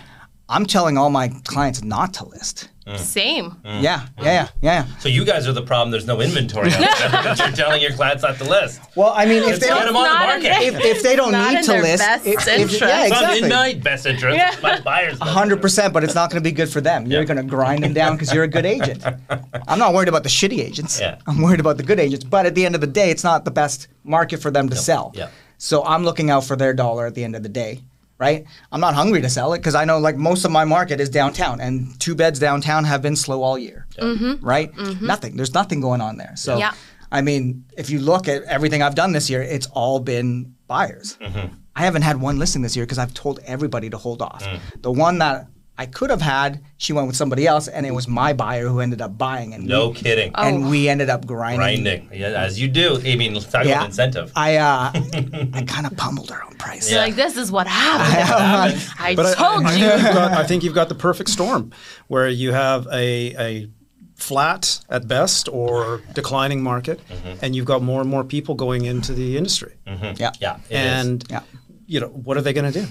I'm 0.49 0.65
telling 0.67 0.97
all 0.97 1.11
my 1.11 1.29
clients 1.45 1.83
not 1.83 2.15
to 2.15 2.25
list. 2.27 2.69
Same. 2.97 3.51
Mm. 3.67 3.83
Yeah, 3.83 4.07
yeah, 4.17 4.25
yeah, 4.25 4.49
yeah. 4.63 4.87
So 4.99 5.11
you 5.11 5.23
guys 5.27 5.47
are 5.47 5.53
the 5.53 5.61
problem. 5.61 5.91
There's 5.91 6.07
no 6.07 6.23
inventory 6.23 6.73
out 6.73 6.81
there 6.81 7.11
because 7.11 7.39
you're 7.39 7.51
telling 7.51 7.83
your 7.83 7.93
clients 7.93 8.23
not 8.23 8.39
to 8.39 8.45
list. 8.45 8.81
Well, 8.97 9.13
I 9.15 9.27
mean, 9.27 9.43
if 9.43 9.61
they 9.61 9.67
get 9.67 9.75
don't, 9.75 9.87
them 9.89 9.97
on 9.97 10.05
the 10.05 10.09
Not 10.09 10.23
in 10.23 10.43
market. 10.43 10.43
their- 10.73 10.81
if, 10.91 10.97
if 10.97 11.03
they 11.03 11.15
don't 11.15 11.33
Not 11.33 11.51
need 11.51 11.59
in 11.59 11.65
to 11.65 11.71
their 11.73 11.83
list, 11.83 11.99
best 12.03 12.27
if- 12.27 12.41
if- 12.41 12.49
interest. 12.49 12.81
yeah, 12.81 13.03
It's 13.03 13.11
not 13.11 13.23
exactly. 13.25 13.43
in 13.43 13.49
my 13.51 13.75
best 13.75 14.07
interest. 14.07 14.39
It's 14.41 14.63
my 14.63 14.81
buyer's 14.81 15.19
hundred 15.19 15.61
percent, 15.61 15.93
but 15.93 16.03
it's 16.03 16.15
not 16.15 16.31
going 16.31 16.43
to 16.43 16.49
be 16.49 16.53
good 16.53 16.71
for 16.71 16.81
them. 16.81 17.05
You're 17.07 17.21
Yeah. 17.21 17.27
going 17.27 17.37
to 17.37 17.43
grind 17.43 17.85
them 17.85 17.93
down 17.93 18.15
because 18.15 18.33
you're 18.33 18.45
a 18.45 18.49
good 18.49 18.65
agent. 18.65 19.05
I'm 19.69 19.79
not 19.79 19.93
worried 19.93 20.09
about 20.09 20.23
the 20.23 20.31
shitty 20.31 20.59
agents. 20.61 20.99
Yeah. 20.99 21.19
I'm 21.27 21.43
worried 21.43 21.61
about 21.61 21.77
the 21.77 21.83
good 21.83 22.01
agents. 22.01 22.25
But 22.25 22.47
at 22.47 22.55
the 22.55 22.65
end 22.65 22.75
of 22.75 22.81
the 22.81 22.87
day, 22.87 23.11
it's 23.11 23.23
not 23.23 23.45
the 23.45 23.51
best 23.51 23.89
market 24.03 24.39
for 24.41 24.51
them 24.51 24.71
to 24.71 24.77
sell. 24.77 25.13
Yeah. 25.15 25.29
So 25.59 25.85
I'm 25.85 26.05
looking 26.05 26.31
out 26.31 26.45
for 26.45 26.57
their 26.57 26.73
dollar 26.73 27.05
at 27.07 27.15
the 27.15 27.23
end 27.25 27.37
of 27.37 27.43
the 27.43 27.49
day, 27.51 27.83
right? 28.19 28.45
I'm 28.73 28.81
not 28.81 28.95
hungry 28.95 29.23
to 29.23 29.31
sell 29.31 29.53
it 29.55 29.59
because 29.59 29.75
I 29.75 29.85
know 29.85 29.99
like 29.99 30.17
most 30.17 30.45
of 30.45 30.51
my 30.51 30.65
market 30.65 31.01
is 31.01 31.09
downtown, 31.09 31.61
and 31.61 31.99
two 32.01 32.15
beds 32.15 32.39
downtown 32.39 32.85
have 32.85 33.03
been 33.03 33.17
slow 33.17 33.43
all 33.43 33.59
year, 33.59 33.87
mm-hmm. 33.99 34.45
right? 34.45 34.73
Mm-hmm. 34.73 35.07
Nothing. 35.07 35.37
There's 35.37 35.55
nothing 35.55 35.81
going 35.81 36.01
on 36.01 36.17
there. 36.17 36.35
So. 36.37 36.59
Yeah. 36.59 36.75
I 37.11 37.23
mean, 37.23 37.65
if 37.75 37.89
you 37.89 38.01
look 38.01 38.29
at 38.29 38.43
everything 38.43 38.83
I've 38.83 38.95
done 38.95 39.13
this 39.13 39.31
year, 39.31 39.41
it's 39.41 39.67
all 39.69 39.99
been 39.99 40.55
buyers. 40.67 41.17
Mm-hmm. 41.23 41.55
I 41.75 41.81
haven't 41.81 42.03
had 42.03 42.21
one 42.21 42.39
listing 42.39 42.61
this 42.61 42.77
year 42.77 42.85
because 42.85 42.99
I've 42.99 43.15
told 43.15 43.41
everybody 43.47 43.89
to 43.89 43.97
hold 43.97 44.21
off. 44.21 44.43
Mm. 44.43 44.83
The 44.83 44.93
one 44.93 45.19
that 45.21 45.47
I 45.81 45.87
could 45.87 46.11
have 46.11 46.21
had, 46.21 46.61
she 46.77 46.93
went 46.93 47.07
with 47.07 47.15
somebody 47.17 47.47
else, 47.47 47.69
and 47.69 47.87
it 47.87 47.95
was 47.95 48.09
my 48.09 48.33
buyer 48.33 48.67
who 48.67 48.81
ended 48.81 49.01
up 49.01 49.17
buying. 49.17 49.55
And 49.55 49.65
No 49.67 49.91
we, 49.91 49.95
kidding. 49.95 50.33
And 50.35 50.69
we 50.69 50.89
ended 50.89 51.09
up 51.09 51.25
grinding. 51.25 51.85
Grinding. 51.85 52.11
Yeah, 52.13 52.29
as 52.31 52.61
you 52.61 52.67
do. 52.67 53.01
I 53.05 53.15
mean, 53.15 53.33
let's 53.35 53.47
talk 53.47 53.65
Yeah. 53.65 53.77
about 53.77 53.87
incentive. 53.87 54.33
I 54.35 54.57
uh, 54.57 54.91
I 55.55 55.63
kind 55.67 55.87
of 55.87 55.97
pummeled 55.97 56.31
her 56.31 56.43
on 56.45 56.57
price. 56.57 56.91
You're 56.91 57.01
like, 57.01 57.15
this 57.15 57.37
is 57.37 57.53
what 57.53 57.67
happened. 57.69 58.83
I 58.99 59.11
I, 59.11 59.15
told 59.15 59.65
I, 59.67 59.71
I 59.71 59.77
you. 59.77 59.89
think 59.89 60.03
you've 60.03 60.15
got, 60.15 60.33
I 60.33 60.45
think 60.45 60.65
you've 60.65 60.75
got 60.75 60.89
the 60.89 60.95
perfect 60.97 61.31
storm 61.31 61.71
where 62.09 62.29
you 62.29 62.53
have 62.53 62.87
a, 62.93 63.35
a 63.39 63.71
flat 64.17 64.81
at 64.89 65.07
best 65.07 65.49
or 65.49 66.03
declining 66.13 66.61
market, 66.63 67.01
and 67.41 67.55
you've 67.55 67.67
got 67.67 67.83
more 67.83 68.01
and 68.01 68.11
more 68.11 68.25
people 68.25 68.57
going 68.57 68.85
into 68.85 69.13
the 69.13 69.37
industry. 69.37 69.75
Yeah. 69.87 70.33
Yeah. 70.41 70.57
And 70.71 71.25
Yeah. 71.31 71.43
you 71.87 72.01
know 72.01 72.09
what 72.09 72.37
are 72.37 72.43
they 72.43 72.53
going 72.53 72.73
to 72.73 72.81
do? 72.81 72.87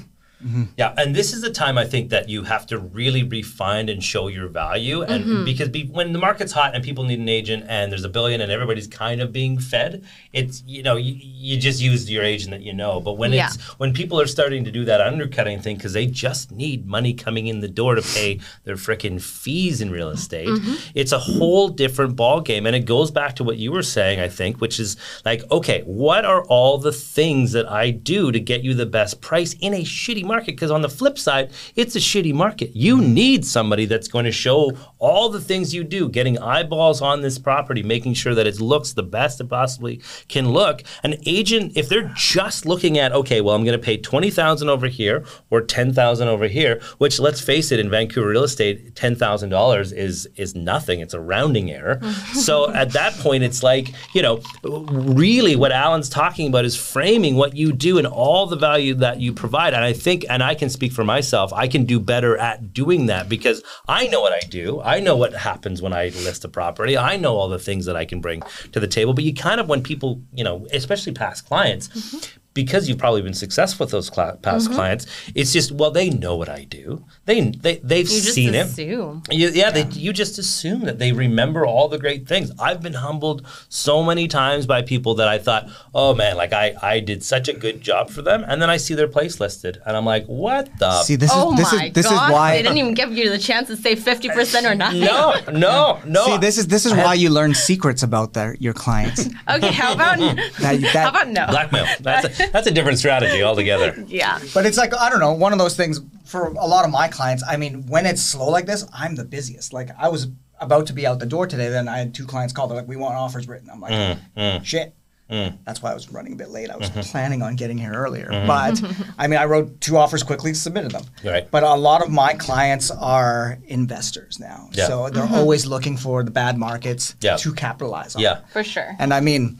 Yeah, 0.78 0.94
and 0.98 1.16
this 1.16 1.34
is 1.34 1.42
the 1.42 1.50
time 1.50 1.78
I 1.80 1.86
think 1.86 2.12
that 2.12 2.30
you 2.30 2.44
have 2.44 2.68
to 2.68 2.78
really 2.78 3.24
refine 3.24 3.90
and 3.90 4.04
show 4.04 4.28
your 4.28 4.48
value, 4.48 5.02
and 5.02 5.24
Mm-hmm. 5.24 5.46
because 5.46 5.70
be, 5.70 5.86
when 5.86 6.14
the 6.14 6.20
market's 6.20 6.52
hot 6.52 6.76
and 6.76 6.84
people 6.84 7.04
need 7.04 7.20
an 7.20 7.28
agent, 7.28 7.66
and 7.68 7.92
there's 7.92 8.04
a 8.04 8.10
billion, 8.10 8.40
and 8.42 8.52
everybody's 8.52 8.88
kind 8.88 9.20
of 9.20 9.32
being 9.32 9.58
fed, 9.58 10.04
it's 10.34 10.64
you 10.68 10.84
know 10.84 10.96
you, 10.96 11.16
you 11.20 11.58
just 11.58 11.82
use 11.82 12.10
your 12.10 12.24
agent 12.24 12.52
that 12.52 12.62
you 12.62 12.72
know. 12.74 13.00
But 13.00 13.14
when 13.14 13.34
Yeah. 13.34 13.48
it's 13.48 13.58
when 13.80 13.94
people 13.94 14.22
are 14.22 14.28
starting 14.28 14.64
to 14.66 14.72
do 14.72 14.86
that 14.86 15.02
undercutting 15.02 15.60
thing 15.60 15.76
because 15.78 15.94
they 15.94 16.06
just 16.06 16.52
need 16.52 16.86
money 16.86 17.14
coming 17.16 17.48
in 17.48 17.60
the 17.62 17.68
door 17.68 17.96
to 17.96 18.02
pay 18.04 18.40
their 18.64 18.76
frickin' 18.76 19.20
fees 19.22 19.82
in 19.82 19.90
real 19.92 20.10
estate, 20.10 20.48
Mm-hmm. 20.50 20.76
it's 20.94 21.12
a 21.12 21.20
whole 21.20 21.68
different 21.70 22.16
ball 22.16 22.42
game, 22.42 22.68
and 22.68 22.76
it 22.76 22.86
goes 22.86 23.10
back 23.10 23.36
to 23.38 23.44
what 23.44 23.58
you 23.58 23.72
were 23.72 23.82
saying, 23.84 24.20
I 24.20 24.28
think, 24.30 24.62
which 24.62 24.80
is 24.80 24.98
like, 25.26 25.42
okay, 25.52 25.82
what 25.86 26.26
are 26.26 26.44
all 26.46 26.78
the 26.78 26.92
things 26.92 27.54
that 27.54 27.68
I 27.70 27.90
do 27.90 28.32
to 28.32 28.40
get 28.40 28.64
you 28.64 28.76
the 28.76 28.86
best 28.86 29.20
price 29.22 29.54
in 29.60 29.74
a 29.74 29.82
shitty 29.84 30.27
market? 30.28 30.52
Because 30.52 30.72
on 30.72 30.82
the 30.82 30.90
flip 30.90 31.18
side, 31.18 31.52
it's 31.76 31.96
a 31.96 32.00
shitty 32.00 32.34
market. 32.34 32.76
You 32.76 33.02
need 33.02 33.46
somebody 33.46 33.86
that's 33.86 34.08
going 34.08 34.26
to 34.26 34.32
show 34.32 34.78
all 35.00 35.30
the 35.30 35.42
things 35.42 35.74
you 35.74 35.84
do, 35.84 36.10
getting 36.10 36.38
eyeballs 36.40 37.02
on 37.02 37.22
this 37.22 37.40
property, 37.40 37.84
making 37.84 38.14
sure 38.14 38.36
that 38.36 38.48
it 38.48 38.60
looks 38.60 38.94
the 38.94 39.04
best 39.04 39.40
it 39.42 39.50
possibly 39.50 40.02
can 40.28 40.50
look. 40.50 40.84
An 41.04 41.16
agent, 41.26 41.74
if 41.76 41.90
they're 41.90 42.12
just 42.16 42.66
looking 42.66 42.98
at, 42.98 43.12
okay, 43.14 43.42
well, 43.42 43.56
I'm 43.56 43.64
going 43.64 43.78
to 43.78 43.84
pay 43.84 43.98
twenty 43.98 44.30
thousand 44.30 44.70
over 44.70 44.88
here 44.88 45.26
or 45.50 45.62
ten 45.62 45.94
thousand 45.94 46.28
over 46.28 46.48
here, 46.48 46.82
which 46.98 47.20
let's 47.20 47.42
face 47.42 47.72
it, 47.72 47.80
in 47.80 47.90
Vancouver 47.90 48.30
real 48.30 48.44
estate, 48.44 48.96
ten 48.96 49.16
thousand 49.16 49.50
dollars 49.50 49.92
is 49.92 50.28
is 50.36 50.56
nothing. 50.56 51.00
It's 51.00 51.14
a 51.14 51.20
rounding 51.20 51.72
error. 51.72 52.02
so 52.34 52.72
at 52.74 52.92
that 52.92 53.14
point, 53.14 53.44
it's 53.44 53.64
like 53.64 53.94
you 54.14 54.22
know, 54.22 54.42
really, 54.64 55.56
what 55.56 55.72
Alan's 55.72 56.10
talking 56.10 56.48
about 56.48 56.66
is 56.66 56.76
framing 56.76 57.36
what 57.36 57.56
you 57.56 57.72
do 57.72 57.98
and 57.98 58.08
all 58.08 58.46
the 58.46 58.56
value 58.56 58.94
that 58.96 59.20
you 59.20 59.34
provide. 59.34 59.74
And 59.74 59.84
I 59.84 59.94
think, 59.94 60.17
and 60.30 60.44
I 60.44 60.56
can 60.56 60.70
speak 60.70 60.92
for 60.92 61.04
myself, 61.04 61.52
I 61.54 61.68
can 61.68 61.86
do 61.86 62.00
better 62.00 62.38
at 62.38 62.74
doing 62.74 63.08
that 63.08 63.30
because 63.30 63.64
I 63.88 64.08
know 64.08 64.22
what 64.22 64.34
I 64.34 64.46
do. 64.48 64.82
I 64.82 65.00
know 65.00 65.16
what 65.16 65.34
happens 65.34 65.82
when 65.82 65.94
I 65.94 66.10
list 66.10 66.46
a 66.46 66.50
property. 66.50 66.98
I 66.98 67.18
know 67.18 67.36
all 67.36 67.50
the 67.50 67.60
things 67.60 67.86
that 67.86 67.96
I 67.96 68.06
can 68.06 68.22
bring 68.22 68.44
to 68.72 68.80
the 68.80 68.88
table. 68.88 69.14
But 69.14 69.24
you 69.24 69.34
kind 69.34 69.60
of, 69.60 69.68
when 69.68 69.82
people, 69.82 70.22
you 70.34 70.44
know, 70.44 70.68
especially 70.72 71.14
past 71.14 71.48
clients, 71.48 71.88
mm-hmm. 71.90 72.37
Because 72.58 72.90
you've 72.90 72.98
probably 72.98 73.22
been 73.22 73.36
successful 73.36 73.84
with 73.86 73.92
those 73.92 74.10
cla- 74.10 74.36
past 74.42 74.66
mm-hmm. 74.66 74.76
clients, 74.76 75.06
it's 75.36 75.54
just 75.54 75.72
well, 75.72 75.92
they 75.92 76.10
know 76.10 76.36
what 76.36 76.50
I 76.50 76.64
do. 76.64 77.06
They 77.26 77.52
they 77.52 77.76
they've 77.78 78.10
You 78.10 78.22
just 78.22 78.34
seen 78.34 78.56
it. 78.56 78.66
assume. 78.66 79.22
You, 79.30 79.50
yeah, 79.50 79.70
They, 79.70 79.84
you 79.92 80.12
just 80.12 80.40
assume 80.40 80.82
that 80.86 80.98
they 80.98 81.12
remember 81.12 81.68
all 81.68 81.88
the 81.88 82.00
great 82.00 82.28
things. 82.28 82.52
I've 82.60 82.82
been 82.82 82.96
humbled 82.96 83.46
so 83.70 84.04
many 84.04 84.28
times 84.28 84.66
by 84.66 84.82
people 84.82 85.14
that 85.16 85.28
I 85.28 85.38
thought, 85.38 85.70
oh 85.94 86.16
man, 86.16 86.36
like 86.36 86.52
I, 86.52 86.74
I 86.82 87.00
did 87.00 87.24
such 87.24 87.48
a 87.48 87.54
good 87.54 87.80
job 87.82 88.10
for 88.10 88.24
them, 88.24 88.44
and 88.48 88.60
then 88.60 88.72
I 88.72 88.78
see 88.78 88.96
their 88.96 89.08
place 89.08 89.40
listed, 89.40 89.80
and 89.86 89.96
I'm 89.96 90.06
like, 90.06 90.26
what 90.26 90.68
the? 90.80 91.04
See, 91.04 91.16
this 91.16 91.30
oh 91.32 91.52
is 91.54 91.60
this 91.60 91.72
my 91.74 91.86
is 91.86 91.94
this 91.94 92.08
god! 92.08 92.30
is 92.30 92.34
why. 92.34 92.58
they 92.58 92.64
didn't 92.64 92.78
even 92.80 92.96
give 92.96 93.12
you 93.14 93.30
the 93.30 93.38
chance 93.38 93.68
to 93.68 93.78
say 93.78 93.94
fifty 93.96 94.30
percent 94.30 94.66
or 94.66 94.74
nothing. 94.74 95.02
no, 95.02 95.36
no, 95.54 96.02
no. 96.06 96.26
See, 96.26 96.38
this 96.38 96.58
is 96.58 96.66
this 96.68 96.88
is 96.88 96.94
why 96.94 97.14
you 97.14 97.30
learn 97.30 97.54
secrets 97.54 98.02
about 98.02 98.34
their 98.34 98.56
your 98.60 98.74
clients. 98.74 99.30
Okay, 99.58 99.72
how 99.72 99.94
about 99.94 100.18
That- 100.20 100.82
that- 100.82 100.82
how 101.06 101.10
about 101.10 101.30
no? 101.30 101.46
blackmail. 101.48 101.86
That's 102.02 102.40
a, 102.40 102.47
that's 102.52 102.68
a 102.68 102.72
different 102.72 103.00
strategy 103.00 103.44
altogether. 103.44 103.96
yeah. 104.08 104.40
But 104.54 104.66
it's 104.66 104.78
like 104.78 104.94
I 104.96 105.10
don't 105.10 105.20
know, 105.20 105.34
one 105.34 105.54
of 105.54 105.60
those 105.60 105.76
things 105.76 106.00
for 106.26 106.48
a 106.48 106.68
lot 106.68 106.86
of 106.86 106.92
my 106.92 107.08
clients. 107.08 107.44
I 107.48 107.58
mean, 107.58 107.88
when 107.88 108.06
it's 108.06 108.22
slow 108.22 108.50
like 108.50 108.66
this, 108.66 108.86
I'm 108.94 109.16
the 109.16 109.26
busiest. 109.26 109.74
Like 109.74 109.90
I 109.98 110.10
was 110.10 110.28
about 110.60 110.88
to 110.88 110.94
be 110.94 111.06
out 111.06 111.20
the 111.20 111.26
door 111.26 111.48
today, 111.48 111.70
then 111.70 111.88
I 111.88 112.00
had 112.00 112.14
two 112.14 112.26
clients 112.26 112.54
call. 112.54 112.68
They're 112.68 112.78
like, 112.78 112.88
"We 112.88 112.96
want 112.96 113.16
offers 113.16 113.48
written." 113.48 113.70
I'm 113.70 113.80
like, 113.80 113.92
Mm, 113.94 114.20
mm. 114.36 114.66
"Shit." 114.66 114.94
Mm. 115.30 115.58
That's 115.66 115.82
why 115.82 115.92
I 115.92 115.94
was 115.94 116.10
running 116.10 116.34
a 116.34 116.36
bit 116.38 116.50
late. 116.52 116.70
I 116.70 116.78
was 116.78 116.90
mm-hmm. 116.90 117.02
planning 117.02 117.42
on 117.42 117.58
getting 117.58 117.78
here 117.78 117.92
earlier, 117.92 118.30
mm-hmm. 118.32 118.48
but 118.48 118.82
I 119.18 119.28
mean, 119.28 119.38
I 119.38 119.44
wrote 119.44 119.82
two 119.82 119.98
offers 119.98 120.24
quickly, 120.24 120.54
submitted 120.54 120.92
them. 120.92 121.04
Right. 121.24 121.50
But 121.52 121.64
a 121.64 121.74
lot 121.76 122.02
of 122.02 122.10
my 122.10 122.34
clients 122.34 122.92
are 122.92 123.60
investors 123.68 124.40
now, 124.40 124.70
Yeah. 124.72 124.88
so 124.88 125.10
they're 125.10 125.24
mm-hmm. 125.24 125.36
always 125.36 125.66
looking 125.66 125.98
for 125.98 126.24
the 126.24 126.32
bad 126.32 126.58
markets 126.58 127.16
Yeah. 127.20 127.36
to 127.38 127.54
capitalize 127.54 128.16
on. 128.16 128.22
Yeah. 128.22 128.40
For 128.54 128.64
sure. 128.64 128.96
And 129.00 129.14
I 129.14 129.20
mean, 129.20 129.60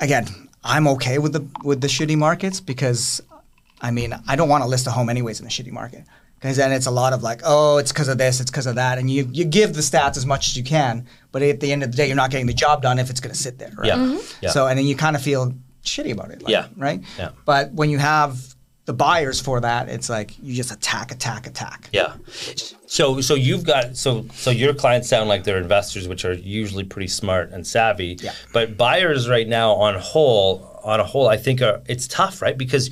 again, 0.00 0.26
I'm 0.64 0.86
okay 0.88 1.18
with 1.18 1.32
the 1.32 1.46
with 1.64 1.80
the 1.80 1.86
shitty 1.88 2.16
markets 2.16 2.60
because, 2.60 3.22
I 3.80 3.90
mean, 3.90 4.14
I 4.28 4.36
don't 4.36 4.48
want 4.48 4.62
to 4.64 4.68
list 4.68 4.86
a 4.86 4.90
home 4.90 5.08
anyways 5.08 5.40
in 5.40 5.46
a 5.46 5.48
shitty 5.50 5.72
market 5.72 6.04
because 6.38 6.56
then 6.56 6.72
it's 6.72 6.86
a 6.86 6.90
lot 6.90 7.12
of 7.12 7.22
like, 7.22 7.40
oh, 7.44 7.78
it's 7.78 7.92
because 7.92 8.08
of 8.08 8.18
this, 8.18 8.40
it's 8.40 8.50
because 8.50 8.66
of 8.66 8.74
that, 8.76 8.98
and 8.98 9.10
you 9.10 9.28
you 9.32 9.44
give 9.44 9.74
the 9.74 9.80
stats 9.80 10.16
as 10.16 10.26
much 10.26 10.48
as 10.48 10.56
you 10.56 10.64
can, 10.64 11.06
but 11.32 11.42
at 11.42 11.60
the 11.60 11.72
end 11.72 11.82
of 11.82 11.90
the 11.90 11.96
day, 11.96 12.06
you're 12.06 12.16
not 12.16 12.30
getting 12.30 12.46
the 12.46 12.54
job 12.54 12.82
done 12.82 12.98
if 12.98 13.10
it's 13.10 13.20
going 13.20 13.32
to 13.34 13.38
sit 13.40 13.58
there. 13.58 13.72
Right? 13.76 13.88
Yeah. 13.88 13.96
Mm-hmm. 13.96 14.18
Yeah. 14.42 14.50
So 14.50 14.66
and 14.66 14.78
then 14.78 14.86
you 14.86 14.96
kind 14.96 15.16
of 15.16 15.22
feel 15.22 15.52
shitty 15.82 16.12
about 16.12 16.30
it. 16.30 16.42
Like, 16.42 16.52
Yeah. 16.52 16.66
Right. 16.76 17.02
Yeah. 17.18 17.30
But 17.44 17.72
when 17.72 17.90
you 17.90 17.98
have 17.98 18.54
the 18.90 18.94
buyers 18.94 19.40
for 19.40 19.60
that, 19.60 19.88
it's 19.88 20.08
like 20.10 20.36
you 20.42 20.52
just 20.52 20.72
attack, 20.72 21.12
attack, 21.12 21.46
attack. 21.46 21.88
Yeah. 21.92 22.16
So 22.86 23.20
so 23.20 23.36
you've 23.36 23.62
got 23.62 23.96
so 23.96 24.26
so 24.34 24.50
your 24.50 24.74
clients 24.74 25.08
sound 25.08 25.28
like 25.28 25.44
they're 25.44 25.58
investors, 25.58 26.08
which 26.08 26.24
are 26.24 26.32
usually 26.32 26.82
pretty 26.82 27.06
smart 27.06 27.52
and 27.52 27.64
savvy. 27.64 28.18
Yeah. 28.20 28.32
But 28.52 28.76
buyers 28.76 29.28
right 29.28 29.46
now 29.46 29.74
on 29.74 29.94
whole 29.94 30.80
on 30.82 30.98
a 30.98 31.04
whole, 31.04 31.28
I 31.28 31.36
think 31.36 31.62
are 31.62 31.82
it's 31.86 32.08
tough, 32.08 32.42
right? 32.42 32.58
Because 32.58 32.90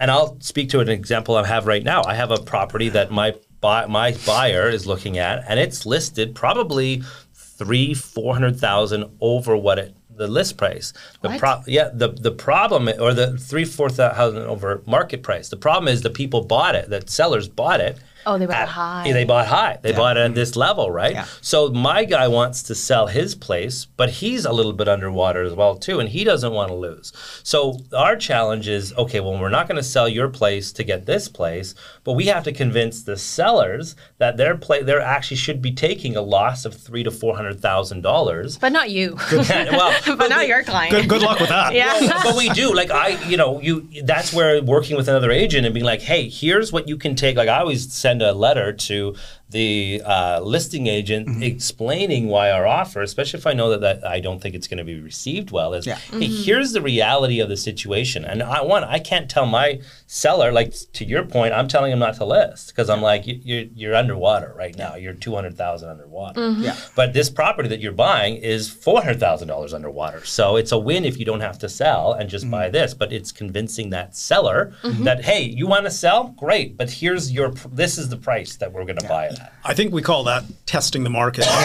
and 0.00 0.10
I'll 0.10 0.40
speak 0.40 0.70
to 0.70 0.80
an 0.80 0.88
example 0.88 1.36
I 1.36 1.46
have 1.46 1.66
right 1.66 1.84
now. 1.84 2.02
I 2.04 2.14
have 2.14 2.30
a 2.30 2.38
property 2.38 2.88
that 2.88 3.10
my 3.10 3.34
buy, 3.60 3.84
my 3.84 4.16
buyer 4.24 4.70
is 4.70 4.86
looking 4.86 5.18
at, 5.18 5.44
and 5.46 5.60
it's 5.60 5.84
listed 5.84 6.34
probably 6.34 7.02
three 7.34 7.92
four 7.92 8.32
hundred 8.32 8.58
thousand 8.58 9.04
over 9.20 9.58
what 9.58 9.78
it 9.78 9.94
the 10.16 10.28
list 10.28 10.56
price. 10.56 10.92
The 11.22 11.28
What? 11.28 11.38
pro- 11.38 11.62
yeah 11.66 11.90
the 11.92 12.08
the 12.08 12.30
problem 12.30 12.88
or 13.00 13.14
the 13.14 13.36
three 13.38 13.64
four 13.64 13.90
thousand 13.90 14.42
over 14.42 14.82
market 14.86 15.22
price. 15.22 15.48
The 15.48 15.56
problem 15.56 15.88
is 15.92 16.02
the 16.02 16.10
people 16.10 16.44
bought 16.44 16.74
it, 16.74 16.90
the 16.90 17.02
sellers 17.06 17.48
bought 17.48 17.80
it. 17.80 17.98
Oh, 18.26 18.38
they 18.38 18.46
bought 18.46 18.56
at- 18.56 18.68
high. 18.68 19.06
yeah, 19.06 19.12
They 19.12 19.24
bought 19.24 19.46
high. 19.46 19.78
They 19.82 19.92
bought 19.92 20.16
it 20.16 20.20
at 20.20 20.26
mm-hmm. 20.26 20.34
this 20.34 20.56
level, 20.56 20.90
right? 20.90 21.12
Yeah. 21.12 21.26
So 21.40 21.68
my 21.70 22.04
guy 22.04 22.28
wants 22.28 22.62
to 22.64 22.74
sell 22.74 23.06
his 23.06 23.34
place, 23.34 23.84
but 23.84 24.10
he's 24.10 24.44
a 24.44 24.52
little 24.52 24.72
bit 24.72 24.88
underwater 24.88 25.42
as 25.42 25.54
well 25.54 25.76
too, 25.76 26.00
and 26.00 26.08
he 26.08 26.24
doesn't 26.24 26.52
want 26.52 26.68
to 26.68 26.74
lose. 26.74 27.12
So 27.42 27.78
our 27.96 28.16
challenge 28.16 28.68
is, 28.68 28.92
okay, 28.94 29.20
well, 29.20 29.38
we're 29.38 29.48
not 29.50 29.68
going 29.68 29.76
to 29.76 29.82
sell 29.82 30.08
your 30.08 30.28
place 30.28 30.72
to 30.72 30.84
get 30.84 31.06
this 31.06 31.28
place, 31.28 31.74
but 32.04 32.12
we 32.12 32.26
have 32.26 32.44
to 32.44 32.52
convince 32.52 33.02
the 33.02 33.16
sellers 33.16 33.96
that 34.18 34.36
their 34.36 34.56
play, 34.56 34.82
they're 34.82 35.00
actually 35.00 35.36
should 35.36 35.60
be 35.60 35.72
taking 35.72 36.16
a 36.16 36.22
loss 36.22 36.64
of 36.64 36.74
three 36.74 37.02
to 37.02 37.10
four 37.10 37.36
hundred 37.36 37.60
thousand 37.60 38.02
dollars. 38.02 38.58
but 38.58 38.72
not 38.72 38.90
you. 38.90 39.16
well, 39.32 39.98
but 40.16 40.28
not 40.28 40.48
your 40.48 40.62
client. 40.62 40.92
Good, 40.92 41.08
good 41.08 41.22
luck 41.22 41.40
with 41.40 41.50
that. 41.50 41.74
Yeah. 41.74 42.20
but 42.22 42.36
we 42.36 42.48
do 42.50 42.74
like 42.74 42.90
i 42.90 43.08
you 43.28 43.36
know 43.36 43.60
you 43.60 43.86
that's 44.04 44.32
where 44.32 44.62
working 44.62 44.96
with 44.96 45.08
another 45.08 45.30
agent 45.30 45.66
and 45.66 45.74
being 45.74 45.86
like 45.86 46.00
hey 46.00 46.28
here's 46.28 46.72
what 46.72 46.88
you 46.88 46.96
can 46.96 47.14
take 47.14 47.36
like 47.36 47.48
i 47.48 47.58
always 47.58 47.92
send 48.14 48.22
a 48.22 48.32
letter 48.32 48.72
to 48.72 49.16
the 49.50 50.02
uh, 50.04 50.40
listing 50.40 50.86
agent 50.86 51.28
Mm-hmm. 51.28 51.42
explaining 51.42 52.28
why 52.28 52.50
our 52.50 52.66
offer 52.66 53.00
especially 53.02 53.38
if 53.38 53.46
i 53.46 53.52
know 53.52 53.70
that, 53.70 53.80
that 53.80 54.06
i 54.06 54.18
don't 54.20 54.40
think 54.40 54.54
it's 54.54 54.66
going 54.68 54.78
to 54.78 54.84
be 54.84 54.98
received 55.00 55.50
well 55.50 55.74
is 55.74 55.86
Yeah. 55.86 55.96
hey 55.96 56.26
here's 56.26 56.72
the 56.72 56.82
reality 56.82 57.40
of 57.40 57.48
the 57.48 57.56
situation 57.56 58.24
and 58.24 58.42
i 58.42 58.60
one 58.62 58.84
i 58.84 58.98
can't 58.98 59.30
tell 59.30 59.46
my 59.46 59.80
seller 60.06 60.50
like 60.52 60.72
to 60.94 61.04
your 61.04 61.24
point 61.24 61.52
i'm 61.54 61.68
telling 61.68 61.92
him 61.92 61.98
not 61.98 62.14
to 62.16 62.24
list 62.24 62.68
because 62.68 62.88
i'm 62.90 63.00
like 63.02 63.26
you, 63.26 63.38
you're, 63.42 63.64
you're 63.74 63.94
underwater 63.94 64.52
right 64.56 64.76
now 64.76 64.96
you're 64.96 65.12
200000 65.14 65.88
underwater 65.88 66.50
Yeah. 66.58 66.76
but 66.96 67.12
this 67.12 67.30
property 67.30 67.68
that 67.68 67.80
you're 67.80 67.92
buying 67.92 68.36
is 68.36 68.68
four 68.70 69.00
hundred 69.02 69.20
thousand 69.20 69.48
dollars 69.48 69.72
underwater. 69.74 70.24
So 70.24 70.56
it's 70.56 70.72
a 70.72 70.78
win 70.78 71.04
if 71.04 71.18
you 71.18 71.24
don't 71.24 71.40
have 71.40 71.58
to 71.60 71.68
sell 71.68 72.12
and 72.12 72.28
just 72.28 72.50
buy 72.50 72.68
this. 72.70 72.94
But 72.94 73.12
it's 73.12 73.30
convincing 73.32 73.90
that 73.90 74.16
seller 74.16 74.72
that 74.82 75.24
hey, 75.24 75.42
you 75.42 75.66
want 75.66 75.84
to 75.86 75.90
sell, 75.90 76.28
great, 76.36 76.76
but 76.76 76.90
here's 76.90 77.30
your 77.32 77.50
pr- 77.52 77.68
this 77.72 77.98
is 77.98 78.08
the 78.08 78.16
price 78.16 78.56
that 78.56 78.72
we're 78.72 78.84
going 78.84 78.98
to 78.98 79.08
buy 79.08 79.26
it 79.26 79.38
at. 79.40 79.43
I 79.64 79.74
think 79.74 79.92
we 79.92 80.02
call 80.02 80.24
that 80.24 80.44
testing 80.66 81.04
the 81.04 81.10
market. 81.10 81.46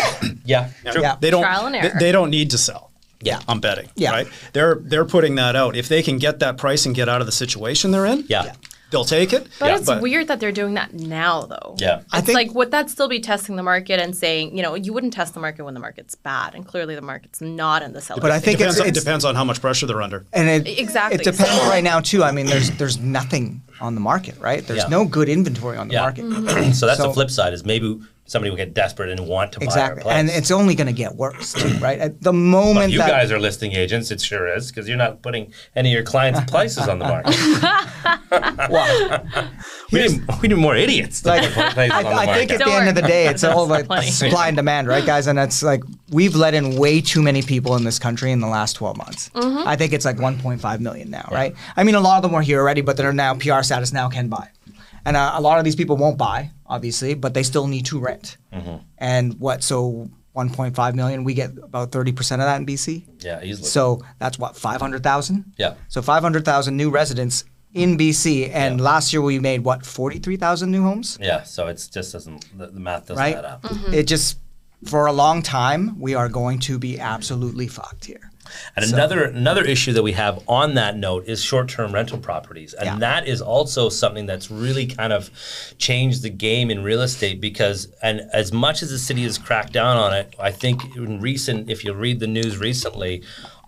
Yeah, 0.45 0.69
true. 0.91 1.01
Yeah. 1.01 1.15
They 1.19 1.29
don't. 1.29 1.43
Trial 1.43 1.65
and 1.67 1.75
they- 1.75 1.79
error. 1.79 1.97
They, 1.99 2.11
don't 2.11 2.29
need 2.31 2.49
to 2.51 2.57
sell. 2.57 2.91
Yeah. 3.21 3.39
I'm 3.47 3.59
betting. 3.59 3.89
Yeah. 3.95 4.11
Right. 4.11 4.27
They're 4.53 4.75
they're 4.81 5.05
putting 5.05 5.35
that 5.35 5.55
out. 5.55 5.75
If 5.75 5.87
they 5.89 6.01
can 6.01 6.17
get 6.17 6.39
that 6.39 6.57
price 6.57 6.85
and 6.87 6.95
get 6.95 7.07
out 7.09 7.21
of 7.21 7.27
the 7.27 7.31
situation 7.33 7.91
they're 7.91 8.05
in, 8.07 8.25
Yeah. 8.27 8.53
they'll 8.89 9.05
take 9.05 9.31
it. 9.33 9.47
But 9.59 9.67
Yeah. 9.67 9.75
it's 9.77 9.85
But- 9.85 10.01
weird 10.01 10.27
that 10.29 10.39
they're 10.39 10.51
doing 10.51 10.73
that 10.75 10.93
now, 10.93 11.41
though. 11.43 11.75
Yeah. 11.77 12.01
I 12.11 12.17
It's 12.19 12.25
think- 12.27 12.35
like, 12.35 12.53
would 12.55 12.71
that 12.71 12.89
still 12.89 13.07
be 13.09 13.19
testing 13.19 13.57
the 13.57 13.63
market 13.63 13.99
and 13.99 14.15
saying, 14.15 14.55
you 14.57 14.63
know, 14.63 14.73
you 14.73 14.91
wouldn't 14.93 15.13
test 15.13 15.33
the 15.35 15.39
market 15.39 15.63
when 15.63 15.73
the 15.75 15.79
market's 15.79 16.15
bad, 16.15 16.55
and 16.55 16.65
clearly 16.65 16.95
the 16.95 17.01
market's 17.01 17.41
not 17.41 17.83
in 17.83 17.93
the 17.93 18.01
seller's 18.01 18.21
But 18.21 18.31
I 18.31 18.37
It 18.37 18.39
think 18.43 18.57
depends, 18.57 18.77
it's, 18.77 18.81
on, 18.83 18.87
it 18.87 18.93
depends 18.95 19.25
on 19.25 19.35
how 19.35 19.43
much 19.43 19.61
pressure 19.61 19.85
they're 19.85 20.01
under. 20.01 20.25
and 20.33 20.49
it 20.49 20.79
Exactly. 20.79 21.19
It 21.19 21.23
depends 21.23 21.51
So- 21.61 21.69
right 21.69 21.83
now 21.83 21.99
too. 21.99 22.23
I 22.23 22.31
mean, 22.31 22.47
there's 22.47 22.71
there's 22.71 22.97
nothing 22.97 23.61
on 23.81 23.95
the 23.95 24.01
market, 24.01 24.39
right? 24.39 24.65
There's 24.65 24.83
Yeah. 24.83 24.89
no 24.89 25.05
good 25.05 25.29
inventory 25.29 25.77
on 25.77 25.87
the 25.87 25.93
Yeah. 25.95 26.01
market. 26.01 26.73
so 26.75 26.85
that's 26.85 26.99
the 27.01 27.13
flip 27.13 27.29
side 27.31 27.53
is 27.53 27.65
maybe 27.65 27.99
somebody 28.25 28.51
will 28.51 28.57
get 28.57 28.75
desperate 28.75 29.09
and 29.09 29.27
want 29.27 29.51
to 29.53 29.59
Exactly, 29.63 30.03
buy 30.03 30.09
our 30.11 30.13
place. 30.13 30.15
and 30.15 30.29
it's 30.29 30.51
only 30.51 30.75
going 30.75 30.85
to 30.85 30.93
get 30.93 31.15
worse, 31.15 31.53
too, 31.53 31.67
right? 31.81 31.97
At 31.97 32.21
the 32.21 32.31
moment 32.33 32.91
you 32.91 32.99
that 32.99 33.09
guys 33.09 33.31
are 33.31 33.39
listing 33.39 33.71
agents, 33.71 34.11
it 34.11 34.21
sure 34.21 34.47
is, 34.55 34.69
because 34.71 34.87
you're 34.87 34.97
not 34.97 35.23
putting 35.23 35.51
any 35.75 35.89
of 35.89 35.93
your 35.93 36.03
clients' 36.03 36.39
places 36.51 36.87
on 36.87 36.99
the 36.99 37.05
market. 37.05 37.35
well, 38.69 39.25
we, 39.91 40.07
need, 40.07 40.21
we 40.41 40.47
need 40.49 40.57
more 40.57 40.75
idiots 40.75 41.21
to 41.21 41.29
Like, 41.29 41.51
put 41.53 41.73
places 41.73 41.91
on 41.97 42.05
I, 42.05 42.09
I 42.09 42.25
market. 42.25 42.33
think 42.39 42.51
at 42.51 42.59
Don't 42.59 42.69
the 42.69 42.75
end 42.75 42.89
of 42.89 42.95
the 42.95 43.01
day, 43.01 43.27
it's 43.27 43.43
all 43.43 43.65
like 43.67 43.85
supply 44.03 44.47
and 44.47 44.57
demand, 44.57 44.87
right, 44.87 45.05
guys? 45.05 45.25
And 45.27 45.39
it's 45.39 45.63
like 45.63 45.81
we've 46.11 46.35
let 46.35 46.53
in 46.53 46.75
way 46.77 47.01
too 47.01 47.21
many 47.23 47.41
people 47.41 47.75
in 47.77 47.83
this 47.83 47.99
country 47.99 48.31
in 48.31 48.39
the 48.41 48.47
last 48.47 48.73
12 48.73 48.97
months. 48.97 49.29
Mm-hmm. 49.33 49.67
I 49.67 49.75
think 49.75 49.93
it's 49.93 50.05
like 50.05 50.17
1.5 50.17 50.79
million 50.79 51.09
now, 51.09 51.27
right? 51.31 51.55
I 51.75 51.83
mean, 51.83 51.95
a 51.95 51.99
lot 51.99 52.17
of 52.17 52.21
them 52.23 52.31
were 52.31 52.41
here 52.43 52.59
already, 52.59 52.81
but 52.81 52.95
they're 52.97 53.11
now 53.13 53.33
PR 53.33 53.63
status 53.69 53.91
now 53.93 54.07
can 54.09 54.27
buy. 54.29 54.47
And 55.05 55.15
uh, 55.15 55.31
a 55.39 55.41
lot 55.47 55.59
of 55.59 55.63
these 55.65 55.75
people 55.81 55.95
won't 56.03 56.17
buy, 56.17 56.51
obviously, 56.65 57.13
but 57.23 57.33
they 57.33 57.43
still 57.43 57.67
need 57.67 57.85
to 57.91 57.99
rent. 57.99 58.37
Mm-hmm. 58.53 58.77
And 58.97 59.25
what? 59.39 59.63
So 59.63 60.09
1.5 60.35 60.95
million, 60.95 61.23
we 61.23 61.33
get 61.33 61.51
about 61.69 61.91
30% 61.91 62.09
of 62.33 62.39
that 62.49 62.57
in 62.61 62.65
BC. 62.65 62.89
yeah, 63.23 63.41
easily. 63.43 63.67
So 63.67 64.01
that's 64.19 64.37
what 64.39 64.55
500,000. 64.57 65.53
yeah. 65.57 65.73
So 65.87 66.01
500,000 66.01 66.75
new 66.75 66.89
residents 66.89 67.43
in 67.73 67.97
BC, 67.97 68.49
and 68.53 68.77
Yeah. 68.79 68.83
last 68.91 69.13
year 69.13 69.21
we 69.21 69.37
made 69.39 69.61
what 69.63 69.85
43,000 69.85 70.71
new 70.71 70.83
homes, 70.83 71.17
Yeah, 71.21 71.43
so 71.43 71.67
it 71.67 71.75
just 71.97 72.11
doesn't 72.13 72.57
the, 72.57 72.67
the 72.67 72.79
math 72.79 73.05
doesn't 73.07 73.23
right? 73.23 73.35
add 73.37 73.45
up. 73.45 73.65
It 73.93 74.03
just 74.07 74.37
for 74.85 75.05
a 75.07 75.13
long 75.13 75.41
time 75.43 75.81
we 75.99 76.15
are 76.15 76.29
going 76.29 76.59
to 76.69 76.79
be 76.79 76.99
absolutely 76.99 77.67
fucked 77.67 78.05
here. 78.05 78.28
And 78.75 78.85
another 78.85 79.23
another 79.25 79.63
issue 79.63 79.93
that 79.93 80.03
we 80.03 80.13
have 80.13 80.43
on 80.47 80.73
that 80.75 80.97
note 80.97 81.25
is 81.27 81.43
short-term 81.43 81.91
rental 81.93 82.17
properties, 82.17 82.73
and 82.73 82.85
Yeah. 82.85 82.95
that 82.97 83.27
is 83.27 83.41
also 83.41 83.89
something 83.89 84.25
that's 84.25 84.49
really 84.51 84.85
kind 84.85 85.13
of 85.13 85.29
changed 85.77 86.21
the 86.23 86.29
game 86.29 86.69
in 86.71 86.83
real 86.83 87.01
estate 87.01 87.39
because, 87.41 87.87
and 88.01 88.21
as 88.33 88.51
much 88.51 88.81
as 88.83 88.89
the 88.89 88.99
city 88.99 89.23
has 89.23 89.37
cracked 89.37 89.73
down 89.73 89.97
on 89.97 90.13
it, 90.13 90.33
I 90.39 90.51
think 90.51 90.95
in 90.95 91.19
recent, 91.21 91.69
if 91.69 91.83
you 91.83 91.93
read 91.93 92.19
the 92.19 92.27
news 92.27 92.57
recently. 92.57 93.23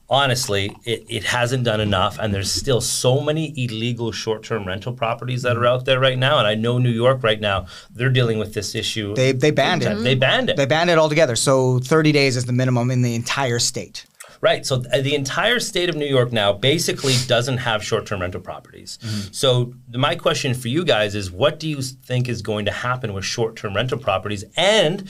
Honestly, 0.09 0.75
it, 0.83 1.05
it 1.07 1.23
hasn't 1.23 1.63
done 1.63 1.79
enough, 1.79 2.19
and 2.19 2.33
there's 2.33 2.51
still 2.51 2.81
so 2.81 3.21
many 3.21 3.53
illegal 3.55 4.11
short-term 4.11 4.67
rental 4.67 4.91
properties 4.91 5.41
that 5.43 5.55
are 5.55 5.65
out 5.65 5.85
there 5.85 6.01
right 6.01 6.17
now. 6.17 6.37
And 6.37 6.45
I 6.45 6.53
know 6.53 6.77
New 6.79 6.89
York 6.89 7.23
right 7.23 7.39
now, 7.39 7.67
they're 7.95 8.09
dealing 8.09 8.37
with 8.37 8.53
this 8.53 8.75
issue. 8.75 9.15
They 9.15 9.31
they 9.31 9.51
banned 9.51 9.83
it. 9.83 10.03
They 10.03 10.15
banned 10.15 10.49
it. 10.49 10.57
They 10.57 10.65
banned 10.65 10.89
it 10.89 10.97
altogether. 10.97 11.37
So 11.37 11.79
30 11.79 12.11
days 12.11 12.35
is 12.35 12.43
the 12.43 12.51
minimum 12.51 12.91
in 12.91 13.03
the 13.03 13.15
entire 13.15 13.57
state. 13.57 14.05
Right. 14.41 14.65
So 14.65 14.81
th- 14.81 15.03
the 15.03 15.15
entire 15.15 15.59
state 15.59 15.87
of 15.87 15.95
New 15.95 16.07
York 16.07 16.31
now 16.31 16.51
basically 16.51 17.13
doesn't 17.27 17.57
have 17.57 17.83
short-term 17.83 18.21
rental 18.21 18.41
properties. 18.41 18.97
Mm-hmm. 19.01 19.31
So 19.31 19.65
th- 19.65 19.75
my 19.93 20.15
question 20.15 20.53
for 20.55 20.67
you 20.67 20.83
guys 20.83 21.13
is, 21.15 21.31
what 21.31 21.59
do 21.59 21.69
you 21.69 21.81
think 21.81 22.27
is 22.27 22.41
going 22.41 22.65
to 22.65 22.71
happen 22.71 23.13
with 23.13 23.23
short-term 23.23 23.75
rental 23.75 23.99
properties? 23.99 24.43
And 24.57 25.09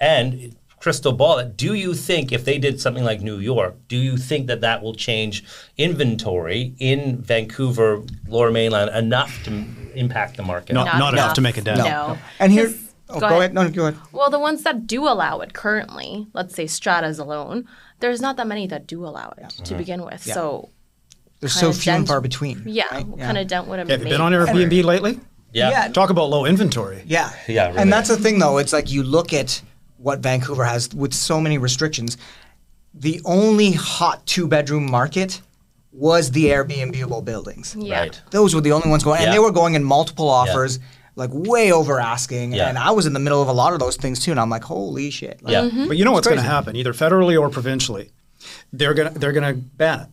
and 0.00 0.56
crystal 0.84 1.12
ball. 1.12 1.42
Do 1.42 1.72
you 1.72 1.94
think 1.94 2.30
if 2.30 2.44
they 2.44 2.58
did 2.58 2.78
something 2.78 3.04
like 3.04 3.22
New 3.22 3.38
York, 3.38 3.74
do 3.88 3.96
you 3.96 4.18
think 4.18 4.48
that 4.48 4.60
that 4.60 4.82
will 4.82 4.94
change 4.94 5.42
inventory 5.78 6.74
in 6.78 7.22
Vancouver, 7.22 8.02
Lower 8.28 8.50
Mainland 8.50 8.94
enough 8.94 9.42
to 9.44 9.50
m- 9.50 9.90
impact 9.94 10.36
the 10.36 10.42
market? 10.42 10.74
Not, 10.74 10.98
not, 10.98 11.14
enough 11.14 11.32
to 11.34 11.40
make 11.40 11.56
a 11.56 11.62
dent. 11.62 11.78
No. 11.78 12.18
And 12.38 12.52
here 12.52 12.70
oh, 13.08 13.14
go 13.14 13.20
go, 13.20 13.26
ahead. 13.26 13.38
ahead. 13.38 13.54
No, 13.54 13.70
go 13.70 13.86
ahead. 13.86 13.98
Well, 14.12 14.28
the 14.28 14.38
ones 14.38 14.62
that 14.64 14.86
do 14.86 15.08
allow 15.08 15.40
it 15.40 15.54
currently, 15.54 16.26
let's 16.34 16.54
say 16.54 16.66
Stratas 16.66 17.18
alone, 17.18 17.66
there's 18.00 18.20
not 18.20 18.36
that 18.36 18.46
many 18.46 18.66
that 18.66 18.86
do 18.86 19.04
allow 19.04 19.34
it 19.38 19.50
to 19.50 19.62
mm-hmm. 19.62 19.76
begin 19.78 20.04
with. 20.04 20.22
So, 20.22 20.70
There's 21.40 21.54
so 21.54 21.68
kinda 21.68 21.78
few 21.78 21.92
and 21.92 22.06
far 22.06 22.20
between. 22.20 22.62
yeah, 22.66 22.84
right? 22.90 23.06
what 23.06 23.20
kind 23.20 23.38
of 23.38 23.46
dent 23.46 23.66
would 23.66 23.78
it 23.78 23.88
Have 23.88 24.02
you 24.02 24.08
been 24.08 24.20
on 24.20 24.32
Airbnb 24.32 24.84
lately? 24.84 25.20
Yeah. 25.52 25.70
Yeah. 25.70 25.88
Talk 25.88 26.10
about 26.10 26.30
low 26.30 26.46
inventory. 26.46 27.02
Yeah. 27.06 27.30
Yeah, 27.46 27.68
really. 27.68 27.78
And 27.78 27.92
that's 27.92 28.08
the 28.08 28.16
thing, 28.16 28.40
though. 28.40 28.58
It's 28.58 28.72
like 28.72 28.90
you 28.90 29.04
look 29.04 29.32
at 29.32 29.62
what 29.98 30.18
Vancouver 30.18 30.64
has 30.64 30.92
with 30.92 31.14
so 31.14 31.40
many 31.40 31.58
restrictions. 31.58 32.18
The 32.92 33.20
only 33.24 33.72
hot 33.72 34.26
two 34.26 34.48
bedroom 34.48 34.90
market 34.90 35.40
was 35.92 36.32
the 36.32 36.46
Airbnbable 36.46 37.24
buildings. 37.24 37.76
Yeah. 37.78 38.00
Right. 38.00 38.22
Those 38.32 38.54
were 38.54 38.60
the 38.60 38.72
only 38.72 38.90
ones 38.90 39.04
going, 39.04 39.18
and 39.18 39.26
Yeah. 39.28 39.32
they 39.32 39.38
were 39.38 39.52
going 39.52 39.74
in 39.74 39.84
multiple 39.84 40.28
offers, 40.28 40.80
like 41.16 41.30
way 41.32 41.70
over 41.72 42.00
asking. 42.00 42.52
Yeah. 42.54 42.68
And 42.68 42.78
I 42.78 42.90
was 42.90 43.06
in 43.06 43.12
the 43.12 43.20
middle 43.20 43.40
of 43.40 43.48
a 43.48 43.52
lot 43.52 43.72
of 43.72 43.78
those 43.78 43.96
things 43.96 44.20
too, 44.20 44.30
and 44.32 44.40
I'm 44.40 44.50
like, 44.50 44.64
holy 44.64 45.10
shit. 45.10 45.42
Like, 45.42 45.52
Yeah. 45.52 45.62
Mm-hmm. 45.62 45.88
But 45.88 45.96
you 45.96 46.04
know 46.04 46.12
what's 46.12 46.26
going 46.26 46.38
to 46.40 46.42
happen, 46.46 46.76
either 46.76 46.92
federally 46.92 47.40
or 47.40 47.48
provincially. 47.50 48.10
they're 48.72 48.94
gonna 48.94 49.10
they're 49.10 49.32
gonna 49.32 49.54
ban 49.54 50.00
it, 50.00 50.06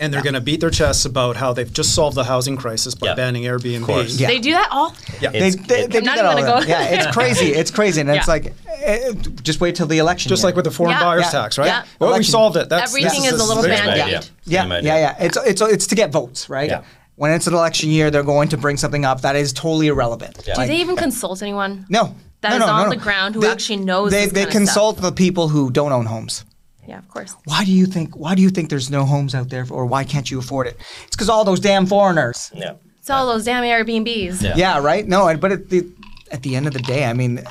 and 0.00 0.12
they're 0.12 0.22
gonna 0.22 0.40
beat 0.40 0.60
their 0.60 0.70
chests 0.70 1.04
about 1.04 1.36
how 1.36 1.52
they've 1.52 1.72
just 1.72 1.94
solved 1.94 2.16
the 2.16 2.24
housing 2.24 2.56
crisis 2.56 2.94
by 2.96 3.08
Yeah. 3.08 3.14
banning 3.14 3.44
Airbnb. 3.44 4.18
Yeah. 4.18 4.26
They 4.26 4.38
do 4.40 4.50
that 4.52 4.68
all. 4.72 4.94
Yeah. 5.20 5.30
They, 5.30 5.38
It's- 5.48 5.54
they, 5.68 5.82
it- 5.84 5.90
they 5.92 5.98
I'm 5.98 6.04
do 6.04 6.06
not 6.10 6.16
that 6.16 6.24
even 6.38 6.46
all 6.48 6.54
gonna 6.54 6.64
go 6.64 6.68
Yeah, 6.68 6.84
it's 6.88 7.06
crazy. 7.16 7.46
It's 7.52 7.70
crazy, 7.70 8.00
and 8.00 8.10
it's 8.10 8.26
like 8.26 8.54
eh, 8.82 9.12
just 9.42 9.60
wait 9.60 9.76
till 9.76 9.86
the 9.86 9.98
election. 9.98 10.30
Just 10.30 10.42
year. 10.42 10.48
like 10.48 10.56
with 10.56 10.64
the 10.64 10.70
foreign 10.72 10.92
Yeah. 10.94 11.00
buyers 11.04 11.24
Yeah. 11.26 11.30
tax, 11.42 11.58
right? 11.58 11.66
Yeah. 11.66 11.84
Well, 12.00 12.16
we 12.18 12.24
solved 12.24 12.56
it. 12.56 12.68
That's, 12.68 12.90
Everything 12.90 13.22
this 13.22 13.32
is 13.34 13.40
a 13.40 13.44
little 13.44 13.62
same 13.62 13.72
band-aid. 13.72 14.00
idea. 14.02 14.22
Yeah, 14.46 14.66
yeah, 14.66 14.80
yeah. 14.98 15.16
It's 15.20 15.36
it's 15.36 15.60
it's 15.60 15.86
to 15.88 15.94
get 15.94 16.10
votes, 16.10 16.48
right? 16.50 16.68
Yeah. 16.70 16.82
When 17.16 17.30
it's 17.30 17.46
an 17.46 17.54
election 17.54 17.90
year, 17.90 18.10
they're 18.10 18.24
going 18.24 18.48
to 18.48 18.56
bring 18.56 18.76
something 18.76 19.04
up 19.04 19.20
that 19.20 19.36
is 19.36 19.52
totally 19.52 19.86
irrelevant. 19.86 20.42
Yeah. 20.46 20.54
Do 20.54 20.60
Like, 20.62 20.68
they 20.68 20.80
even 20.80 20.96
consult 20.96 21.42
anyone? 21.42 21.86
no. 21.88 22.14
That 22.40 22.50
no, 22.50 22.56
is 22.56 22.60
no, 22.66 22.72
on 22.72 22.84
no, 22.84 22.90
the 22.90 22.96
ground 23.02 23.34
who 23.36 23.40
They- 23.40 23.48
actually 23.50 23.76
knows 23.78 24.10
They 24.10 24.24
this 24.24 24.32
they 24.34 24.40
kind 24.44 24.46
of 24.48 24.52
stuff. 24.68 24.74
consult 24.74 24.96
the 24.98 25.12
people 25.12 25.48
who 25.48 25.70
don't 25.70 25.92
own 25.92 26.04
homes. 26.04 26.44
Yeah, 26.86 26.98
of 26.98 27.08
course. 27.08 27.34
Why 27.46 27.64
do 27.64 27.72
you 27.72 27.86
think? 27.86 28.14
Why 28.16 28.34
do 28.34 28.42
you 28.42 28.50
think 28.50 28.68
there's 28.68 28.90
no 28.90 29.06
homes 29.06 29.34
out 29.34 29.48
there, 29.48 29.64
or 29.70 29.86
why 29.86 30.04
can't 30.04 30.30
you 30.30 30.38
afford 30.40 30.66
it? 30.66 30.76
It's 31.06 31.16
because 31.16 31.30
all 31.30 31.44
those 31.46 31.58
damn 31.60 31.86
foreigners. 31.86 32.50
Yeah. 32.54 32.74
It's 32.98 33.08
all 33.08 33.26
those 33.26 33.44
damn 33.46 33.62
Airbnbs. 33.64 34.42
Yeah. 34.42 34.52
Yeah, 34.56 34.78
right. 34.80 35.08
No, 35.08 35.34
but 35.38 35.52
at 35.52 35.70
the 35.70 35.86
at 36.30 36.42
the 36.42 36.54
end 36.54 36.66
of 36.66 36.74
the 36.74 36.80
day, 36.80 37.06
I 37.06 37.14
mean, 37.14 37.42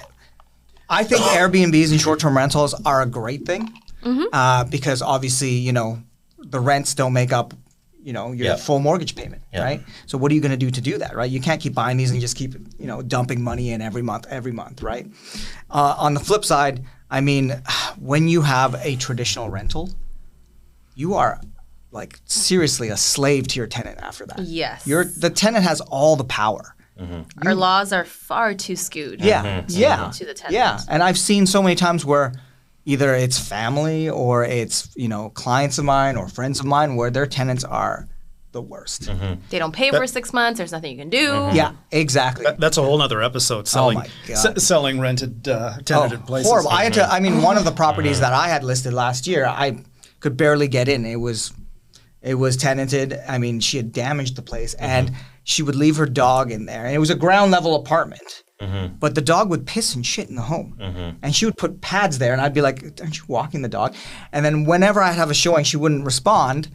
I 0.90 1.04
think 1.04 1.22
Airbnbs 1.24 1.90
and 1.92 2.00
short-term 2.00 2.38
rentals 2.38 2.76
are 2.86 3.02
a 3.02 3.08
great 3.08 3.46
thing 3.48 3.74
uh, 4.32 4.66
because 4.66 5.02
obviously, 5.02 5.52
you 5.52 5.72
know, 5.74 6.04
the 6.38 6.60
rents 6.60 6.94
don't 6.94 7.14
make 7.14 7.34
up, 7.34 7.56
you 8.04 8.14
know, 8.14 8.32
your 8.34 8.48
Yeah. 8.48 8.56
full 8.58 8.80
mortgage 8.80 9.16
payment, 9.16 9.42
Yeah. 9.54 9.64
right? 9.64 9.84
So 10.06 10.18
what 10.18 10.32
are 10.32 10.36
you 10.36 10.42
going 10.42 10.52
to 10.52 10.58
do 10.58 10.70
to 10.70 10.82
do 10.82 10.98
that, 10.98 11.16
right? 11.16 11.30
You 11.32 11.40
can't 11.40 11.62
keep 11.62 11.74
buying 11.74 11.98
these 11.98 12.12
and 12.12 12.20
just 12.20 12.36
keep, 12.36 12.54
you 12.78 12.86
know, 12.88 13.02
dumping 13.02 13.42
money 13.42 13.72
in 13.72 13.82
every 13.82 14.02
month, 14.02 14.26
every 14.30 14.52
month, 14.52 14.82
right? 14.84 15.08
Uh, 15.70 15.96
on 15.98 16.14
the 16.14 16.20
flip 16.20 16.44
side, 16.44 16.84
I 17.10 17.22
mean, 17.22 17.62
when 18.00 18.28
you 18.28 18.42
have 18.42 18.76
a 18.84 18.96
traditional 18.98 19.50
rental, 19.50 19.90
you 20.96 21.14
are 21.16 21.40
like 21.92 22.20
seriously 22.26 22.90
a 22.90 22.98
slave 22.98 23.48
to 23.50 23.60
your 23.60 23.68
tenant 23.68 24.00
after 24.02 24.26
that. 24.26 24.40
Yes. 24.42 24.86
You're 24.88 25.06
the 25.06 25.30
tenant 25.30 25.64
has 25.64 25.80
all 25.82 26.16
the 26.16 26.24
power. 26.26 26.76
Our 27.46 27.56
laws 27.56 27.92
are 27.92 28.06
far 28.06 28.54
too 28.54 28.76
skewed. 28.76 29.20
Yeah, 29.22 29.64
yeah, 29.68 30.12
To 30.14 30.26
the 30.26 30.34
tenant. 30.34 30.54
yeah. 30.54 30.80
And 30.88 31.02
I've 31.02 31.18
seen 31.18 31.46
so 31.48 31.62
many 31.64 31.76
times 31.76 32.06
where 32.06 32.34
either 32.86 33.14
it's 33.16 33.38
family 33.40 34.10
or 34.10 34.44
it's 34.44 34.90
you 34.96 35.08
know 35.08 35.30
clients 35.30 35.78
of 35.78 35.86
mine 35.86 36.18
or 36.18 36.28
friends 36.28 36.60
of 36.60 36.66
mine 36.66 36.96
where 36.96 37.10
their 37.12 37.26
tenants 37.26 37.64
are 37.64 38.08
the 38.52 38.62
worst. 38.62 39.04
Mm-hmm. 39.04 39.42
They 39.50 39.58
don't 39.58 39.72
pay 39.74 39.90
for 39.90 40.06
six 40.06 40.32
months. 40.32 40.60
There's 40.60 40.72
nothing 40.72 40.92
you 40.92 40.98
can 40.98 41.10
do. 41.10 41.30
Mm-hmm. 41.32 41.56
Yeah, 41.56 41.72
exactly. 41.92 42.46
That- 42.46 42.60
That's 42.60 42.78
a 42.78 42.84
whole 42.84 43.02
other 43.02 43.24
episode. 43.24 43.62
Oh 43.62 43.64
selling, 43.64 43.98
Oh 43.98 44.02
my 44.02 44.08
God. 44.28 44.58
s- 44.58 44.64
selling 44.64 45.00
rented 45.00 45.48
uh, 45.48 45.74
Oh, 45.78 45.82
tenanted 45.82 46.26
places. 46.28 46.52
horrible. 46.52 46.70
I 46.70 46.84
had 46.84 46.94
to. 46.94 47.00
Mm-hmm. 47.02 47.12
I 47.14 47.20
mean, 47.20 47.42
one 47.42 47.58
of 47.58 47.66
the 47.66 47.72
properties 47.72 48.20
that 48.20 48.32
I 48.34 48.48
had 48.50 48.64
listed 48.64 48.94
last 48.94 49.26
year, 49.26 49.46
I 49.48 49.80
could 50.20 50.38
barely 50.38 50.68
get 50.68 50.88
in. 50.88 51.04
It 51.04 51.16
was, 51.16 51.52
it 52.22 52.36
was 52.36 52.56
tenanted. 52.56 53.20
I 53.28 53.40
mean, 53.40 53.60
she 53.60 53.78
had 53.78 53.92
damaged 53.92 54.36
the 54.36 54.44
place, 54.44 54.76
and 54.76 55.12
she 55.44 55.64
would 55.64 55.76
leave 55.76 55.96
her 55.98 56.06
dog 56.06 56.52
in 56.52 56.66
there, 56.68 56.86
and 56.86 56.94
it 56.94 57.00
was 57.00 57.10
a 57.10 57.16
ground 57.16 57.50
level 57.52 57.74
apartment. 57.76 58.44
Mm-hmm. 58.64 58.96
But 59.00 59.16
the 59.16 59.22
dog 59.22 59.50
would 59.50 59.66
piss 59.66 59.96
and 59.96 60.06
shit 60.06 60.30
in 60.30 60.36
the 60.36 60.44
home, 60.44 60.76
mm-hmm. 60.80 61.18
and 61.22 61.36
she 61.36 61.46
would 61.46 61.58
put 61.58 61.82
pads 61.82 62.18
there, 62.20 62.34
and 62.34 62.42
I'd 62.42 62.54
be 62.54 62.62
like, 62.62 62.84
"Aren't 63.02 63.18
you 63.18 63.24
walking 63.28 63.62
the 63.62 63.70
dog?" 63.70 63.96
And 64.32 64.46
then 64.46 64.66
whenever 64.66 65.02
I'd 65.02 65.14
have 65.16 65.30
a 65.30 65.34
showing, 65.34 65.64
she 65.64 65.78
wouldn't 65.78 66.06
respond. 66.06 66.70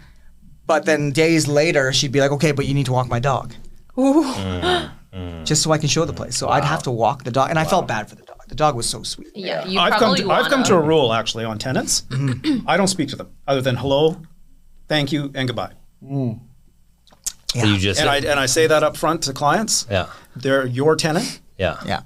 But 0.66 0.85
then 0.85 1.12
days 1.12 1.48
later, 1.48 1.92
she'd 1.92 2.12
be 2.12 2.20
like, 2.20 2.33
"Okay, 2.33 2.53
but 2.53 2.66
you 2.66 2.74
need 2.74 2.87
to 2.87 2.92
walk 2.92 3.09
my 3.09 3.20
dog." 3.20 3.55
Mm-hmm. 3.96 5.44
Just 5.44 5.62
so 5.62 5.72
I 5.72 5.79
can 5.79 5.88
show 5.88 6.05
the 6.05 6.12
place. 6.12 6.37
So 6.37 6.48
I'd 6.48 6.64
have 6.64 6.83
to 6.85 6.90
walk 6.90 7.24
the 7.24 7.31
dog, 7.31 7.51
and 7.51 7.59
I 7.59 7.64
felt 7.64 7.88
bad 7.88 8.09
for 8.09 8.14
the 8.14 8.22
dog. 8.22 8.37
The 8.48 8.55
dog 8.55 8.77
was 8.77 8.88
so 8.88 9.03
sweet. 9.03 9.29
Yeah, 9.35 9.64
you 9.66 9.79
I've 9.81 9.92
come 9.92 9.98
probably 9.98 10.24
to, 10.24 10.31
I've 10.31 10.48
come 10.51 10.62
wanna- 10.62 10.77
a 10.77 10.83
rule 10.83 11.12
actually 11.12 11.44
on 11.44 11.59
tenants. 11.59 12.05
I 12.66 12.77
don't 12.77 12.88
speak 12.88 13.09
to 13.11 13.16
them 13.16 13.29
other 13.46 13.61
than 13.62 13.77
hello, 13.77 14.20
thank 14.88 15.12
you, 15.12 15.31
and 15.35 15.48
goodbye. 15.48 15.72
Mm. 16.03 16.40
So 17.55 17.64
you 17.64 17.79
just 17.79 18.01
And 18.01 18.09
I 18.11 18.18
and 18.18 18.38
I 18.38 18.46
say 18.46 18.66
that 18.66 18.83
up 18.83 18.96
front 18.96 19.22
to 19.22 19.33
clients. 19.33 19.87
yeah 19.90 20.07
They're 20.37 20.66
your 20.66 20.96
tenant. 20.96 21.40
Yeah 21.59 21.77
Yeah. 21.87 22.03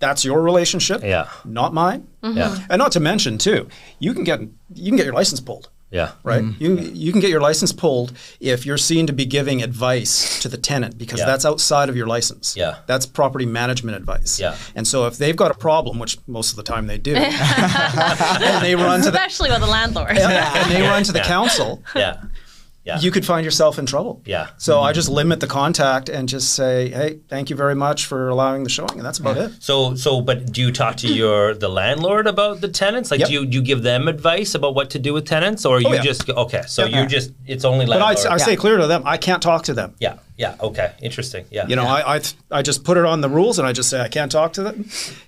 That's 0.00 0.24
your 0.24 0.40
relationship. 0.42 1.02
Yeah. 1.02 1.26
Not 1.44 1.74
mine. 1.74 2.06
yeah 2.22 2.56
And 2.70 2.78
not 2.78 2.92
to 2.92 3.00
mention 3.00 3.36
too, 3.38 3.68
you 3.98 4.14
can 4.14 4.24
get 4.24 4.40
you 4.74 4.90
can 4.90 4.96
get 4.96 5.06
your 5.06 5.14
license 5.14 5.40
pulled. 5.40 5.66
yeah 5.90 6.10
Right, 6.30 6.42
Mm-hmm. 6.44 6.62
you 6.62 6.70
you 7.06 7.10
can 7.12 7.20
get 7.20 7.30
your 7.30 7.40
license 7.48 7.72
pulled 7.72 8.12
if 8.38 8.64
you're 8.66 8.78
seen 8.90 9.06
to 9.06 9.12
be 9.12 9.24
giving 9.26 9.62
advice 9.62 10.12
to 10.42 10.48
the 10.48 10.56
tenant 10.70 10.98
because 10.98 11.18
Yeah. 11.20 11.26
that's 11.30 11.44
outside 11.50 11.88
of 11.88 11.96
your 11.96 12.06
license. 12.14 12.46
Yeah. 12.62 12.74
that's 12.90 13.06
property 13.06 13.46
management 13.46 13.96
advice. 13.96 14.38
Yeah. 14.44 14.54
and 14.76 14.86
so 14.86 15.06
if 15.10 15.14
they've 15.18 15.36
got 15.44 15.50
a 15.50 15.58
problem, 15.68 15.98
which 15.98 16.14
most 16.26 16.50
of 16.52 16.56
the 16.56 16.66
time 16.72 16.86
they 16.92 16.98
do, 17.10 17.14
and 17.72 18.62
they 18.64 18.74
run 18.76 19.00
to 19.02 19.10
the 19.10 19.16
Especially 19.18 19.50
with 19.50 19.62
a 19.62 19.66
landlord. 19.78 20.10
and 20.16 20.70
they 20.70 20.82
run 20.82 21.02
to 21.04 21.12
the 21.12 21.20
council, 21.20 21.82
yeah 21.96 22.14
yeah 22.88 22.98
you 23.00 23.10
could 23.10 23.26
find 23.32 23.44
yourself 23.44 23.78
in 23.78 23.86
trouble. 23.86 24.22
Yeah. 24.24 24.48
So 24.56 24.80
I 24.80 24.90
mm-hmm. 24.90 24.94
just 24.94 25.08
limit 25.08 25.40
the 25.40 25.46
contact 25.46 26.08
and 26.08 26.28
just 26.28 26.54
say, 26.54 26.88
hey, 26.90 27.20
thank 27.28 27.50
you 27.50 27.56
very 27.56 27.74
much 27.74 28.06
for 28.06 28.28
allowing 28.28 28.64
the 28.64 28.70
showing, 28.70 28.96
and 28.98 29.04
that's 29.06 29.18
about 29.18 29.36
it. 29.36 29.50
So, 29.60 29.94
so, 29.94 30.20
but 30.20 30.52
do 30.52 30.60
you 30.62 30.72
talk 30.72 30.96
to 30.96 31.06
mm. 31.06 31.16
your 31.16 31.54
the 31.54 31.68
landlord 31.68 32.26
about 32.26 32.60
the 32.60 32.68
tenants? 32.68 33.10
Like, 33.10 33.20
Yep. 33.20 33.28
do 33.28 33.34
you 33.34 33.46
do 33.46 33.58
you 33.58 33.62
give 33.62 33.82
them 33.82 34.08
advice 34.08 34.54
about 34.54 34.74
what 34.74 34.90
to 34.90 34.98
do 34.98 35.12
with 35.12 35.26
tenants, 35.26 35.64
or 35.64 35.76
oh, 35.76 35.78
you 35.78 35.94
yeah. 35.94 36.02
just 36.10 36.28
okay? 36.28 36.62
So 36.66 36.84
Yep. 36.84 36.94
you're 36.94 37.06
just 37.06 37.32
it's 37.46 37.64
only 37.64 37.84
But 37.86 38.00
landlord. 38.00 38.26
I, 38.26 38.34
I 38.34 38.38
say 38.38 38.56
clear 38.56 38.78
to 38.78 38.86
them, 38.86 39.02
I 39.04 39.16
can't 39.16 39.42
talk 39.42 39.64
to 39.64 39.74
them. 39.74 39.94
yeah, 40.00 40.14
yeah, 40.38 40.54
okay, 40.60 40.92
interesting. 41.02 41.44
Yeah, 41.50 41.66
You 41.68 41.76
know, 41.76 41.84
I, 41.84 42.16
I 42.16 42.20
I 42.50 42.62
just 42.62 42.84
put 42.84 42.96
it 42.96 43.04
on 43.04 43.20
the 43.20 43.28
rules, 43.28 43.58
and 43.58 43.68
I 43.68 43.72
just 43.72 43.90
say 43.90 44.00
I 44.00 44.08
can't 44.08 44.32
talk 44.32 44.52
to 44.54 44.62
them. 44.62 44.84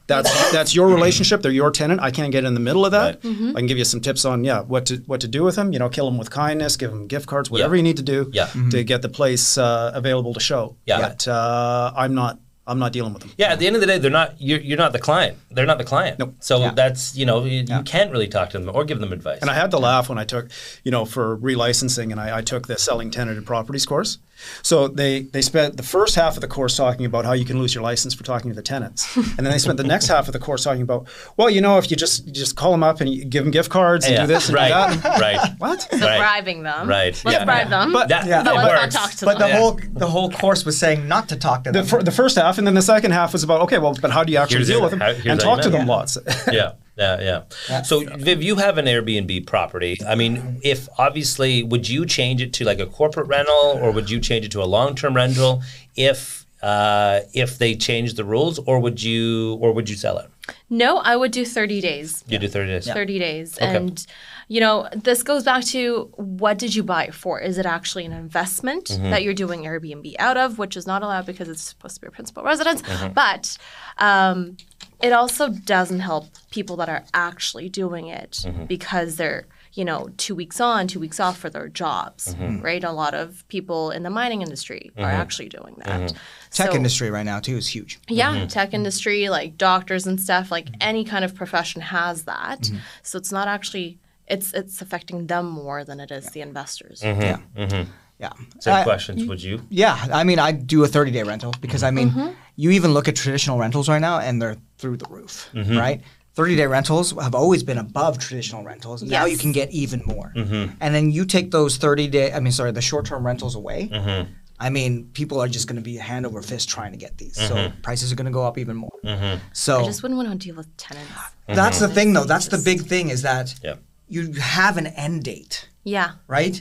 That's 0.06 0.30
that's 0.52 0.74
your 0.74 0.88
relationship. 0.88 1.42
They're 1.42 1.52
your 1.52 1.70
tenant. 1.70 2.00
I 2.00 2.10
can't 2.10 2.32
get 2.32 2.44
in 2.44 2.54
the 2.54 2.60
middle 2.60 2.84
of 2.86 2.92
that. 2.92 3.22
Right. 3.24 3.50
I 3.56 3.58
can 3.60 3.66
give 3.66 3.78
you 3.78 3.84
some 3.84 4.00
tips 4.00 4.24
on 4.24 4.44
yeah 4.44 4.60
what 4.62 4.86
to 4.86 4.96
what 5.06 5.20
to 5.20 5.28
do 5.28 5.42
with 5.44 5.56
them. 5.56 5.72
You 5.72 5.78
know, 5.78 5.88
kill 5.88 6.06
them 6.06 6.16
with 6.18 6.30
kindness, 6.30 6.76
give 6.76 6.90
them 6.90 7.06
gift 7.06 7.26
cards, 7.26 7.50
whatever 7.50 7.74
Yeah. 7.74 7.78
you 7.80 7.82
need 7.82 7.96
to 7.98 8.02
do 8.02 8.30
Yeah. 8.32 8.48
to 8.70 8.82
get 8.84 9.02
the 9.02 9.08
place 9.08 9.58
uh, 9.58 9.92
available 9.94 10.32
to 10.34 10.40
show. 10.40 10.76
Yeah. 10.86 11.00
But 11.00 11.28
uh, 11.28 11.92
I'm 11.96 12.14
not 12.14 12.38
I'm 12.66 12.78
not 12.78 12.92
dealing 12.92 13.12
with 13.12 13.22
them. 13.22 13.32
Yeah, 13.36 13.52
at 13.52 13.58
the 13.58 13.66
end 13.66 13.74
of 13.74 13.80
the 13.80 13.86
day, 13.88 13.98
they're 13.98 14.12
not. 14.12 14.40
You're, 14.40 14.60
you're 14.60 14.78
not 14.78 14.92
the 14.92 15.00
client. 15.00 15.36
They're 15.50 15.66
not 15.66 15.78
the 15.78 15.84
client. 15.84 16.20
Nope. 16.20 16.34
So 16.38 16.60
Yeah. 16.60 16.70
that's 16.72 17.16
you 17.16 17.26
know 17.26 17.44
you, 17.44 17.64
you 17.66 17.82
can't 17.84 18.12
really 18.12 18.28
talk 18.28 18.50
to 18.50 18.58
them 18.60 18.70
or 18.72 18.84
give 18.84 19.00
them 19.00 19.12
advice. 19.12 19.40
And 19.40 19.50
I 19.50 19.54
had 19.54 19.70
to 19.72 19.78
laugh 19.78 20.08
when 20.08 20.18
I 20.18 20.24
took, 20.24 20.48
you 20.84 20.92
know, 20.92 21.04
for 21.04 21.36
relicensing, 21.38 22.12
and 22.12 22.20
I, 22.20 22.38
I 22.38 22.42
took 22.42 22.68
the 22.68 22.76
selling 22.78 23.10
tenanted 23.10 23.44
properties 23.44 23.86
course. 23.86 24.18
So 24.62 24.88
they 24.88 25.22
they 25.22 25.42
spent 25.42 25.76
the 25.76 25.82
first 25.82 26.14
half 26.14 26.36
of 26.36 26.40
the 26.40 26.48
course 26.48 26.76
talking 26.76 27.04
about 27.06 27.24
how 27.24 27.32
you 27.32 27.44
can 27.44 27.58
lose 27.58 27.74
your 27.74 27.82
license 27.84 28.14
for 28.14 28.24
talking 28.24 28.50
to 28.50 28.54
the 28.54 28.62
tenants, 28.62 29.14
and 29.16 29.38
then 29.38 29.50
they 29.52 29.58
spent 29.58 29.76
the 29.76 29.84
next 29.84 30.08
half 30.08 30.26
of 30.26 30.32
the 30.32 30.38
course 30.38 30.64
talking 30.64 30.82
about, 30.82 31.06
well, 31.36 31.50
you 31.50 31.60
know, 31.60 31.78
if 31.78 31.90
you 31.90 31.96
just 31.96 32.26
you 32.26 32.32
just 32.32 32.56
call 32.56 32.70
them 32.72 32.82
up 32.82 33.00
and 33.00 33.12
you 33.12 33.24
give 33.24 33.44
them 33.44 33.50
gift 33.50 33.70
cards 33.70 34.04
and 34.06 34.14
yeah. 34.14 34.20
do 34.22 34.26
this 34.26 34.48
and 34.48 34.54
right, 34.56 34.92
do 34.94 35.00
that. 35.00 35.20
right, 35.20 35.50
What? 35.58 35.82
So 35.82 35.98
Right. 35.98 36.18
bribing 36.18 36.62
them. 36.62 36.88
right. 36.88 37.20
Let's 37.24 37.38
yeah, 37.38 37.44
bribe 37.44 37.68
them. 37.68 37.92
But- 37.92 38.08
That, 38.08 38.26
Yeah. 38.26 38.42
that 38.42 38.54
Let's 38.54 38.66
not 38.72 38.82
works. 38.82 38.94
talk 38.94 39.10
to 39.12 39.24
But 39.24 39.38
the 39.38 39.46
them. 39.48 39.56
whole 39.56 39.80
the 39.92 40.06
whole 40.08 40.30
course 40.30 40.64
was 40.64 40.78
saying 40.78 41.06
not 41.08 41.28
to 41.30 41.36
talk 41.36 41.64
to 41.64 41.72
The, 41.72 41.80
them. 41.80 41.86
fir- 41.86 42.02
the 42.02 42.10
first 42.12 42.36
half, 42.36 42.58
and 42.58 42.66
then 42.66 42.74
the 42.74 42.82
second 42.82 43.12
half 43.12 43.32
was 43.32 43.42
about 43.44 43.60
okay, 43.62 43.78
well, 43.78 43.96
but 44.00 44.10
how 44.10 44.24
do 44.24 44.32
you 44.32 44.38
actually 44.38 44.58
Here's 44.58 44.68
deal 44.68 44.78
it. 44.78 44.82
with 44.82 44.90
them 44.92 45.00
How- 45.00 45.30
and 45.30 45.40
talk 45.40 45.60
to 45.62 45.70
know. 45.70 45.78
them 45.78 45.86
lots? 45.86 46.18
yeah, 46.50 46.72
yeah, 47.00 47.44
yeah. 47.68 47.82
So, 47.82 48.00
Viv, 48.00 48.42
you 48.42 48.56
have 48.56 48.78
an 48.78 48.84
Airbnb 48.86 49.46
property. 49.46 49.98
I 50.06 50.14
mean, 50.14 50.60
if 50.62 50.88
obviously, 50.98 51.62
would 51.62 51.88
you 51.88 52.04
change 52.06 52.40
it 52.42 52.52
to 52.54 52.64
like 52.64 52.78
a 52.78 52.86
corporate 52.86 53.26
rental, 53.28 53.78
or 53.82 53.90
would 53.92 54.10
you 54.10 54.20
change 54.20 54.44
it 54.44 54.52
to 54.52 54.62
a 54.62 54.68
long-term 54.76 55.14
rental 55.16 55.62
if 55.96 56.46
uh, 56.62 57.20
if 57.32 57.56
they 57.58 57.74
change 57.74 58.14
the 58.14 58.24
rules, 58.24 58.58
or 58.60 58.78
would 58.80 59.02
you 59.02 59.54
or 59.62 59.72
would 59.72 59.88
you 59.88 59.96
sell 59.96 60.18
it? 60.18 60.28
No, 60.68 60.98
I 60.98 61.16
would 61.16 61.30
do 61.30 61.44
30 61.44 61.80
days. 61.80 62.24
You 62.28 62.38
do 62.38 62.48
thirty 62.48 62.70
days. 62.72 62.86
30 62.86 63.18
days. 63.18 63.56
And, 63.58 64.04
you 64.48 64.58
know, 64.60 64.88
this 64.94 65.22
goes 65.22 65.44
back 65.44 65.62
to 65.66 66.10
what 66.16 66.58
did 66.58 66.74
you 66.74 66.82
buy 66.82 67.04
it 67.04 67.14
for? 67.14 67.40
Is 67.40 67.56
it 67.56 67.66
actually 67.66 68.04
an 68.04 68.12
investment 68.12 68.86
Mm-hmm. 68.86 69.10
that 69.10 69.22
you're 69.22 69.32
doing 69.44 69.62
Airbnb 69.62 70.16
out 70.18 70.36
of, 70.36 70.58
which 70.58 70.76
is 70.76 70.86
not 70.88 71.02
allowed 71.02 71.24
because 71.24 71.48
it's 71.48 71.62
supposed 71.62 71.94
to 71.96 72.00
be 72.00 72.08
a 72.08 72.10
principal 72.10 72.42
residence? 72.42 72.82
Mm-hmm. 72.82 73.12
But 73.14 73.56
um, 73.98 74.56
it 75.02 75.12
also 75.12 75.48
doesn't 75.48 76.00
help 76.00 76.26
people 76.50 76.76
that 76.76 76.88
are 76.88 77.04
actually 77.14 77.68
doing 77.68 78.08
it 78.08 78.42
Mm-hmm. 78.44 78.64
because 78.66 79.16
they're, 79.16 79.46
you 79.72 79.84
know, 79.84 80.10
two 80.16 80.34
weeks 80.34 80.60
on, 80.60 80.86
two 80.88 80.98
weeks 81.00 81.20
off 81.20 81.38
for 81.38 81.48
their 81.50 81.68
jobs, 81.68 82.34
Mm-hmm. 82.34 82.60
right? 82.60 82.82
A 82.84 82.92
lot 82.92 83.14
of 83.14 83.46
people 83.48 83.90
in 83.90 84.02
the 84.02 84.10
mining 84.10 84.42
industry 84.42 84.90
are 84.98 85.04
actually 85.10 85.48
doing 85.48 85.74
that. 85.84 86.00
Mm-hmm. 86.00 86.16
Tech 86.50 86.70
So- 86.70 86.74
industry 86.76 87.10
right 87.10 87.24
now 87.24 87.40
too 87.40 87.56
is 87.56 87.68
huge. 87.68 87.98
yeah, 88.08 88.46
tech 88.46 88.74
industry, 88.74 89.28
like 89.28 89.56
doctors 89.56 90.06
and 90.06 90.20
stuff, 90.20 90.50
like 90.50 90.68
any 90.80 91.04
kind 91.04 91.24
of 91.24 91.34
profession 91.34 91.80
has 91.82 92.24
that. 92.24 92.60
Mm-hmm. 92.62 92.78
So 93.02 93.18
it's 93.18 93.32
not 93.32 93.46
actually 93.48 93.98
it's 94.26 94.52
it's 94.54 94.80
affecting 94.80 95.26
them 95.26 95.46
more 95.50 95.82
than 95.84 95.98
it 95.98 96.10
is 96.12 96.26
the 96.30 96.40
investors. 96.40 97.02
Yeah. 97.02 97.38
Yeah. 97.56 98.32
Same 98.60 98.74
I- 98.74 98.82
questions. 98.84 99.24
Would 99.24 99.42
you? 99.42 99.62
Yeah, 99.70 99.96
I 100.12 100.24
mean, 100.24 100.38
I 100.38 100.52
do 100.52 100.84
a 100.84 100.88
30 100.88 101.10
day 101.10 101.22
rental 101.22 101.52
because 101.60 101.82
I 101.82 101.90
mean, 101.90 102.12
you 102.54 102.70
even 102.70 102.92
look 102.92 103.08
at 103.08 103.16
traditional 103.16 103.58
rentals 103.58 103.88
right 103.88 103.98
now 104.00 104.18
and 104.18 104.40
they're 104.42 104.56
through 104.80 104.96
the 104.96 105.06
roof, 105.08 105.48
mm-hmm. 105.52 105.76
right? 105.76 106.00
30 106.34 106.56
day 106.56 106.66
rentals 106.66 107.10
have 107.20 107.34
always 107.34 107.62
been 107.62 107.78
above 107.78 108.18
traditional 108.18 108.64
rentals. 108.64 109.02
Now 109.02 109.26
you 109.26 109.36
can 109.36 109.52
get 109.52 109.70
even 109.72 110.02
more. 110.06 110.32
Mm-hmm. 110.34 110.74
And 110.80 110.94
then 110.94 111.10
you 111.10 111.24
take 111.24 111.50
those 111.50 111.76
30 111.76 112.08
day, 112.08 112.32
I 112.32 112.40
mean, 112.40 112.52
sorry, 112.52 112.72
the 112.72 112.80
short 112.80 113.04
term 113.04 113.26
rentals 113.26 113.56
away. 113.56 113.90
Mm-hmm. 113.92 114.32
I 114.62 114.68
mean, 114.68 115.10
people 115.14 115.40
are 115.40 115.48
just 115.48 115.66
going 115.66 115.76
to 115.76 115.82
be 115.82 115.96
hand 115.96 116.26
over 116.26 116.42
fist 116.42 116.68
trying 116.68 116.92
to 116.92 116.98
get 116.98 117.16
these. 117.16 117.34
So 117.36 117.72
prices 117.82 118.12
are 118.12 118.14
going 118.14 118.26
to 118.26 118.32
go 118.32 118.44
up 118.44 118.58
even 118.58 118.76
more. 118.76 119.40
So 119.52 119.80
I 119.80 119.84
just 119.84 120.02
wouldn't 120.02 120.18
want 120.18 120.30
to 120.30 120.46
deal 120.46 120.56
with 120.56 120.74
tenants. 120.76 121.10
that's 121.46 121.80
the 121.80 121.88
thing, 121.88 122.12
though. 122.12 122.24
That's 122.24 122.48
the 122.48 122.58
big 122.58 122.82
thing 122.82 123.08
is 123.08 123.22
that 123.22 123.54
Yeah. 123.62 123.76
you 124.06 124.32
have 124.34 124.76
an 124.76 124.86
end 124.88 125.24
date, 125.24 125.68
Yeah. 125.84 126.12
right? 126.28 126.60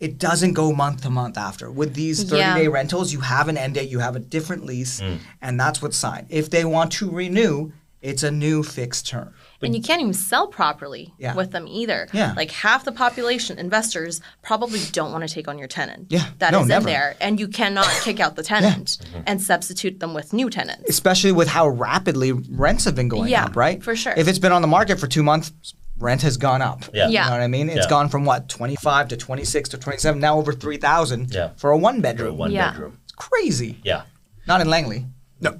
It 0.00 0.18
doesn't 0.18 0.54
go 0.54 0.72
month 0.72 1.02
to 1.02 1.10
month 1.10 1.36
after. 1.36 1.70
With 1.70 1.94
these 1.94 2.24
30 2.24 2.38
Yeah. 2.38 2.54
day 2.56 2.68
rentals, 2.68 3.12
you 3.12 3.20
have 3.20 3.48
an 3.48 3.58
end 3.58 3.74
date, 3.74 3.90
you 3.90 3.98
have 3.98 4.16
a 4.16 4.20
different 4.20 4.64
lease, 4.64 5.00
Mm. 5.00 5.18
and 5.42 5.60
that's 5.60 5.82
what's 5.82 5.96
signed. 5.98 6.26
If 6.30 6.48
they 6.48 6.64
want 6.64 6.90
to 6.92 7.10
renew, 7.10 7.72
it's 8.00 8.22
a 8.22 8.30
new 8.30 8.62
fixed 8.62 9.06
term. 9.06 9.34
and 9.62 9.74
you 9.76 9.82
can't 9.82 10.00
even 10.00 10.14
sell 10.14 10.46
properly 10.46 11.12
Yeah. 11.18 11.34
with 11.34 11.50
them 11.50 11.66
either. 11.68 12.08
Yeah. 12.14 12.32
Like 12.34 12.50
half 12.50 12.82
the 12.86 12.92
population, 12.92 13.58
investors, 13.58 14.22
probably 14.40 14.80
don't 14.90 15.12
want 15.12 15.28
to 15.28 15.34
take 15.34 15.48
on 15.48 15.58
your 15.58 15.68
tenant. 15.68 16.06
Yeah. 16.08 16.24
that 16.38 16.48
is 16.54 16.56
No, 16.56 16.62
in 16.62 16.68
never. 16.68 16.86
there. 16.86 17.14
And 17.20 17.38
you 17.38 17.46
cannot 17.46 17.86
kick 18.02 18.20
out 18.20 18.36
the 18.36 18.42
tenant 18.42 18.96
and 19.26 19.42
substitute 19.42 20.00
them 20.00 20.14
with 20.14 20.32
new 20.32 20.48
tenants. 20.48 20.88
especially 20.88 21.32
with 21.32 21.48
how 21.48 21.68
rapidly 21.68 22.32
rents 22.32 22.86
have 22.86 22.94
been 22.94 23.08
going 23.08 23.28
Yeah, 23.30 23.44
up, 23.44 23.54
right? 23.54 23.82
for 23.84 23.94
sure. 23.94 24.14
If 24.16 24.28
it's 24.28 24.38
been 24.38 24.52
on 24.52 24.62
the 24.62 24.68
market 24.68 24.98
for 24.98 25.06
two 25.06 25.22
months, 25.22 25.52
rent 26.00 26.22
has 26.22 26.36
gone 26.36 26.62
up. 26.62 26.84
Yeah. 26.92 27.08
You 27.08 27.18
know 27.18 27.30
what 27.30 27.40
I 27.40 27.46
mean? 27.48 27.68
It's 27.68 27.84
Yeah. 27.86 27.90
gone 27.90 28.08
from 28.08 28.24
what, 28.24 28.48
25 28.48 29.08
to 29.08 29.16
26 29.16 29.68
to 29.70 29.78
27, 29.78 30.20
now 30.20 30.36
over 30.38 30.52
3,000 30.52 31.32
Yeah. 31.32 31.50
for 31.56 31.70
a 31.70 31.76
one 31.78 32.00
bedroom. 32.00 32.36
One 32.36 32.50
Yeah. 32.52 32.70
bedroom. 32.70 32.98
It's 33.04 33.12
crazy. 33.12 33.78
Yeah. 33.84 34.02
Not 34.46 34.60
in 34.60 34.68
Langley. 34.68 35.06
No, 35.42 35.58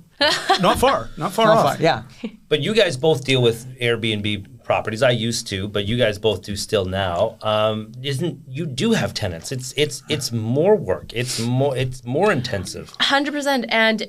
not 0.60 0.78
far, 0.78 1.08
not 1.16 1.32
far 1.32 1.46
Not 1.46 1.56
off. 1.56 1.62
far. 1.76 1.82
Yeah. 1.82 2.02
But 2.50 2.60
you 2.60 2.74
guys 2.74 2.96
both 2.98 3.24
deal 3.24 3.40
with 3.40 3.64
Airbnb 3.80 4.62
properties. 4.64 5.02
I 5.02 5.10
used 5.10 5.46
to, 5.48 5.68
but 5.68 5.86
you 5.86 5.96
guys 5.96 6.18
both 6.18 6.42
do 6.42 6.54
still 6.56 6.84
now. 6.84 7.36
Um, 7.42 7.92
isn't 8.02 8.40
you 8.46 8.66
do 8.66 8.92
have 8.92 9.14
tenants? 9.14 9.52
It's 9.52 9.72
it's 9.76 10.02
it's 10.08 10.32
more 10.32 10.76
work. 10.76 11.12
It's 11.14 11.38
more 11.40 11.74
it's 11.76 12.04
more 12.04 12.30
intensive. 12.32 12.92
100%. 12.98 13.64
And 13.70 14.08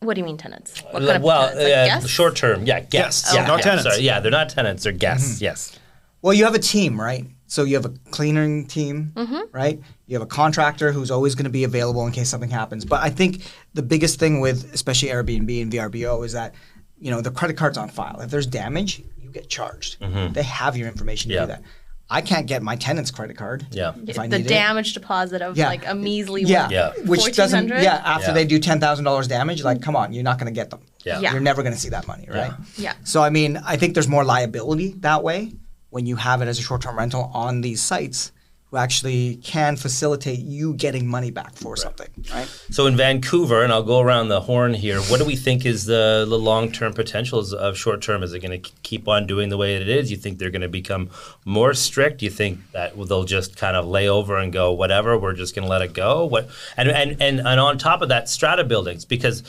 what 0.00 0.14
do 0.14 0.20
you 0.20 0.24
mean 0.24 0.36
tenants? 0.38 0.80
What 0.90 1.02
kind 1.02 1.16
of 1.16 1.22
well, 1.22 1.48
tenants? 1.48 1.62
Like 1.62 1.72
uh, 1.72 1.86
guests? 1.86 2.10
short 2.10 2.36
term, 2.36 2.64
yeah, 2.66 2.80
guests. 2.80 3.24
Yes. 3.28 3.34
Yeah, 3.34 3.44
Oh. 3.44 3.46
Not 3.48 3.58
yeah, 3.58 3.62
tenants. 3.64 3.84
Sorry, 3.84 4.02
yeah, 4.02 4.20
they're 4.20 4.30
not 4.30 4.48
tenants. 4.48 4.82
They're 4.84 4.92
guests. 4.92 5.34
Mm-hmm. 5.36 5.44
Yes. 5.44 5.78
Well, 6.22 6.34
you 6.34 6.44
have 6.44 6.54
a 6.54 6.58
team, 6.58 7.00
right? 7.00 7.26
So 7.46 7.64
you 7.64 7.74
have 7.74 7.84
a 7.84 7.92
cleaning 8.10 8.66
team, 8.66 9.12
right? 9.52 9.80
You 10.06 10.14
have 10.14 10.22
a 10.22 10.26
contractor 10.26 10.92
who's 10.92 11.10
always 11.10 11.34
going 11.34 11.44
to 11.44 11.50
be 11.50 11.64
available 11.64 12.06
in 12.06 12.12
case 12.12 12.28
something 12.28 12.50
happens. 12.50 12.84
But 12.84 13.02
I 13.02 13.10
think 13.10 13.42
the 13.74 13.82
biggest 13.82 14.18
thing 14.20 14.40
with 14.40 14.72
especially 14.72 15.08
Airbnb 15.08 15.62
and 15.62 15.72
VRBO 15.72 16.24
is 16.24 16.32
that 16.32 16.54
you 16.98 17.10
know 17.10 17.20
the 17.20 17.30
credit 17.32 17.56
card's 17.56 17.76
on 17.76 17.88
file. 17.88 18.20
If 18.20 18.30
there's 18.30 18.46
damage, 18.46 19.02
you 19.18 19.30
get 19.30 19.48
charged. 19.48 19.96
They 20.34 20.42
have 20.44 20.76
your 20.76 20.86
information 20.88 21.30
to 21.30 21.34
Yeah. 21.34 21.40
do 21.42 21.46
that. 21.48 21.62
I 22.10 22.20
can't 22.22 22.46
get 22.46 22.62
my 22.62 22.74
tenant's 22.76 23.10
credit 23.12 23.36
card. 23.36 23.66
Yeah. 23.70 23.92
If 24.06 24.18
I 24.18 24.26
the 24.26 24.38
need 24.38 24.46
it. 24.46 24.48
damage 24.48 24.94
deposit 24.94 25.42
of 25.42 25.56
Yeah. 25.56 25.68
like 25.68 25.86
a 25.86 25.94
measly 25.94 26.42
Yeah. 26.42 26.62
what, 26.64 26.70
Yeah. 26.72 26.92
Which 27.06 27.36
doesn't. 27.36 27.68
Yeah. 27.68 28.02
After 28.04 28.28
Yeah. 28.28 28.34
they 28.34 28.44
do 28.44 28.58
ten 28.58 28.80
thousand 28.80 29.04
dollars 29.04 29.28
damage, 29.28 29.62
like, 29.62 29.80
come 29.80 29.94
on, 29.94 30.12
you're 30.12 30.24
not 30.24 30.38
going 30.38 30.52
to 30.52 30.58
get 30.60 30.70
them. 30.70 30.80
Yeah. 31.04 31.20
Yeah. 31.20 31.32
You're 31.32 31.40
never 31.40 31.62
going 31.62 31.74
to 31.74 31.78
see 31.80 31.90
that 31.90 32.06
money, 32.08 32.26
right? 32.28 32.52
Yeah. 32.76 32.94
So 33.04 33.22
I 33.22 33.30
mean, 33.30 33.60
I 33.64 33.76
think 33.76 33.94
there's 33.94 34.08
more 34.08 34.24
liability 34.24 34.96
that 35.00 35.22
way 35.22 35.52
when 35.90 36.04
you 36.06 36.16
have 36.16 36.42
it 36.42 36.48
as 36.48 36.58
a 36.58 36.62
short-term 36.62 36.96
rental 36.98 37.30
on 37.32 37.60
these 37.60 37.80
sites, 37.80 38.32
who 38.70 38.76
actually 38.76 39.36
can 39.36 39.76
facilitate 39.76 40.38
you 40.38 40.74
getting 40.74 41.06
money 41.06 41.30
back 41.30 41.56
for 41.56 41.76
something, 41.76 42.08
right? 42.32 42.46
So 42.70 42.86
in 42.86 42.96
Vancouver, 42.96 43.64
and 43.64 43.72
I'll 43.72 43.82
go 43.82 44.00
around 44.00 44.28
the 44.28 44.40
horn 44.40 44.74
here. 44.74 45.00
What 45.00 45.18
do 45.18 45.24
we 45.24 45.34
think 45.34 45.66
is 45.66 45.86
the, 45.86 46.24
the 46.28 46.38
long 46.38 46.70
term 46.70 46.92
potentials 46.92 47.52
of 47.52 47.76
short 47.76 48.00
term? 48.00 48.22
Is 48.22 48.32
it 48.32 48.40
going 48.40 48.62
to 48.62 48.70
keep 48.82 49.08
on 49.08 49.26
doing 49.26 49.48
the 49.48 49.56
way 49.56 49.74
it 49.74 49.88
is? 49.88 50.10
You 50.10 50.16
think 50.16 50.38
they're 50.38 50.50
going 50.50 50.60
to 50.62 50.68
become 50.68 51.10
more 51.44 51.74
strict? 51.74 52.22
You 52.22 52.30
think 52.30 52.70
that 52.70 52.96
they'll 52.96 53.24
just 53.24 53.56
kind 53.56 53.76
of 53.76 53.86
lay 53.86 54.08
over 54.08 54.36
and 54.36 54.52
go, 54.52 54.72
whatever, 54.72 55.18
we're 55.18 55.34
just 55.34 55.54
going 55.54 55.64
to 55.64 55.70
let 55.70 55.82
it 55.82 55.92
go? 55.92 56.24
What 56.26 56.48
and, 56.76 56.88
and 56.88 57.20
and 57.20 57.40
and 57.40 57.60
on 57.60 57.76
top 57.76 58.02
of 58.02 58.08
that, 58.08 58.28
strata 58.28 58.64
buildings 58.64 59.04
because. 59.04 59.42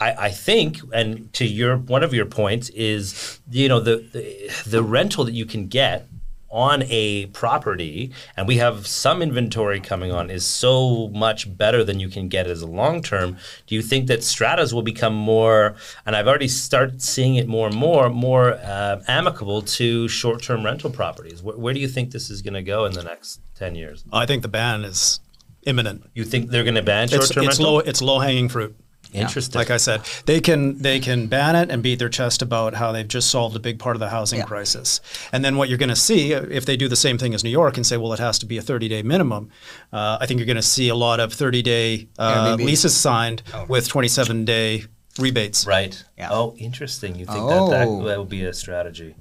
I, 0.00 0.26
I 0.26 0.30
think, 0.30 0.78
and 0.92 1.32
to 1.32 1.44
your 1.44 1.76
one 1.76 2.04
of 2.04 2.14
your 2.14 2.24
points 2.24 2.68
is, 2.68 3.40
you 3.50 3.68
know, 3.68 3.80
the, 3.80 3.96
the 4.12 4.70
the 4.70 4.82
rental 4.82 5.24
that 5.24 5.34
you 5.34 5.44
can 5.44 5.66
get 5.66 6.08
on 6.50 6.82
a 6.84 7.26
property, 7.26 8.10
and 8.36 8.48
we 8.48 8.56
have 8.56 8.86
some 8.86 9.20
inventory 9.22 9.80
coming 9.80 10.10
on, 10.10 10.30
is 10.30 10.46
so 10.46 11.08
much 11.08 11.56
better 11.58 11.84
than 11.84 12.00
you 12.00 12.08
can 12.08 12.28
get 12.28 12.46
as 12.46 12.62
a 12.62 12.66
long 12.66 13.02
term. 13.02 13.36
Do 13.66 13.74
you 13.74 13.82
think 13.82 14.06
that 14.06 14.24
stratas 14.24 14.72
will 14.72 14.82
become 14.82 15.14
more, 15.14 15.74
and 16.06 16.16
I've 16.16 16.26
already 16.26 16.48
started 16.48 17.02
seeing 17.02 17.34
it 17.36 17.46
more 17.46 17.66
and 17.66 17.76
more, 17.76 18.08
more 18.08 18.54
uh, 18.54 19.02
amicable 19.08 19.62
to 19.62 20.08
short 20.08 20.42
term 20.42 20.64
rental 20.64 20.90
properties? 20.90 21.42
Where, 21.42 21.56
where 21.56 21.74
do 21.74 21.80
you 21.80 21.88
think 21.88 22.12
this 22.12 22.30
is 22.30 22.40
going 22.40 22.54
to 22.54 22.62
go 22.62 22.84
in 22.86 22.92
the 22.92 23.02
next 23.02 23.40
ten 23.54 23.74
years? 23.74 24.04
I 24.12 24.24
think 24.24 24.42
the 24.42 24.48
ban 24.48 24.84
is 24.84 25.20
imminent. 25.64 26.08
You 26.14 26.24
think 26.24 26.50
they're 26.50 26.64
going 26.64 26.76
to 26.76 26.82
ban 26.82 27.08
short 27.08 27.24
It's, 27.24 27.34
term 27.34 27.44
it's 27.44 27.58
rental? 27.58 27.74
low. 27.74 27.78
It's 27.80 28.00
low 28.00 28.20
hanging 28.20 28.48
fruit. 28.48 28.74
Interesting. 29.12 29.58
Like 29.58 29.70
I 29.70 29.76
said, 29.78 30.02
they 30.26 30.40
can 30.40 30.78
they 30.82 31.00
can 31.00 31.26
ban 31.28 31.56
it 31.56 31.70
and 31.70 31.82
beat 31.82 31.98
their 31.98 32.08
chest 32.10 32.42
about 32.42 32.74
how 32.74 32.92
they've 32.92 33.08
just 33.08 33.30
solved 33.30 33.56
a 33.56 33.58
big 33.58 33.78
part 33.78 33.96
of 33.96 34.00
the 34.00 34.08
housing 34.10 34.40
Yeah. 34.40 34.44
crisis. 34.44 35.00
And 35.32 35.44
then 35.44 35.56
what 35.56 35.68
you're 35.68 35.78
going 35.78 35.88
to 35.88 35.96
see 35.96 36.32
if 36.32 36.66
they 36.66 36.76
do 36.76 36.88
the 36.88 36.96
same 36.96 37.16
thing 37.18 37.32
as 37.34 37.42
New 37.42 37.50
York 37.50 37.76
and 37.76 37.86
say, 37.86 37.96
well, 37.96 38.12
it 38.12 38.18
has 38.18 38.38
to 38.40 38.46
be 38.46 38.58
a 38.58 38.62
30 38.62 38.88
day 38.88 39.02
minimum. 39.02 39.48
Uh, 39.92 40.18
I 40.20 40.26
think 40.26 40.38
you're 40.40 40.46
going 40.46 40.56
to 40.56 40.62
see 40.62 40.88
a 40.90 40.94
lot 40.94 41.20
of 41.20 41.32
30 41.32 41.62
day 41.62 42.08
uh, 42.18 42.56
leases 42.58 42.96
signed 42.96 43.42
with 43.68 43.88
27 43.88 44.44
day 44.44 44.84
rebates. 45.18 45.66
right. 45.66 46.04
Yeah. 46.16 46.28
Oh, 46.30 46.54
interesting. 46.58 47.16
You 47.16 47.24
think 47.26 47.48
that, 47.48 47.70
that 47.70 47.86
Oh. 47.88 48.04
that 48.04 48.18
would 48.18 48.28
be 48.28 48.44
a 48.44 48.52
strategy? 48.52 49.14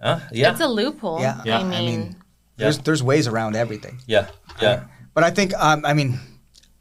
Huh? 0.00 0.20
Yeah. 0.32 0.50
It's 0.52 0.60
a 0.60 0.68
loophole. 0.68 1.20
Yeah. 1.20 1.40
Yeah. 1.44 1.58
I 1.60 1.62
I 1.62 1.80
mean, 1.80 2.16
There's 2.56 2.78
there's 2.78 3.02
ways 3.02 3.26
around 3.26 3.56
everything. 3.56 3.98
yeah. 4.06 4.26
Yeah. 4.60 4.84
But 5.14 5.24
I 5.24 5.30
think, 5.30 5.54
um, 5.54 5.84
I 5.86 5.94
mean, 5.94 6.18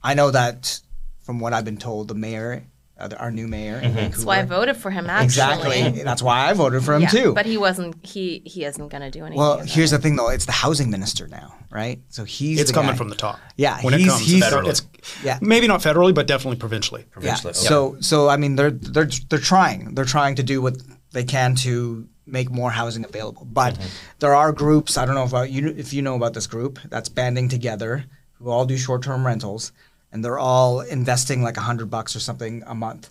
I 0.03 0.13
know 0.13 0.29
that 0.31 0.79
from 1.23 1.39
what 1.39 1.53
I've 1.53 1.65
been 1.65 1.77
told, 1.77 2.07
the 2.09 2.15
mayor, 2.15 2.63
uh, 2.99 3.09
our 3.17 3.31
new 3.31 3.47
mayor 3.47 3.77
in 3.79 3.93
Vancouver. 3.93 4.09
that's 4.09 4.25
why 4.25 4.39
I 4.39 4.43
voted 4.43 4.77
for 4.77 4.91
him. 4.91 5.07
Actually, 5.09 5.25
Exactly. 5.25 6.03
That's 6.03 6.21
why 6.21 6.49
I 6.49 6.53
voted 6.53 6.83
for 6.83 6.93
him 6.93 7.01
Yeah, 7.03 7.07
too. 7.09 7.33
but 7.33 7.45
he 7.45 7.57
wasn't. 7.57 8.05
He 8.05 8.41
he 8.45 8.65
isn't 8.65 8.87
going 8.89 9.01
to 9.01 9.09
do 9.09 9.21
anything. 9.21 9.39
well, 9.39 9.59
here's 9.59 9.91
the 9.91 9.97
thing 9.97 10.15
though. 10.15 10.29
It's 10.29 10.45
the 10.45 10.51
housing 10.51 10.91
minister 10.91 11.27
now, 11.27 11.55
right? 11.71 11.99
So 12.09 12.23
he's 12.23 12.59
It's 12.61 12.69
the 12.69 12.75
coming 12.75 12.91
guy. 12.91 12.97
from 12.97 13.09
the 13.09 13.15
top. 13.15 13.39
Yeah, 13.57 13.81
when 13.81 13.93
it 13.95 14.01
he's- 14.01 14.11
comes, 14.11 14.21
he's- 14.25 14.43
it's- 14.43 14.53
Federally. 14.53 14.69
it's 14.69 14.81
Yeah. 15.23 15.39
maybe 15.41 15.67
not 15.67 15.81
federally, 15.81 16.13
but 16.13 16.27
definitely 16.27 16.57
provincially. 16.59 17.05
Yeah. 17.19 17.37
Okay. 17.43 17.53
So 17.53 17.97
so 17.99 18.29
I 18.29 18.37
mean 18.37 18.55
they're 18.57 18.71
they're 18.71 19.09
they're 19.29 19.39
trying. 19.39 19.95
They're 19.95 20.05
trying 20.17 20.35
to 20.35 20.43
do 20.43 20.61
what 20.61 20.77
they 21.13 21.23
can 21.23 21.55
to 21.55 22.07
make 22.25 22.49
more 22.51 22.71
housing 22.71 23.03
available. 23.05 23.45
But 23.45 23.73
Mm-hmm. 23.73 23.87
there 24.19 24.33
are 24.35 24.51
groups, 24.51 24.97
I 24.97 25.05
don't 25.05 25.15
know 25.15 25.25
if 25.25 25.51
you 25.51 25.73
if 25.75 25.93
you 25.93 26.01
know 26.03 26.15
about 26.15 26.33
this 26.35 26.47
group 26.47 26.79
that's 26.89 27.09
banding 27.09 27.49
together 27.49 28.05
who 28.33 28.49
all 28.49 28.65
do 28.65 28.77
short-term 28.77 29.25
rentals 29.25 29.71
and 30.13 30.23
they're 30.23 30.39
all 30.39 30.79
investing 30.81 31.41
like 31.43 31.57
a 31.57 31.61
100 31.61 31.89
bucks 31.89 32.15
or 32.15 32.19
something 32.21 32.63
a 32.67 32.75
month. 32.75 33.09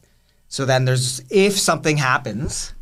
So 0.49 0.65
then 0.65 0.85
there's 0.87 1.21
if 1.31 1.59
something 1.59 1.97
happens 1.99 2.73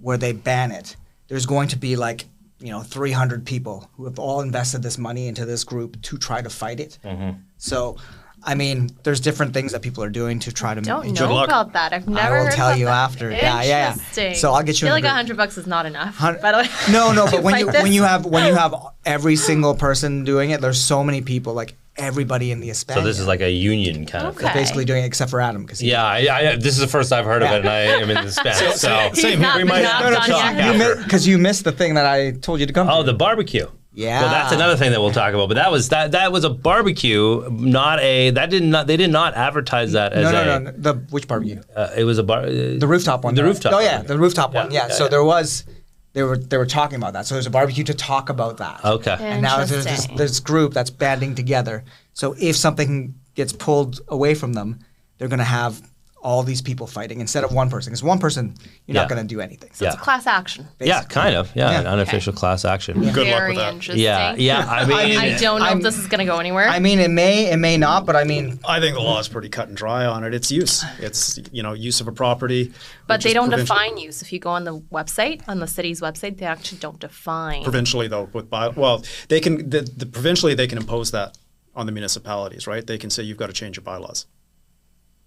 where 0.00 0.16
they 0.16 0.32
ban 0.32 0.70
it, 0.72 0.96
there's 1.28 1.44
going 1.46 1.68
to 1.68 1.76
be 1.76 1.96
like 1.96 2.24
you 2.60 2.70
know 2.70 2.80
300 2.82 3.44
people 3.44 3.90
who 3.96 4.04
have 4.06 4.18
all 4.18 4.40
invested 4.40 4.82
this 4.82 4.96
money 4.96 5.26
into 5.26 5.44
this 5.44 5.64
group 5.64 6.00
to 6.02 6.16
try 6.18 6.40
to 6.40 6.48
fight 6.48 6.80
it. 6.80 6.98
Mm-hmm. 7.04 7.38
So, 7.58 7.96
I 8.42 8.54
mean, 8.54 8.90
there's 9.04 9.20
different 9.20 9.54
things 9.54 9.72
that 9.72 9.80
people 9.82 10.04
are 10.04 10.10
doing 10.10 10.38
to 10.40 10.52
try 10.52 10.74
to 10.74 10.80
Don't 10.82 11.06
make- 11.06 11.18
know 11.18 11.34
luck. 11.34 11.48
about 11.48 11.72
that. 11.72 11.92
I've 11.94 12.06
never. 12.06 12.20
I 12.36 12.38
will 12.38 12.44
heard 12.46 12.52
tell 12.54 12.68
about 12.68 12.78
you 12.78 12.84
that. 12.86 12.92
after. 13.10 13.30
Yeah, 13.30 13.62
yeah, 13.62 13.96
yeah. 14.16 14.32
So 14.34 14.52
I'll 14.52 14.62
get 14.62 14.80
you 14.80 14.86
I 14.88 14.90
feel 14.90 14.94
like 14.96 15.04
a 15.04 15.08
hundred 15.10 15.36
bucks 15.38 15.56
is 15.58 15.66
not 15.66 15.86
enough. 15.86 16.18
By 16.20 16.52
the 16.52 16.58
way. 16.58 16.68
No, 16.92 17.12
no, 17.12 17.24
but 17.30 17.42
when 17.46 17.58
you 17.58 17.72
this. 17.72 17.82
when 17.82 17.92
you 17.92 18.02
have 18.04 18.24
when 18.26 18.46
you 18.46 18.54
have 18.54 18.74
every 19.04 19.36
single 19.36 19.74
person 19.74 20.24
doing 20.24 20.50
it, 20.50 20.60
there's 20.60 20.80
so 20.80 21.02
many 21.02 21.22
people, 21.22 21.54
like 21.54 21.74
everybody 21.96 22.50
in 22.50 22.60
the 22.60 22.70
Espana. 22.70 23.00
So 23.00 23.06
this 23.06 23.18
is 23.18 23.26
like 23.26 23.40
a 23.40 23.50
union 23.50 24.06
kind 24.06 24.26
of 24.26 24.36
thing. 24.36 24.52
Basically 24.52 24.84
doing 24.84 25.04
it 25.04 25.06
except 25.06 25.30
for 25.30 25.40
Adam 25.40 25.62
because 25.62 25.82
Yeah, 25.82 26.04
I, 26.04 26.50
I, 26.52 26.56
this 26.56 26.74
is 26.74 26.78
the 26.78 26.88
first 26.88 27.12
I've 27.12 27.24
heard 27.24 27.42
of 27.42 27.50
it, 27.50 27.60
and 27.60 27.68
I 27.68 27.78
am 27.80 28.10
in 28.10 28.24
the 28.24 28.30
Spanish. 28.32 28.76
So, 28.76 29.10
He's 29.14 29.38
not 29.38 29.56
we 29.56 29.62
been 29.62 29.68
might 29.68 29.82
knocked 29.82 30.04
have 30.04 30.26
to 30.26 30.34
on 30.34 30.78
talk 30.78 31.04
because 31.04 31.26
you 31.26 31.38
missed 31.38 31.64
the 31.64 31.72
thing 31.72 31.94
that 31.94 32.06
I 32.06 32.32
told 32.32 32.60
you 32.60 32.66
to 32.66 32.72
come. 32.72 32.88
Oh, 32.88 33.02
to. 33.02 33.06
the 33.06 33.14
barbecue. 33.14 33.66
Yeah. 33.94 34.22
Well, 34.22 34.30
that's 34.30 34.52
another 34.52 34.76
thing 34.76 34.90
that 34.90 35.00
we'll 35.00 35.12
talk 35.12 35.34
about. 35.34 35.48
But 35.48 35.54
that 35.54 35.70
was 35.70 35.90
that 35.90 36.12
that 36.12 36.32
was 36.32 36.42
a 36.42 36.50
barbecue, 36.50 37.48
not 37.50 38.00
a 38.00 38.30
that 38.30 38.50
did 38.50 38.64
not 38.64 38.88
they 38.88 38.96
did 38.96 39.10
not 39.10 39.34
advertise 39.34 39.92
that 39.92 40.12
as 40.12 40.24
no, 40.24 40.28
a. 40.30 40.44
no, 40.44 40.58
no, 40.58 40.70
no. 40.70 40.76
The 40.76 40.94
which 41.10 41.28
barbecue? 41.28 41.62
Uh, 41.74 41.90
it 41.96 42.02
was 42.04 42.18
a 42.18 42.24
bar. 42.24 42.44
The 42.50 42.86
rooftop 42.88 43.22
one. 43.22 43.36
The 43.36 43.44
rooftop. 43.44 43.72
Oh 43.72 43.78
yeah, 43.78 43.98
one. 43.98 44.06
the 44.06 44.18
rooftop 44.18 44.52
one. 44.52 44.72
Yeah, 44.72 44.80
Yeah. 44.80 44.86
yeah, 44.88 44.94
so 44.94 45.04
yeah. 45.04 45.10
there 45.10 45.24
was, 45.24 45.64
they 46.14 46.22
were 46.22 46.38
they 46.38 46.56
were 46.56 46.66
talking 46.66 46.96
about 46.96 47.12
that. 47.12 47.26
So 47.26 47.34
there's 47.34 47.46
a 47.46 47.50
barbecue 47.50 47.84
to 47.84 47.94
talk 47.94 48.30
about 48.30 48.56
that. 48.58 48.82
Okay. 48.84 49.16
And 49.20 49.42
now 49.42 49.64
there's 49.64 49.84
this, 49.84 50.06
this 50.16 50.40
group 50.40 50.72
that's 50.72 50.90
banding 50.90 51.34
together. 51.34 51.84
So 52.14 52.34
if 52.38 52.56
something 52.56 53.14
gets 53.34 53.52
pulled 53.52 54.00
away 54.08 54.34
from 54.34 54.54
them, 54.54 54.78
they're 55.18 55.28
going 55.28 55.38
to 55.38 55.44
have 55.44 55.82
all 56.24 56.42
these 56.42 56.62
people 56.62 56.86
fighting 56.86 57.20
instead 57.20 57.44
of 57.44 57.52
one 57.52 57.68
person. 57.68 57.90
Because 57.90 58.02
one 58.02 58.18
person, 58.18 58.54
you're 58.86 58.94
Yeah. 58.94 59.02
not 59.02 59.10
going 59.10 59.20
to 59.20 59.28
do 59.34 59.40
anything. 59.42 59.68
So 59.74 59.84
it's 59.86 59.94
a 59.94 59.98
class 59.98 60.26
action. 60.26 60.66
Yeah, 60.80 61.02
kind 61.02 61.36
of. 61.36 61.52
Yeah, 61.54 61.70
Yeah. 61.70 61.80
an 61.80 61.86
unofficial 61.86 62.32
class 62.32 62.64
action. 62.64 62.94
Good 63.12 63.28
luck 63.28 63.48
with 63.48 63.56
that. 63.58 63.74
interesting. 63.74 64.02
Yeah, 64.02 64.34
yeah. 64.34 64.66
I 64.66 64.84
mean, 64.86 65.18
I 65.18 65.36
don't 65.38 65.60
know 65.60 65.66
I'm- 65.66 65.76
if 65.78 65.82
this 65.84 65.98
is 65.98 66.06
going 66.06 66.20
to 66.20 66.24
go 66.24 66.38
anywhere. 66.38 66.66
I 66.68 66.78
mean, 66.78 66.98
it 66.98 67.10
may, 67.10 67.52
it 67.52 67.58
may 67.58 67.76
not, 67.76 68.06
but 68.06 68.16
I 68.16 68.24
mean, 68.24 68.58
I 68.66 68.80
think 68.80 68.94
the 68.96 69.02
law 69.02 69.18
is 69.20 69.28
pretty 69.28 69.50
cut 69.50 69.68
and 69.68 69.76
dry 69.76 70.06
on 70.06 70.24
it. 70.24 70.32
It's 70.34 70.50
use. 70.50 70.82
It's 70.98 71.38
you 71.52 71.62
know 71.62 71.74
use 71.74 72.00
of 72.00 72.08
a 72.08 72.12
property. 72.12 72.72
but 73.06 73.22
they 73.22 73.34
don't 73.34 73.50
provincial- 73.50 73.76
define 73.76 73.98
use. 73.98 74.22
If 74.22 74.32
you 74.32 74.38
go 74.38 74.50
on 74.50 74.64
the 74.64 74.80
website, 74.90 75.42
on 75.46 75.60
the 75.60 75.66
city's 75.66 76.00
website, 76.00 76.38
they 76.38 76.46
actually 76.46 76.78
don't 76.78 76.98
define. 76.98 77.62
provincially 77.64 78.08
though 78.08 78.30
with 78.32 78.48
by 78.48 78.68
well 78.68 79.04
they 79.28 79.40
can 79.40 79.68
the, 79.68 79.80
the 79.96 80.06
provincially 80.06 80.54
they 80.54 80.66
can 80.66 80.78
impose 80.78 81.10
that 81.10 81.36
on 81.76 81.84
the 81.86 81.92
municipalities 81.92 82.66
right 82.66 82.86
they 82.86 82.96
can 82.96 83.10
say 83.10 83.22
you've 83.22 83.36
got 83.36 83.48
to 83.48 83.52
change 83.52 83.76
your 83.76 83.82
bylaws 83.84 84.26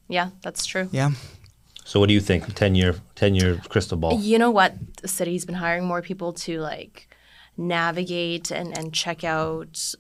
Yeah, 0.08 0.30
that's 0.42 0.66
true. 0.66 0.88
yeah. 0.92 1.12
so 1.86 2.00
what 2.00 2.08
do 2.08 2.14
you 2.14 2.22
think? 2.22 2.54
Ten 2.56 2.76
year, 2.76 2.96
ten 3.16 3.36
year 3.36 3.60
crystal 3.70 3.98
ball. 3.98 4.20
You 4.20 4.38
know 4.40 4.52
what? 4.52 4.74
The 5.02 5.08
city's 5.08 5.46
been 5.46 5.56
hiring 5.56 5.86
more 5.86 6.02
people 6.02 6.34
to 6.34 6.60
like 6.60 7.08
navigate 7.58 8.52
and, 8.52 8.78
and 8.78 8.94
check 8.94 9.24
out 9.24 9.94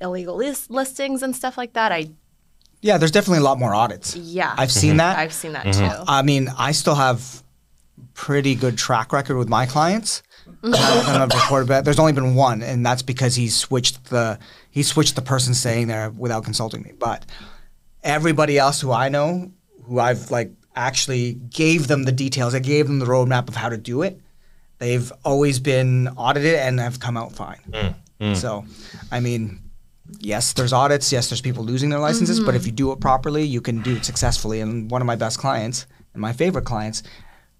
illegal 0.00 0.36
list, 0.36 0.70
listings 0.70 1.22
and 1.22 1.34
stuff 1.36 1.56
like 1.58 1.74
that. 1.74 1.92
I 1.92 2.08
Yeah, 2.80 2.96
there's 2.98 3.10
definitely 3.10 3.38
a 3.40 3.42
lot 3.44 3.58
more 3.58 3.74
audits. 3.74 4.16
yeah, 4.16 4.54
I've 4.56 4.72
seen 4.72 4.96
that. 4.96 5.18
I've 5.18 5.32
seen 5.32 5.52
that 5.52 5.66
Mm-hmm. 5.66 5.88
too. 5.98 6.04
I 6.08 6.22
mean, 6.22 6.48
I 6.56 6.72
still 6.72 6.94
have 6.94 7.42
pretty 8.14 8.54
good 8.54 8.76
track 8.78 9.12
record 9.12 9.36
with 9.36 9.48
my 9.48 9.66
clients. 9.66 10.22
And 10.62 10.74
I've 10.74 11.32
reported 11.32 11.68
back. 11.68 11.84
There's 11.84 11.98
only 11.98 12.12
been 12.12 12.34
one, 12.34 12.62
and 12.62 12.84
that's 12.84 13.02
because 13.02 13.34
he 13.36 13.48
switched 13.48 14.06
the 14.10 14.38
he 14.70 14.82
switched 14.82 15.14
the 15.14 15.22
person 15.22 15.54
staying 15.54 15.86
there 15.86 16.10
without 16.10 16.44
consulting 16.44 16.82
me. 16.82 16.92
But 16.98 17.24
everybody 18.02 18.58
else 18.58 18.80
who 18.80 18.92
I 18.92 19.08
know, 19.08 19.52
who 19.84 19.98
I've 19.98 20.30
like 20.30 20.52
actually 20.74 21.34
gave 21.34 21.88
them 21.88 22.04
the 22.04 22.12
details, 22.12 22.54
I 22.54 22.60
gave 22.60 22.86
them 22.86 22.98
the 22.98 23.06
roadmap 23.06 23.48
of 23.48 23.56
how 23.56 23.68
to 23.68 23.76
do 23.76 24.02
it. 24.02 24.20
They've 24.78 25.12
always 25.24 25.60
been 25.60 26.08
audited 26.08 26.54
and 26.54 26.80
have 26.80 27.00
come 27.00 27.16
out 27.16 27.32
fine. 27.32 27.60
Mm, 27.70 27.94
mm. 28.20 28.36
So, 28.36 28.64
I 29.12 29.20
mean, 29.20 29.60
yes, 30.18 30.54
there's 30.54 30.72
audits. 30.72 31.12
Yes, 31.12 31.28
there's 31.28 31.42
people 31.42 31.64
losing 31.64 31.90
their 31.90 31.98
licenses. 31.98 32.40
But 32.40 32.54
if 32.54 32.62
mm-hmm. 32.62 32.68
you 32.68 32.72
do 32.72 32.92
it 32.92 33.00
properly, 33.00 33.42
you 33.42 33.60
can 33.60 33.82
do 33.82 33.96
it 33.96 34.04
successfully. 34.04 34.60
And 34.60 34.90
one 34.90 35.02
of 35.02 35.06
my 35.06 35.16
best 35.16 35.38
clients 35.38 35.86
and 36.14 36.22
my 36.22 36.32
favorite 36.32 36.64
clients, 36.64 37.02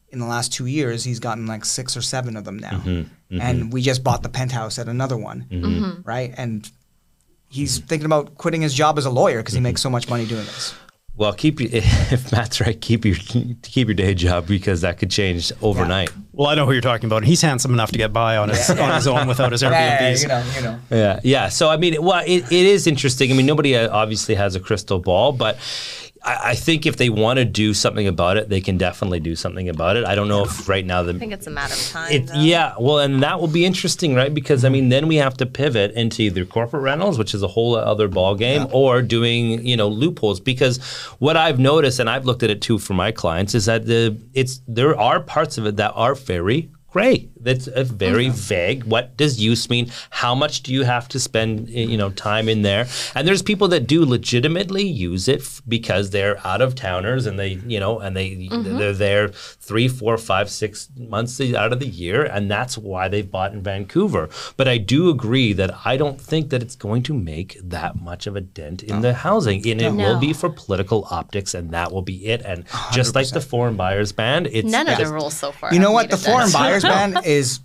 in 0.09 0.19
the 0.19 0.27
last 0.27 0.53
two 0.53 0.67
years, 0.67 1.05
he's 1.05 1.21
gotten 1.21 1.47
like 1.47 1.65
six 1.65 1.97
or 1.97 2.03
seven 2.03 2.37
of 2.37 2.45
them 2.45 2.59
now. 2.59 2.71
Mm-hmm, 2.71 2.89
mm-hmm. 2.91 3.41
And 3.41 3.73
we 3.73 3.83
just 3.83 4.03
bought 4.03 4.23
the 4.23 4.29
penthouse 4.29 4.79
at 4.79 4.89
another 4.89 5.17
one, 5.17 6.03
right? 6.05 6.35
And 6.37 6.69
he's 7.51 7.79
thinking 7.79 8.07
about 8.07 8.37
quitting 8.37 8.63
his 8.63 8.73
job 8.73 8.97
as 8.97 9.05
a 9.05 9.11
lawyer 9.11 9.39
because 9.39 9.55
he 9.55 9.61
makes 9.61 9.83
so 9.83 9.91
much 9.91 10.09
money 10.09 10.25
doing 10.27 10.45
this. 10.45 10.75
Well, 11.17 11.35
keep 11.35 11.61
your, 11.61 11.69
if 11.73 12.33
Matt's 12.33 12.63
right, 12.63 12.81
keep 12.81 13.05
your 13.05 13.17
keep 13.63 13.89
your 13.89 13.95
day 13.95 14.15
job 14.15 14.47
because 14.47 14.81
that 14.81 14.99
could 14.99 15.11
change 15.11 15.53
overnight. 15.61 16.11
Well, 16.33 16.49
I 16.49 16.55
know 16.55 16.65
who 16.65 16.73
you're 16.73 16.81
talking 16.81 17.07
about. 17.07 17.19
and 17.19 17.27
He's 17.27 17.43
handsome 17.43 17.75
enough 17.75 17.93
to 17.93 17.99
get 17.99 18.13
by 18.13 18.39
on 18.39 18.49
his 18.49 18.71
on 18.71 18.95
his 18.95 19.07
own 19.07 19.29
without 19.29 19.53
his 19.53 19.63
Airbnbs. 19.65 20.23
you 20.23 20.29
know, 20.29 20.45
you 20.57 20.63
know. 20.63 20.81
Yeah, 20.91 21.21
yeah. 21.23 21.49
So 21.51 21.69
I 21.69 21.77
mean, 21.77 22.03
well, 22.03 22.23
it, 22.27 22.45
it 22.51 22.53
is 22.67 22.87
interesting. 22.87 23.31
I 23.31 23.35
mean, 23.35 23.45
nobody 23.45 23.77
uh, 23.77 23.95
obviously 23.95 24.35
has 24.37 24.55
a 24.55 24.61
crystal 24.61 24.99
ball, 24.99 25.33
but 25.33 25.59
I, 26.23 26.51
I 26.51 26.55
think 26.55 26.87
if 26.87 26.97
they 26.97 27.09
want 27.09 27.39
to 27.39 27.45
do 27.45 27.73
something 27.73 28.07
about 28.07 28.37
it, 28.37 28.49
they 28.49 28.61
can 28.61 28.77
definitely 28.77 29.21
do 29.21 29.35
something 29.35 29.69
about 29.69 29.97
it. 29.97 30.05
I 30.05 30.15
don't 30.15 30.29
know 30.29 30.45
if 30.45 30.69
right 30.69 30.85
now 30.85 31.03
the 31.03 31.15
I 31.15 31.19
think 31.19 31.33
it's 31.33 31.47
a 31.47 31.51
matter 31.51 31.75
of 31.75 31.89
time. 31.89 32.13
It, 32.13 32.31
yeah, 32.35 32.75
well, 32.79 32.99
and 32.99 33.23
that 33.23 33.41
will 33.41 33.49
be 33.49 33.65
interesting, 33.65 34.15
right? 34.15 34.33
Because 34.33 34.65
I 34.65 34.69
mean, 34.69 34.89
then 34.89 35.09
we 35.09 35.17
have 35.17 35.37
to 35.39 35.47
pivot 35.47 35.93
into 35.93 36.23
either 36.23 36.45
corporate 36.45 36.83
rentals, 36.83 37.19
which 37.19 37.35
is 37.35 37.43
a 37.43 37.49
whole 37.49 37.75
other 37.75 38.09
ball 38.09 38.35
game, 38.35 38.67
or 38.73 39.03
doing 39.03 39.65
you 39.67 39.77
know 39.77 39.89
loopholes. 39.89 40.41
Because 40.41 40.79
what 41.19 41.37
I've 41.37 41.59
noticed, 41.59 41.99
and 42.01 42.11
I've 42.11 42.27
looked 42.27 42.43
at 42.43 42.51
it 42.51 42.61
too 42.61 42.79
for 42.79 42.95
my 42.95 43.13
clients, 43.13 43.55
is 43.55 43.67
that 43.67 43.87
the 43.87 44.21
it's 44.35 44.61
there 44.67 44.99
are 44.99 45.21
parts 45.21 45.59
of 45.59 45.67
it 45.67 45.77
that 45.77 45.93
are 45.95 46.15
very 46.15 46.71
gray. 46.91 47.29
That's 47.41 47.69
uh, 47.69 47.85
very 47.85 48.29
vague. 48.29 48.85
What 48.85 49.17
does 49.17 49.41
use 49.41 49.71
mean? 49.71 49.91
How 50.11 50.35
much 50.35 50.63
do 50.63 50.73
you 50.73 50.83
have 50.83 51.09
to 51.09 51.19
spend, 51.21 51.69
you 51.71 51.97
know, 51.97 52.11
time 52.11 52.49
in 52.49 52.63
there? 52.63 52.87
And 53.15 53.27
there's 53.27 53.43
people 53.43 53.69
that 53.69 53.87
do 53.87 54.05
legitimately 54.05 54.85
use 54.87 55.29
it 55.29 55.41
f- 55.41 55.63
because 55.67 56.11
they're 56.11 56.45
out 56.47 56.61
of 56.61 56.75
towners 56.75 57.27
and 57.27 57.39
they, 57.39 57.61
you 57.67 57.81
know, 57.81 57.99
and 58.01 58.17
they 58.17 58.49
they're 58.51 58.93
there 58.93 59.29
three, 59.29 59.89
four, 59.89 60.19
five, 60.19 60.51
six 60.51 60.89
months 60.97 61.41
out 61.41 61.73
of 61.73 61.81
the 61.81 61.87
year, 61.87 62.25
and 62.25 62.51
that's 62.51 62.77
why 62.77 63.09
they've 63.09 63.31
bought 63.31 63.53
in 63.53 63.63
Vancouver. 63.63 64.29
But 64.57 64.69
I 64.69 64.77
do 64.79 65.09
agree 65.11 65.53
that 65.55 65.71
I 65.85 65.97
don't 65.97 66.21
think 66.21 66.51
that 66.51 66.63
it's 66.63 66.77
going 66.77 67.03
to 67.05 67.15
make 67.15 67.57
that 67.63 67.97
much 68.01 68.27
of 68.27 68.37
a 68.37 68.41
dent 68.41 68.83
in 68.83 69.01
the 69.01 69.15
housing, 69.15 69.67
and 69.69 69.81
it 69.81 69.93
will 69.93 70.19
be 70.19 70.33
for 70.33 70.51
political 70.51 71.07
optics, 71.11 71.55
and 71.55 71.71
that 71.71 71.93
will 71.93 72.03
be 72.03 72.27
it. 72.27 72.43
And 72.43 72.65
just 72.93 73.15
like 73.15 73.31
the 73.31 73.41
foreign 73.41 73.77
buyers 73.77 74.13
ban, 74.13 74.47
it's 74.47 74.69
None 74.71 74.89
of 74.89 74.99
just- 74.99 75.09
the 75.09 75.15
rules 75.15 75.35
so 75.37 75.53
far. 75.53 75.73
You 75.73 75.79
know 75.79 75.93
what? 75.93 76.11
The 76.11 76.17
foreign 76.17 76.51
dent. 76.51 76.80
Buyers 76.83 77.13
ban 77.15 77.23
is 77.25 77.61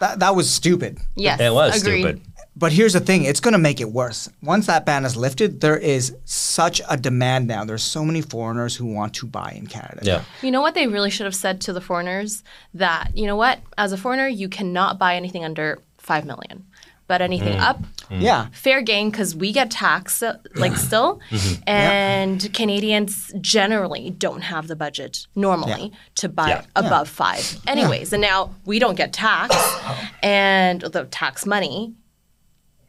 that, 0.00 0.20
that 0.20 0.34
was 0.36 0.48
stupid. 0.48 0.98
yes, 1.16 1.40
It 1.40 1.52
was 1.52 1.82
agreed. 1.82 2.02
stupid. 2.02 2.22
But 2.56 2.72
here's 2.72 2.92
the 2.92 3.00
thing, 3.00 3.22
it's 3.24 3.38
going 3.38 3.52
to 3.52 3.58
make 3.58 3.80
it 3.80 3.90
worse. 3.92 4.28
Once 4.42 4.66
that 4.66 4.84
ban 4.84 5.04
is 5.04 5.16
lifted, 5.16 5.60
there 5.60 5.76
is 5.76 6.16
such 6.24 6.80
a 6.88 6.96
demand 6.96 7.46
now. 7.46 7.64
There's 7.64 7.84
so 7.84 8.04
many 8.04 8.20
foreigners 8.20 8.74
who 8.74 8.86
want 8.86 9.14
to 9.14 9.26
buy 9.26 9.52
in 9.56 9.68
Canada. 9.68 10.00
Yeah. 10.02 10.24
You 10.42 10.50
know 10.50 10.60
what 10.60 10.74
they 10.74 10.88
really 10.88 11.10
should 11.10 11.24
have 11.26 11.36
said 11.36 11.60
to 11.62 11.72
the 11.72 11.80
foreigners? 11.80 12.42
That, 12.74 13.12
you 13.16 13.26
know 13.26 13.36
what, 13.36 13.60
as 13.76 13.92
a 13.92 13.96
foreigner, 13.96 14.26
you 14.26 14.48
cannot 14.48 14.98
buy 14.98 15.14
anything 15.14 15.44
under 15.44 15.78
5 15.98 16.24
million. 16.24 16.64
But 17.06 17.22
anything 17.22 17.56
Mm. 17.58 17.60
up, 17.60 17.80
Yeah. 18.10 18.46
fair 18.52 18.80
game 18.82 19.10
because 19.10 19.34
we 19.36 19.52
get 19.52 19.70
taxed 19.70 20.22
uh, 20.22 20.34
like 20.54 20.76
still. 20.76 21.20
Mm-hmm. 21.30 21.62
And 21.68 22.54
Canadians 22.54 23.32
generally 23.40 24.10
don't 24.10 24.40
have 24.42 24.68
the 24.68 24.76
budget 24.76 25.26
normally 25.34 25.92
to 26.16 26.28
buy 26.28 26.48
Yeah. 26.48 26.64
above 26.76 27.08
five. 27.08 27.58
Anyways, 27.66 28.12
and 28.12 28.20
now 28.22 28.54
we 28.64 28.78
don't 28.78 28.96
get 28.96 29.12
taxed 29.12 29.58
and 30.22 30.80
the 30.80 31.04
tax 31.04 31.46
money. 31.46 31.94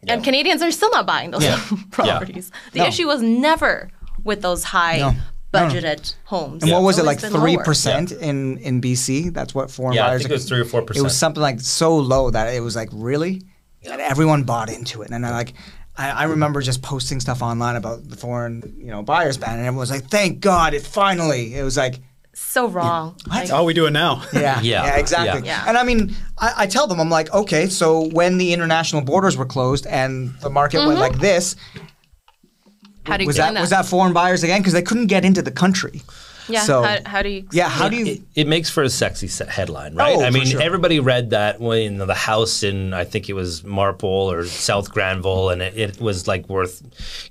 And 0.08 0.24
Canadians 0.24 0.62
are 0.62 0.72
still 0.72 0.92
not 0.92 1.06
buying 1.06 1.32
those 1.32 1.44
Yeah. 1.50 1.60
properties. 1.92 2.52
The 2.72 2.80
No. 2.80 2.86
issue 2.88 3.08
was 3.08 3.22
never 3.22 3.90
with 4.24 4.42
those 4.42 4.64
high 4.64 4.98
No. 5.00 5.14
budgeted 5.54 6.16
homes. 6.26 6.64
And 6.64 6.72
what 6.72 6.84
was 6.84 6.98
it 7.00 7.06
like 7.06 7.20
three 7.20 7.56
lower. 7.58 7.64
percent 7.66 8.12
in 8.14 8.58
in 8.60 8.80
BC? 8.82 9.34
That's 9.34 9.54
what 9.54 9.70
foreign 9.70 9.96
Yeah, 9.96 10.08
I 10.08 10.18
think 10.18 10.30
it 10.30 10.34
was 10.34 10.48
3 10.48 10.60
or 10.62 10.66
4%. 10.66 10.96
It 10.96 11.02
was 11.02 11.18
something 11.18 11.42
like 11.42 11.60
so 11.60 11.98
low 11.98 12.30
that 12.32 12.54
it 12.54 12.62
was 12.62 12.76
like 12.76 12.90
really, 12.94 13.34
and 13.34 13.44
everyone 13.84 14.44
bought 14.44 14.70
into 14.70 15.02
it. 15.02 15.12
And 15.12 15.26
I 15.26 15.32
like, 15.32 15.54
I, 15.98 16.10
I 16.10 16.24
remember 16.24 16.62
just 16.62 16.82
posting 16.82 17.20
stuff 17.20 17.42
online 17.42 17.76
about 17.76 18.08
the 18.08 18.16
foreign 18.16 18.76
you 18.78 18.88
know 18.88 19.04
buyers 19.04 19.38
ban, 19.38 19.52
and 19.52 19.60
everyone 19.60 19.80
was 19.80 19.92
like, 19.92 20.10
"Thank 20.10 20.40
God, 20.40 20.74
it 20.74 20.82
finally." 20.82 21.56
It 21.56 21.64
was 21.64 21.76
like, 21.76 22.00
So 22.34 22.70
wrong. 22.70 23.18
Like, 23.28 23.40
That's 23.40 23.52
how 23.52 23.66
we 23.66 23.74
do 23.74 23.86
it 23.86 23.92
now. 23.92 24.24
yeah, 24.34 24.40
Yeah. 24.62 24.86
yeah, 24.86 24.98
exactly. 24.98 25.46
Yeah. 25.46 25.66
And 25.68 25.78
I 25.78 25.84
mean, 25.84 26.16
I, 26.38 26.54
I 26.58 26.68
tell 26.68 26.88
them, 26.88 27.00
I'm 27.02 27.10
like, 27.10 27.34
okay, 27.34 27.68
so 27.68 28.08
when 28.10 28.38
the 28.38 28.54
international 28.54 29.02
borders 29.02 29.36
were 29.36 29.46
closed 29.46 29.86
and 29.88 30.34
the 30.40 30.50
market 30.50 30.78
went 30.78 30.92
mm-hmm. 30.92 31.02
like 31.02 31.20
this, 31.20 31.58
how 33.06 33.18
do 33.18 33.24
you 33.24 33.28
was 33.28 33.38
explain 33.38 33.56
that, 33.56 33.62
was 33.62 33.70
that 33.72 33.86
foreign 33.86 34.14
buyers 34.14 34.44
again? 34.44 34.62
Because 34.62 34.74
they 34.74 34.82
couldn't 34.82 35.08
get 35.08 35.26
into 35.26 35.42
the 35.42 35.52
country. 35.52 36.02
Yeah. 36.50 36.62
So 36.62 36.84
how, 36.84 36.98
how 37.06 37.22
do 37.22 37.30
you? 37.30 37.48
yeah, 37.52 37.70
how 37.70 37.90
do 37.90 37.96
you? 37.98 38.06
it, 38.14 38.22
it 38.36 38.48
makes 38.48 38.70
for 38.70 38.84
a 38.84 38.90
sexy 38.90 39.28
se- 39.28 39.48
headline, 39.50 39.96
right? 39.96 40.16
Oh, 40.16 40.22
I 40.22 40.28
for 40.28 40.34
mean, 40.34 40.46
sure. 40.46 40.62
everybody 40.62 41.00
read 41.00 41.30
that 41.32 41.60
when 41.60 41.98
the 41.98 42.14
house 42.16 42.64
in 42.64 42.94
I 42.94 43.04
think 43.06 43.30
it 43.30 43.34
was 43.34 43.64
Marpole 43.64 44.32
or 44.32 44.46
South 44.46 44.92
Granville, 44.92 45.50
and 45.50 45.62
it, 45.62 45.78
it 45.78 46.02
was 46.02 46.28
like 46.28 46.48
worth, 46.50 46.82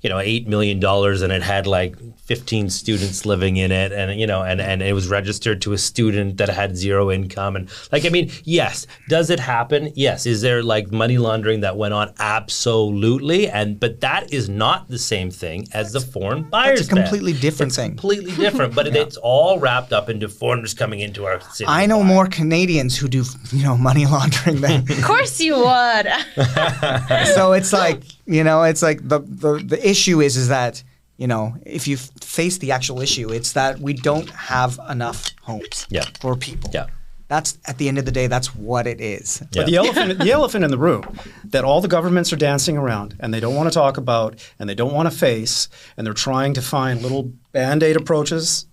you 0.03 0.09
know, 0.11 0.19
eight 0.19 0.47
million 0.49 0.81
dollars, 0.81 1.23
and 1.23 1.33
it 1.33 1.43
had 1.43 1.67
like 1.67 1.97
fifteen 2.19 2.71
students 2.71 3.27
living 3.27 3.57
in 3.57 3.73
it, 3.73 3.93
and 3.93 4.19
you 4.19 4.27
know, 4.27 4.43
and 4.43 4.61
and 4.61 4.83
it 4.83 4.93
was 4.93 5.09
registered 5.09 5.61
to 5.63 5.73
a 5.73 5.79
student 5.79 6.37
that 6.39 6.49
had 6.49 6.77
zero 6.77 7.11
income, 7.11 7.57
and 7.57 7.69
like 7.93 8.05
I 8.07 8.11
mean, 8.11 8.31
yes, 8.45 8.87
does 9.09 9.31
it 9.31 9.41
happen? 9.41 9.93
Yes. 9.95 10.27
Is 10.27 10.41
there 10.43 10.63
like 10.63 10.93
money 10.93 11.19
laundering 11.19 11.61
that 11.61 11.77
went 11.77 11.95
on? 11.95 12.13
Absolutely, 12.19 13.49
and 13.49 13.79
but 13.81 14.01
that 14.01 14.33
is 14.33 14.49
not 14.49 14.89
the 14.89 14.99
same 14.99 15.31
thing 15.31 15.67
as 15.73 15.93
the 15.93 16.01
foreign 16.01 16.43
buyers. 16.43 16.87
a 16.87 16.89
completely 16.89 17.33
different 17.33 17.71
It's 17.71 17.77
thing. 17.77 17.91
Completely 17.93 18.33
different, 18.37 18.75
but 18.75 18.87
it, 18.97 19.08
it's 19.09 19.17
all 19.17 19.59
wrapped 19.59 19.93
up 19.99 20.07
into 20.13 20.29
foreigners 20.29 20.75
coming 20.75 21.01
into 21.01 21.21
our 21.29 21.41
city. 21.41 21.65
I 21.67 21.87
know 21.87 22.01
more 22.05 22.27
Canadians 22.41 22.93
who 23.01 23.09
do, 23.09 23.23
you 23.57 23.63
know, 23.67 23.77
money 23.77 24.05
laundering 24.15 24.61
than. 24.61 24.85
Of 24.99 25.03
course 25.03 25.41
you 25.47 25.55
would. 25.57 26.07
so 27.37 27.53
it's 27.59 27.73
like, 27.73 28.01
you 28.27 28.45
know, 28.45 28.63
it's 28.71 28.83
like 28.89 28.99
the, 29.13 29.19
the 29.43 29.53
the 29.73 29.81
issue 29.93 30.21
is 30.27 30.37
is 30.37 30.49
that 30.49 30.83
you 31.23 31.27
know 31.27 31.43
if 31.67 31.83
you 31.89 31.97
face 31.97 32.59
the 32.59 32.71
actual 32.73 32.99
issue, 33.01 33.27
it's 33.39 33.53
that 33.53 33.73
we 33.87 33.93
don't 34.09 34.31
have 34.31 34.79
enough 34.95 35.21
homes 35.43 35.87
Yeah. 35.91 36.05
for 36.21 36.37
people. 36.37 36.71
Yeah. 36.75 36.87
That's 37.29 37.59
at 37.67 37.77
the 37.77 37.89
end 37.89 37.99
of 37.99 38.07
the 38.07 38.11
day, 38.13 38.27
that's 38.27 38.55
what 38.55 38.87
it 38.87 39.01
is. 39.03 39.43
Yeah. 39.53 39.63
But 39.63 39.67
the 39.67 39.77
elephant, 39.77 40.19
the 40.19 40.33
elephant 40.33 40.65
in 40.65 40.71
the 40.71 40.79
room 40.79 41.05
that 41.45 41.63
all 41.63 41.81
the 41.83 41.89
governments 41.89 42.33
are 42.33 42.37
dancing 42.37 42.79
around 42.79 43.17
and 43.21 43.33
they 43.35 43.41
don't 43.41 43.55
want 43.55 43.69
to 43.69 43.75
talk 43.75 43.99
about 43.99 44.43
and 44.59 44.69
they 44.69 44.75
don't 44.75 44.95
want 44.95 45.11
to 45.13 45.17
face 45.17 45.69
and 45.97 46.07
they're 46.07 46.15
trying 46.15 46.55
to 46.55 46.63
find 46.63 47.03
little 47.03 47.31
band 47.53 47.83
aid 47.83 47.97
approaches 47.97 48.65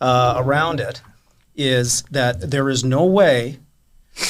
uh, 0.00 0.34
around 0.38 0.80
it 0.80 1.02
is 1.54 2.02
that 2.10 2.50
there 2.50 2.70
is 2.70 2.82
no 2.84 3.04
way 3.04 3.58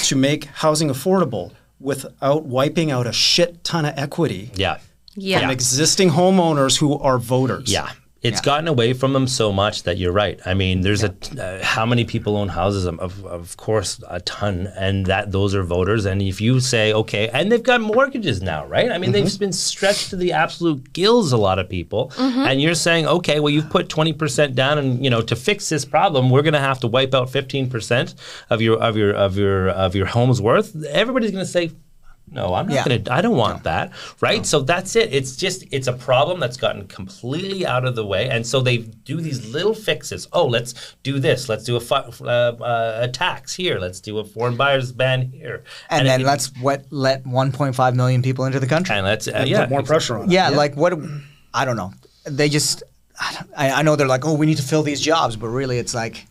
to 0.02 0.16
make 0.16 0.46
housing 0.46 0.88
affordable 0.88 1.52
without 1.78 2.44
wiping 2.44 2.90
out 2.90 3.06
a 3.06 3.12
shit 3.12 3.62
ton 3.62 3.84
of 3.84 3.94
equity 3.96 4.50
Yeah. 4.54 4.78
yeah. 5.14 5.40
from 5.40 5.50
existing 5.50 6.10
homeowners 6.10 6.76
who 6.78 6.98
are 6.98 7.18
voters. 7.18 7.72
Yeah. 7.72 7.90
It's 8.22 8.42
gotten 8.42 8.68
away 8.68 8.92
from 8.92 9.14
them 9.14 9.26
so 9.26 9.50
much 9.50 9.84
that 9.84 9.96
you're 9.96 10.12
right. 10.12 10.38
I 10.44 10.52
mean, 10.52 10.82
there's 10.82 11.02
a 11.02 11.14
uh, 11.40 11.64
how 11.64 11.86
many 11.86 12.04
people 12.04 12.36
own 12.36 12.48
houses? 12.48 12.84
Of, 12.86 13.24
of 13.24 13.56
course, 13.56 14.02
a 14.08 14.20
ton, 14.20 14.70
and 14.76 15.06
that 15.06 15.32
those 15.32 15.54
are 15.54 15.62
voters. 15.62 16.04
And 16.04 16.20
if 16.20 16.38
you 16.38 16.60
say 16.60 16.92
okay, 16.92 17.28
and 17.28 17.50
they've 17.50 17.62
got 17.62 17.80
mortgages 17.80 18.42
now, 18.42 18.66
right? 18.66 18.90
I 18.90 18.98
mean, 18.98 19.12
they've 19.12 19.38
been 19.38 19.52
stretched 19.52 20.10
to 20.10 20.16
the 20.16 20.32
absolute 20.32 20.92
gills. 20.92 21.32
A 21.32 21.38
lot 21.38 21.58
of 21.58 21.68
people, 21.68 22.12
and 22.18 22.60
you're 22.60 22.74
saying 22.74 23.06
okay, 23.06 23.40
well, 23.40 23.50
you've 23.50 23.70
put 23.70 23.88
20 23.88 24.12
percent 24.12 24.54
down, 24.54 24.76
and 24.76 25.02
you 25.02 25.08
know, 25.08 25.22
to 25.22 25.34
fix 25.34 25.70
this 25.70 25.86
problem, 25.86 26.28
we're 26.28 26.42
going 26.42 26.52
to 26.54 26.60
have 26.60 26.80
to 26.80 26.88
wipe 26.88 27.14
out 27.14 27.30
15 27.30 27.70
percent 27.70 28.14
of 28.50 28.60
your 28.60 28.78
of 28.78 28.98
your 28.98 29.12
of 29.14 29.38
your 29.38 29.70
of 29.70 29.94
your 29.94 30.06
home's 30.06 30.42
worth. 30.42 30.76
Everybody's 30.84 31.30
going 31.30 31.44
to 31.44 31.50
say 31.50 31.70
No, 32.32 32.54
I'm 32.54 32.66
not 32.66 32.74
Yeah. 32.74 32.84
going 32.84 33.04
to. 33.04 33.12
I 33.12 33.20
don't 33.22 33.36
want 33.36 33.64
that. 33.64 33.90
Right. 34.20 34.46
So 34.46 34.60
that's 34.60 34.94
it. 34.94 35.12
It's 35.12 35.34
just 35.36 35.64
it's 35.72 35.88
a 35.88 35.92
problem 35.92 36.38
that's 36.38 36.56
gotten 36.56 36.86
completely 36.86 37.66
out 37.66 37.84
of 37.84 37.96
the 37.96 38.06
way, 38.06 38.28
and 38.30 38.46
so 38.46 38.60
they 38.60 38.76
do 38.78 39.20
these 39.20 39.52
little 39.52 39.74
fixes. 39.74 40.28
Oh, 40.32 40.46
let's 40.46 40.94
do 41.02 41.18
this. 41.18 41.48
Let's 41.48 41.64
do 41.64 41.74
a 41.76 41.80
fu- 41.80 41.94
uh, 41.94 42.52
uh, 42.60 42.98
a 43.02 43.08
tax 43.08 43.54
here. 43.54 43.78
Let's 43.80 44.00
do 44.00 44.18
a 44.18 44.24
foreign 44.24 44.56
buyers 44.56 44.92
ban 44.92 45.30
here. 45.32 45.64
And, 45.90 46.06
then 46.06 46.20
it- 46.20 46.24
let's 46.24 46.52
what 46.60 46.84
let 46.90 47.24
1.5 47.24 47.94
million 47.96 48.22
people 48.22 48.44
into 48.44 48.60
the 48.60 48.66
country. 48.66 48.94
and 48.96 49.04
let's 49.04 49.26
uh, 49.26 49.32
Put 49.40 49.48
yeah 49.48 49.66
more 49.66 49.82
pressure 49.82 50.16
on 50.18 50.24
it. 50.26 50.30
Yeah, 50.30 50.50
like 50.50 50.76
what? 50.76 50.92
I 51.52 51.64
don't 51.64 51.76
know. 51.76 51.92
They 52.24 52.48
just. 52.48 52.82
I 53.56 53.70
I 53.70 53.82
know 53.82 53.96
they're 53.96 54.06
like, 54.06 54.24
oh, 54.24 54.34
we 54.34 54.46
need 54.46 54.56
to 54.58 54.62
fill 54.62 54.82
these 54.82 55.00
jobs, 55.00 55.36
but 55.36 55.48
really, 55.48 55.78
it's 55.78 55.94
like, 55.94 56.26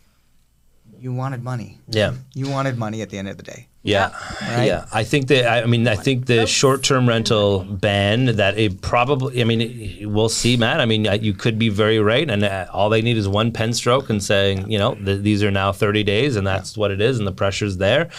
you 1.00 1.14
wanted 1.14 1.44
money. 1.44 1.78
yeah. 1.88 2.14
You 2.34 2.50
wanted 2.50 2.78
money 2.78 3.02
at 3.02 3.10
the 3.10 3.18
end 3.18 3.28
of 3.30 3.38
the 3.38 3.44
day. 3.44 3.68
Yeah, 3.82 4.10
Right? 4.42 4.66
yeah. 4.66 4.86
I 4.92 5.04
think 5.06 5.28
that 5.30 5.48
I 5.48 5.66
mean 5.66 5.88
I 5.88 5.96
think 5.96 6.26
the 6.26 6.46
short-term 6.46 7.08
rental 7.08 7.64
ban 7.64 8.26
that 8.36 8.58
it 8.58 8.82
probably 8.82 9.40
I 9.42 9.46
mean 9.46 9.62
it- 9.62 10.06
we'll 10.06 10.28
see, 10.28 10.58
Matt. 10.58 10.82
I 10.82 10.86
mean 10.86 11.06
you 11.22 11.34
could 11.34 11.58
be 11.58 11.70
very 11.70 11.98
right, 12.00 12.30
and 12.30 12.44
uh, 12.44 12.66
all 12.74 12.90
they 12.90 13.02
need 13.02 13.16
is 13.16 13.28
one 13.28 13.52
pen 13.54 13.72
stroke 13.74 14.10
and 14.10 14.22
saying 14.22 14.70
you 14.70 14.78
know 14.78 14.96
th- 14.96 15.22
these 15.22 15.44
are 15.44 15.52
now 15.52 15.72
30 15.72 16.04
days, 16.04 16.36
and 16.36 16.46
that's 16.46 16.78
what 16.78 16.92
it 16.92 17.00
is, 17.00 17.20
and 17.20 17.26
the 17.28 17.32
pressure's 17.32 17.78
there. 17.78 18.10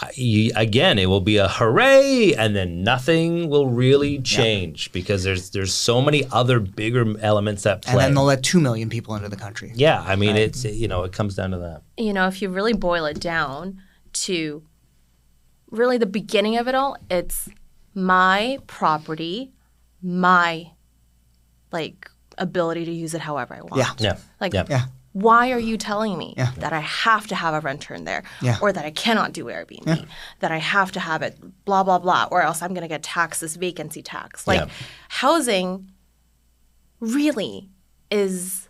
I- 0.00 0.10
you, 0.14 0.50
again, 0.56 0.98
it 0.98 1.04
will 1.10 1.20
be 1.20 1.36
a 1.36 1.46
hooray, 1.46 2.32
and 2.34 2.56
then 2.56 2.82
nothing 2.82 3.50
will 3.50 3.68
really 3.68 4.18
change 4.22 4.90
because 4.92 5.22
there's 5.24 5.50
there's 5.50 5.74
so 5.74 6.00
many 6.00 6.24
other 6.32 6.58
bigger 6.58 7.04
elements 7.20 7.66
at 7.66 7.82
play. 7.82 7.90
And 7.92 7.96
play. 7.98 8.04
then 8.06 8.14
they'll 8.14 8.24
let 8.24 8.42
two 8.42 8.60
million 8.60 8.88
people 8.88 9.14
into 9.14 9.28
the 9.28 9.36
country. 9.36 9.72
yeah, 9.74 10.02
I 10.06 10.16
mean 10.16 10.36
it's 10.36 10.64
you 10.64 10.88
know 10.88 11.02
it 11.02 11.12
comes 11.12 11.34
down 11.34 11.50
to 11.50 11.58
that. 11.58 11.82
you 11.98 12.14
know, 12.14 12.26
if 12.28 12.40
you 12.40 12.48
really 12.48 12.72
boil 12.72 13.04
it 13.04 13.20
down 13.20 13.82
to 14.14 14.62
really 15.72 15.98
the 15.98 16.06
beginning 16.06 16.56
of 16.58 16.68
it 16.68 16.74
all, 16.76 16.96
it's 17.10 17.48
my 17.94 18.58
property, 18.68 19.50
my 20.02 20.70
like 21.72 22.08
ability 22.38 22.84
to 22.84 22.92
use 22.92 23.14
it 23.14 23.20
however 23.22 23.54
I 23.54 23.62
want. 23.62 23.76
Yeah. 23.76 23.90
Yeah, 23.98 24.16
Like 24.40 24.52
yeah. 24.54 24.64
Yeah. 24.68 24.84
why 25.12 25.50
are 25.52 25.58
you 25.58 25.76
telling 25.76 26.16
me 26.16 26.34
Yeah. 26.36 26.52
that 26.58 26.72
I 26.72 26.80
have 26.80 27.26
to 27.28 27.34
have 27.34 27.52
a 27.54 27.60
renter 27.60 27.94
in 27.94 28.04
there 28.04 28.22
Yeah. 28.40 28.58
or 28.62 28.72
that 28.72 28.84
I 28.84 28.90
cannot 28.90 29.32
do 29.32 29.46
Airbnb, 29.46 30.06
that 30.40 30.52
I 30.52 30.58
have 30.58 30.92
to 30.92 31.00
have 31.00 31.22
it 31.22 31.38
blah 31.64 31.82
blah 31.82 31.98
blah 31.98 32.28
or 32.30 32.42
else 32.42 32.62
I'm 32.62 32.70
going 32.74 32.82
to 32.82 32.88
get 32.88 33.02
taxed 33.02 33.40
this 33.40 33.56
vacancy 33.56 34.02
tax. 34.02 34.46
Like 34.46 34.60
Yeah. 34.60 34.68
housing 35.08 35.90
really 37.00 37.68
is 38.10 38.61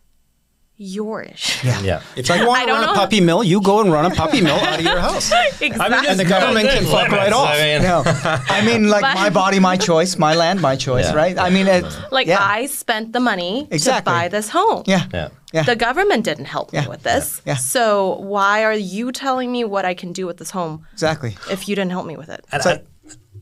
your 0.76 1.22
issue. 1.22 1.68
yeah. 1.82 2.02
If 2.16 2.28
you 2.28 2.46
want 2.46 2.62
to 2.62 2.66
don't 2.66 2.80
run 2.80 2.84
a 2.84 2.86
know. 2.88 2.94
puppy 2.94 3.20
mill, 3.20 3.44
you 3.44 3.60
go 3.60 3.80
and 3.80 3.92
run 3.92 4.04
a 4.10 4.14
puppy 4.14 4.40
mill 4.40 4.56
out 4.56 4.78
of 4.78 4.84
your 4.84 4.98
house. 5.08 5.30
exactly. 5.60 6.08
And 6.08 6.18
the 6.18 6.24
government 6.24 6.68
can 6.70 6.84
fuck 6.84 7.08
right 7.10 7.32
off. 7.32 7.48
I 7.50 7.58
mean, 7.62 7.82
No, 7.82 8.02
I 8.06 8.64
mean 8.64 8.88
like 8.88 9.02
But- 9.02 9.14
my 9.14 9.30
body, 9.30 9.60
my 9.60 9.76
choice, 9.76 10.16
my 10.18 10.34
land, 10.34 10.60
my 10.60 10.74
choice, 10.76 11.04
Yeah. 11.06 11.14
right? 11.14 11.38
I 11.38 11.50
mean, 11.50 11.66
it, 11.68 11.84
like 12.10 12.26
yeah, 12.26 12.38
I 12.40 12.66
spent 12.66 13.12
the 13.12 13.20
money 13.20 13.68
Exactly. 13.70 14.00
to 14.00 14.04
buy 14.18 14.28
this 14.28 14.48
home. 14.48 14.82
yeah, 14.86 15.06
yeah. 15.12 15.28
yeah. 15.52 15.62
The 15.62 15.76
government 15.76 16.24
didn't 16.24 16.46
help 16.46 16.72
Yeah. 16.72 16.82
me 16.82 16.88
with 16.88 17.02
this. 17.04 17.42
Yeah. 17.44 17.56
So 17.56 18.16
why 18.16 18.64
are 18.64 18.72
you 18.74 19.12
telling 19.12 19.52
me 19.52 19.64
what 19.64 19.84
I 19.84 19.94
can 19.94 20.12
do 20.12 20.26
with 20.26 20.38
this 20.38 20.50
home 20.50 20.84
exactly. 20.92 21.36
if 21.50 21.68
you 21.68 21.76
didn't 21.76 21.92
help 21.92 22.06
me 22.06 22.16
with 22.16 22.28
it? 22.28 22.44
And 22.50 22.62
So- 22.62 22.70
I- 22.70 22.82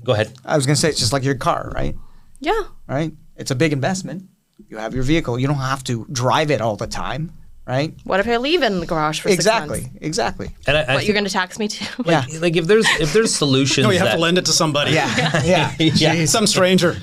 go 0.05 0.13
ahead. 0.13 0.33
I 0.45 0.57
was 0.57 0.67
gonna 0.67 0.77
say 0.77 0.89
it's 0.91 0.99
just 0.99 1.13
like 1.13 1.25
your 1.25 1.37
car, 1.37 1.71
right? 1.75 1.95
Yeah. 2.41 2.63
Right? 2.87 3.13
It's 3.37 3.51
a 3.51 3.55
big 3.55 3.73
investment. 3.73 4.25
You 4.69 4.77
have 4.79 4.95
your 4.95 5.03
vehicle. 5.05 5.39
You 5.39 5.47
don't 5.47 5.57
have 5.57 5.83
to 5.85 6.07
drive 6.13 6.51
it 6.51 6.61
all 6.61 6.77
the 6.77 6.87
time, 6.87 7.33
right? 7.67 7.95
What 8.05 8.21
if 8.21 8.29
I 8.29 8.37
leave 8.37 8.63
in 8.63 8.81
the 8.81 8.87
garage 8.87 9.21
for 9.21 9.29
six 9.29 9.39
Exactly, 9.41 9.83
months? 9.83 9.97
exactly. 10.01 10.51
And 10.67 10.77
I, 10.77 10.81
I 10.81 10.83
What, 10.83 10.89
think- 10.99 11.07
you're 11.09 11.15
going 11.15 11.25
to 11.25 11.31
tax 11.31 11.59
me 11.59 11.69
too? 11.69 11.85
Yeah, 12.07 12.25
like 12.41 12.57
if 12.57 12.67
there's 12.67 12.87
if 13.01 13.13
there's 13.13 13.35
solutions 13.35 13.85
No, 13.87 13.91
you 13.91 13.99
have 13.99 14.09
that, 14.09 14.15
to 14.17 14.21
lend 14.21 14.39
it 14.39 14.47
to 14.47 14.53
somebody. 14.53 14.93
yeah, 14.93 15.43
yeah. 15.45 15.75
yeah. 15.79 16.25
Some 16.27 16.47
stranger. 16.47 16.97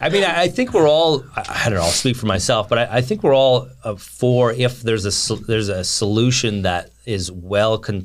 I 0.00 0.08
mean, 0.10 0.24
I, 0.24 0.42
I 0.42 0.48
think 0.48 0.72
we're 0.74 0.88
all. 0.88 1.24
I, 1.36 1.62
I 1.64 1.68
don't 1.68 1.78
know. 1.78 1.84
I'll 1.84 1.90
speak 1.90 2.16
for 2.16 2.26
myself, 2.26 2.68
but 2.68 2.78
I, 2.78 2.98
I 2.98 3.00
think 3.00 3.22
we're 3.22 3.34
all 3.34 3.68
uh, 3.84 3.94
for 3.96 4.52
if 4.52 4.82
there's 4.82 5.04
a 5.04 5.12
sol- 5.12 5.36
there's 5.38 5.68
a 5.68 5.84
solution 5.84 6.62
that 6.62 6.90
is 7.06 7.30
well 7.30 7.78
con- 7.78 8.04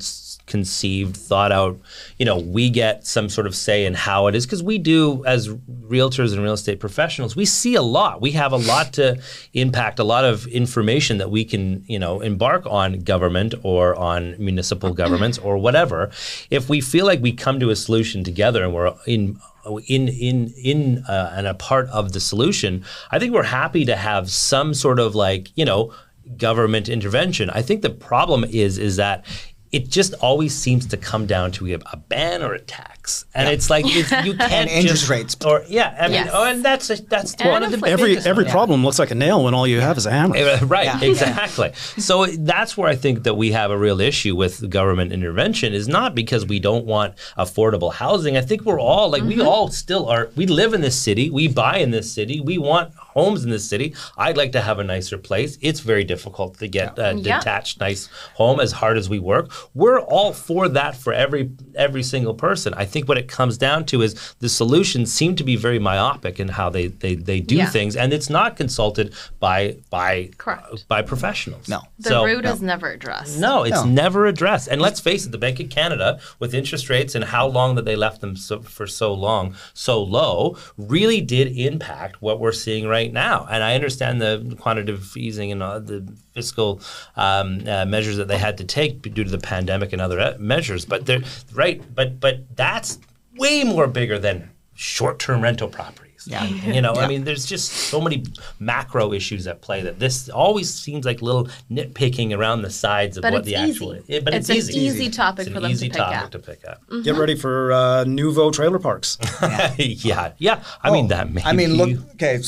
conceived, 0.50 1.16
thought 1.16 1.52
out. 1.52 1.80
You 2.18 2.26
know, 2.26 2.38
we 2.38 2.70
get 2.70 3.08
some 3.08 3.30
sort 3.30 3.48
of 3.48 3.56
say 3.56 3.86
in 3.86 3.94
how 3.94 4.28
it 4.28 4.36
is 4.36 4.46
because 4.46 4.62
we 4.62 4.78
do 4.78 5.24
as 5.26 5.48
realtors 5.48 6.34
and 6.34 6.44
real 6.44 6.54
estate 6.54 6.80
professionals. 6.80 7.36
We 7.36 7.46
see 7.46 7.76
a 7.76 7.82
lot. 7.82 8.20
We 8.22 8.32
have 8.32 8.52
a 8.52 8.58
lot 8.58 8.94
to 8.94 9.22
impact. 9.54 10.00
A 10.00 10.04
lot 10.04 10.26
of 10.26 10.48
information 10.48 11.18
that 11.20 11.32
we 11.32 11.46
can 11.46 11.84
you 11.88 12.00
know 12.00 12.20
embark 12.20 12.66
on 12.66 13.00
government 13.00 13.54
or 13.64 13.96
on 13.96 14.36
municipal 14.38 14.94
governments 14.94 15.38
or 15.38 15.58
whatever. 15.58 16.12
If 16.50 16.68
we 16.68 16.82
feel 16.82 17.06
like 17.06 17.22
we 17.22 17.32
come 17.32 17.60
to 17.62 17.70
a 17.70 17.76
solution 17.76 18.24
together 18.24 18.64
and 18.64 18.74
we're 18.74 18.94
in 19.08 19.40
in 19.88 20.08
in 20.10 20.54
in 20.58 21.04
uh, 21.08 21.34
and 21.36 21.48
a 21.48 21.54
part 21.54 21.88
of 21.90 22.14
the 22.14 22.20
solution, 22.20 22.84
I 23.12 23.20
think 23.20 23.34
we're 23.34 23.44
happy 23.44 23.86
to 23.86 23.96
have 23.96 24.30
some 24.30 24.74
sort 24.74 25.00
of 25.00 25.16
like 25.16 25.56
you 25.56 25.66
know 25.66 25.94
government 26.38 26.90
intervention. 26.90 27.50
I 27.50 27.62
think 27.62 27.82
the 27.82 27.90
problem 27.90 28.44
is 28.44 28.78
is 28.78 28.98
that 28.98 29.26
it 29.72 29.88
just 29.90 30.14
always 30.16 30.56
seems 30.56 30.86
to 30.88 30.98
come 30.98 31.26
down 31.28 31.52
to 31.52 31.68
a, 31.74 31.78
a 31.94 31.98
ban 31.98 32.42
or 32.42 32.54
a 32.54 32.60
tax, 32.60 33.26
and 33.36 33.48
it's 33.50 33.70
like 33.70 33.86
it's, 33.88 34.12
you 34.26 34.36
can't 34.36 34.70
interest 34.70 35.02
just- 35.02 35.10
rates. 35.10 35.38
or 35.46 35.64
yeah, 35.68 35.96
I 36.00 36.04
mean, 36.08 36.14
Yes. 36.14 36.30
oh, 36.34 36.44
and 36.46 36.66
that's 36.66 36.90
a, 36.90 36.96
that's 37.04 37.34
And 37.36 37.50
one 37.50 37.64
of 37.64 37.70
the 37.72 37.76
inflation. 37.78 38.00
Every 38.00 38.18
every 38.30 38.44
one. 38.46 38.52
problem 38.52 38.84
looks 38.84 38.98
like 39.00 39.12
a 39.12 39.16
nail 39.16 39.44
when 39.44 39.54
all 39.54 39.68
you 39.68 39.80
have 39.80 39.98
is 39.98 40.06
a 40.06 40.12
hammer. 40.12 40.36
uh, 40.38 40.60
Right, 40.66 40.86
Yeah. 40.86 41.02
exactly. 41.02 41.72
so 41.98 42.26
that's 42.26 42.76
where 42.78 42.90
I 42.90 42.96
think 42.96 43.24
that 43.24 43.36
we 43.36 43.52
have 43.52 43.70
a 43.72 43.78
real 43.78 44.02
issue 44.02 44.36
with 44.36 44.70
government 44.70 45.12
intervention 45.12 45.74
is 45.74 45.88
not 45.88 46.16
because 46.16 46.46
we 46.46 46.60
don't 46.60 46.86
want 46.86 47.16
affordable 47.38 47.94
housing. 47.94 48.38
I 48.38 48.42
think 48.42 48.64
we're 48.66 48.80
all 48.80 49.10
like 49.10 49.24
we 49.24 49.40
all 49.42 49.68
still 49.70 50.08
are. 50.08 50.30
We 50.36 50.46
live 50.48 50.74
in 50.74 50.82
this 50.82 50.98
city. 51.00 51.30
We 51.30 51.48
buy 51.48 51.78
in 51.78 51.92
this 51.92 52.12
city. 52.12 52.42
We 52.42 52.58
want 52.58 52.94
homes 52.96 53.44
in 53.44 53.50
this 53.50 53.68
city. 53.68 53.94
I'd 54.18 54.38
like 54.38 54.52
to 54.54 54.62
have 54.62 54.80
a 54.80 54.84
nicer 54.84 55.18
place. 55.18 55.58
It's 55.62 55.80
very 55.80 56.04
difficult 56.04 56.58
to 56.60 56.68
get 56.68 56.98
a 56.98 57.14
Yeah. 57.16 57.38
detached, 57.40 57.80
nice 57.80 58.08
home 58.34 58.60
as 58.60 58.72
hard 58.72 58.98
as 58.98 59.10
we 59.10 59.20
work. 59.20 59.52
We're 59.74 60.00
all 60.00 60.34
for 60.34 60.68
that 60.70 60.96
for 60.96 61.14
every 61.14 61.52
every 61.76 62.04
single 62.04 62.34
person. 62.34 62.74
I 62.76 62.86
think 62.86 63.08
what 63.08 63.18
it 63.18 63.28
comes 63.28 63.58
down 63.58 63.86
to 63.86 64.02
is 64.02 64.36
the 64.40 64.50
solutions 64.50 65.14
seem 65.14 65.36
to 65.36 65.44
be 65.44 65.56
very 65.56 65.80
myopic 65.80 66.40
in 66.40 66.48
how 66.50 66.70
they 66.70 66.88
they, 66.88 67.16
they 67.16 67.40
do 67.40 67.56
Yeah. 67.56 67.66
things, 67.68 67.96
and 67.96 68.14
it's 68.14 68.30
not 68.30 68.56
consulted 68.58 69.14
by 69.40 69.78
by 69.90 70.30
Correct. 70.38 70.88
by 70.88 71.02
professionals. 71.02 71.68
No. 71.68 71.82
The 72.00 72.10
So- 72.10 72.26
root 72.26 72.46
is 72.46 72.62
never 72.62 72.90
addressed. 72.90 73.40
no, 73.40 73.64
it's 73.64 73.84
No. 73.84 73.86
never 73.86 74.26
addressed. 74.28 74.68
And 74.68 74.82
let's 74.82 75.00
face 75.00 75.26
it, 75.26 75.32
the 75.32 75.38
Bank 75.38 75.60
of 75.60 75.70
Canada, 75.70 76.20
with 76.40 76.54
interest 76.54 76.90
rates 76.90 77.16
and 77.16 77.24
how 77.26 77.48
long 77.48 77.76
that 77.76 77.86
they 77.86 77.96
left 77.96 78.22
them 78.22 78.36
so, 78.36 78.62
for 78.62 78.88
so 78.88 79.14
long, 79.14 79.56
so 79.74 80.02
low, 80.02 80.58
really 80.78 81.22
did 81.22 81.48
impact 81.58 82.22
what 82.22 82.40
we're 82.40 82.52
seeing 82.52 82.88
right 82.88 83.12
now. 83.14 83.48
And 83.50 83.64
I 83.64 83.76
understand 83.76 84.22
the 84.22 84.56
quantitative 84.60 85.16
easing 85.18 85.52
and 85.52 85.62
uh, 85.64 85.80
the 85.80 86.08
fiscal 86.40 86.80
um, 87.16 87.48
uh, 87.68 87.86
measures 87.86 88.18
that 88.18 88.28
they 88.32 88.38
had 88.38 88.56
to 88.58 88.64
take 88.80 89.02
due 89.02 89.24
to 89.30 89.32
the 89.38 89.44
pandemic 89.54 89.94
and 89.94 90.02
other 90.02 90.20
uh, 90.20 90.34
measures. 90.40 90.86
But 90.86 91.06
they're 91.06 91.24
right. 91.54 91.78
But 91.98 92.10
but 92.26 92.36
that's 92.56 93.00
way 93.44 93.64
more 93.64 93.88
bigger 93.88 94.18
than 94.20 94.50
short-term 94.74 95.42
rental 95.42 95.68
properties. 95.68 96.06
Yeah. 96.26 96.46
You 96.76 96.82
know, 96.82 96.94
I 96.94 97.08
mean, 97.08 97.24
there's 97.24 97.46
just 97.46 97.68
so 97.92 98.00
many 98.02 98.24
macro 98.60 99.14
issues 99.14 99.48
at 99.48 99.62
play 99.62 99.82
that 99.88 100.00
this 100.00 100.30
always 100.30 100.68
seems 100.74 101.06
like 101.06 101.22
little 101.22 101.46
nitpicking 101.72 102.38
around 102.38 102.62
the 102.62 102.70
sides 102.70 103.18
of 103.18 103.22
But 103.24 103.32
what 103.34 103.40
it's 103.40 103.48
the 103.48 103.56
actual. 103.56 103.96
easy. 103.96 104.04
Yeah, 104.14 104.20
but 104.26 104.34
It's 104.34 104.50
it's, 104.50 104.68
an 104.70 104.76
easy. 104.76 104.86
easy 105.04 105.10
topic 105.10 105.44
It's 105.48 105.52
for 105.52 105.58
an 105.58 105.64
them 105.64 105.72
to 105.72 105.76
easy 105.76 105.90
pick 105.90 105.98
topic 105.98 106.18
up. 106.26 106.32
to 106.32 106.40
pick 106.40 106.62
up. 106.72 106.80
Get 107.04 107.16
ready 107.16 107.36
for 107.36 107.72
uh, 107.72 108.04
nouveau 108.06 108.52
trailer 108.52 108.80
parks. 108.80 109.18
yeah, 109.78 110.32
yeah. 110.38 110.64
I 110.84 110.92
mean 110.92 111.08
that. 111.08 111.26
Maybe 111.32 111.46
I 111.50 111.54
mean, 111.54 111.74
look. 111.80 111.92
Okay, 112.16 112.40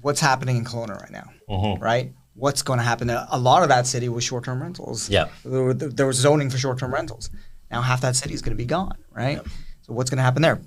what's 0.00 0.20
happening 0.20 0.56
in 0.56 0.64
Kelowna 0.64 1.00
right 1.00 1.10
now? 1.12 1.30
Mm-hmm. 1.48 1.82
Right. 1.82 2.12
What's 2.38 2.62
going 2.62 2.78
to 2.78 2.84
happen? 2.84 3.10
A 3.10 3.36
lot 3.38 3.62
of 3.64 3.68
that 3.70 3.86
city 3.86 4.08
was 4.08 4.22
short-term 4.22 4.62
rentals. 4.62 5.10
Yeah. 5.10 5.26
There, 5.44 5.62
were- 5.64 5.74
there 5.74 6.06
was 6.06 6.16
zoning 6.16 6.50
for 6.50 6.58
short-term 6.58 6.94
rentals. 6.94 7.30
Now 7.70 7.82
half 7.82 8.00
that 8.02 8.14
city 8.16 8.32
is 8.32 8.42
going 8.42 8.56
to 8.56 8.62
be 8.62 8.64
gone. 8.64 8.96
Right. 9.12 9.40
So 9.82 9.92
what's 9.92 10.08
going 10.08 10.18
to 10.18 10.22
happen 10.22 10.42
there? 10.42 10.60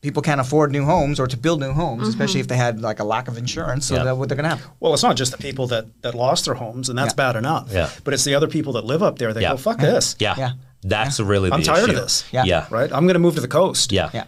People 0.00 0.22
can't 0.22 0.40
afford 0.40 0.70
new 0.70 0.84
homes 0.84 1.18
or 1.20 1.26
to 1.26 1.36
build 1.36 1.60
new 1.60 1.72
homes, 1.72 2.02
mm-hmm. 2.02 2.10
especially 2.10 2.40
if 2.40 2.48
they 2.48 2.56
had 2.56 2.80
like 2.80 2.98
a 3.00 3.04
lack 3.04 3.28
of 3.28 3.36
insurance. 3.38 3.86
So 3.86 3.94
Yeah. 3.96 4.04
that 4.04 4.16
what 4.16 4.28
they're 4.28 4.36
going 4.36 4.48
to 4.50 4.56
have? 4.56 4.66
Well, 4.80 4.92
it's 4.94 5.02
not 5.02 5.16
just 5.16 5.32
the 5.32 5.38
people 5.38 5.66
that, 5.68 5.86
that 6.02 6.14
lost 6.14 6.44
their 6.46 6.54
homes, 6.54 6.88
and 6.88 6.98
that's 6.98 7.12
Yeah. 7.12 7.16
bad 7.32 7.36
enough. 7.36 7.70
Yeah. 7.72 7.90
But 8.02 8.14
it's 8.14 8.24
the 8.24 8.34
other 8.34 8.48
people 8.48 8.72
that 8.74 8.84
live 8.84 9.02
up 9.02 9.18
there 9.18 9.32
that 9.32 9.42
Yeah. 9.42 9.50
go, 9.52 9.56
fuck 9.58 9.78
this. 9.78 10.16
Yeah, 10.18 10.34
Yeah. 10.36 10.52
That's 10.84 11.18
really. 11.18 11.48
The 11.48 11.56
I'm 11.56 11.62
tired 11.62 11.88
of 11.90 11.96
this. 11.96 12.24
Yeah. 12.30 12.44
Yeah. 12.44 12.66
Right? 12.70 12.92
I'm 12.92 13.04
going 13.06 13.14
to 13.14 13.18
move 13.18 13.34
to 13.36 13.40
the 13.40 13.48
coast. 13.48 13.90
Yeah. 13.90 14.10
Yeah. 14.12 14.24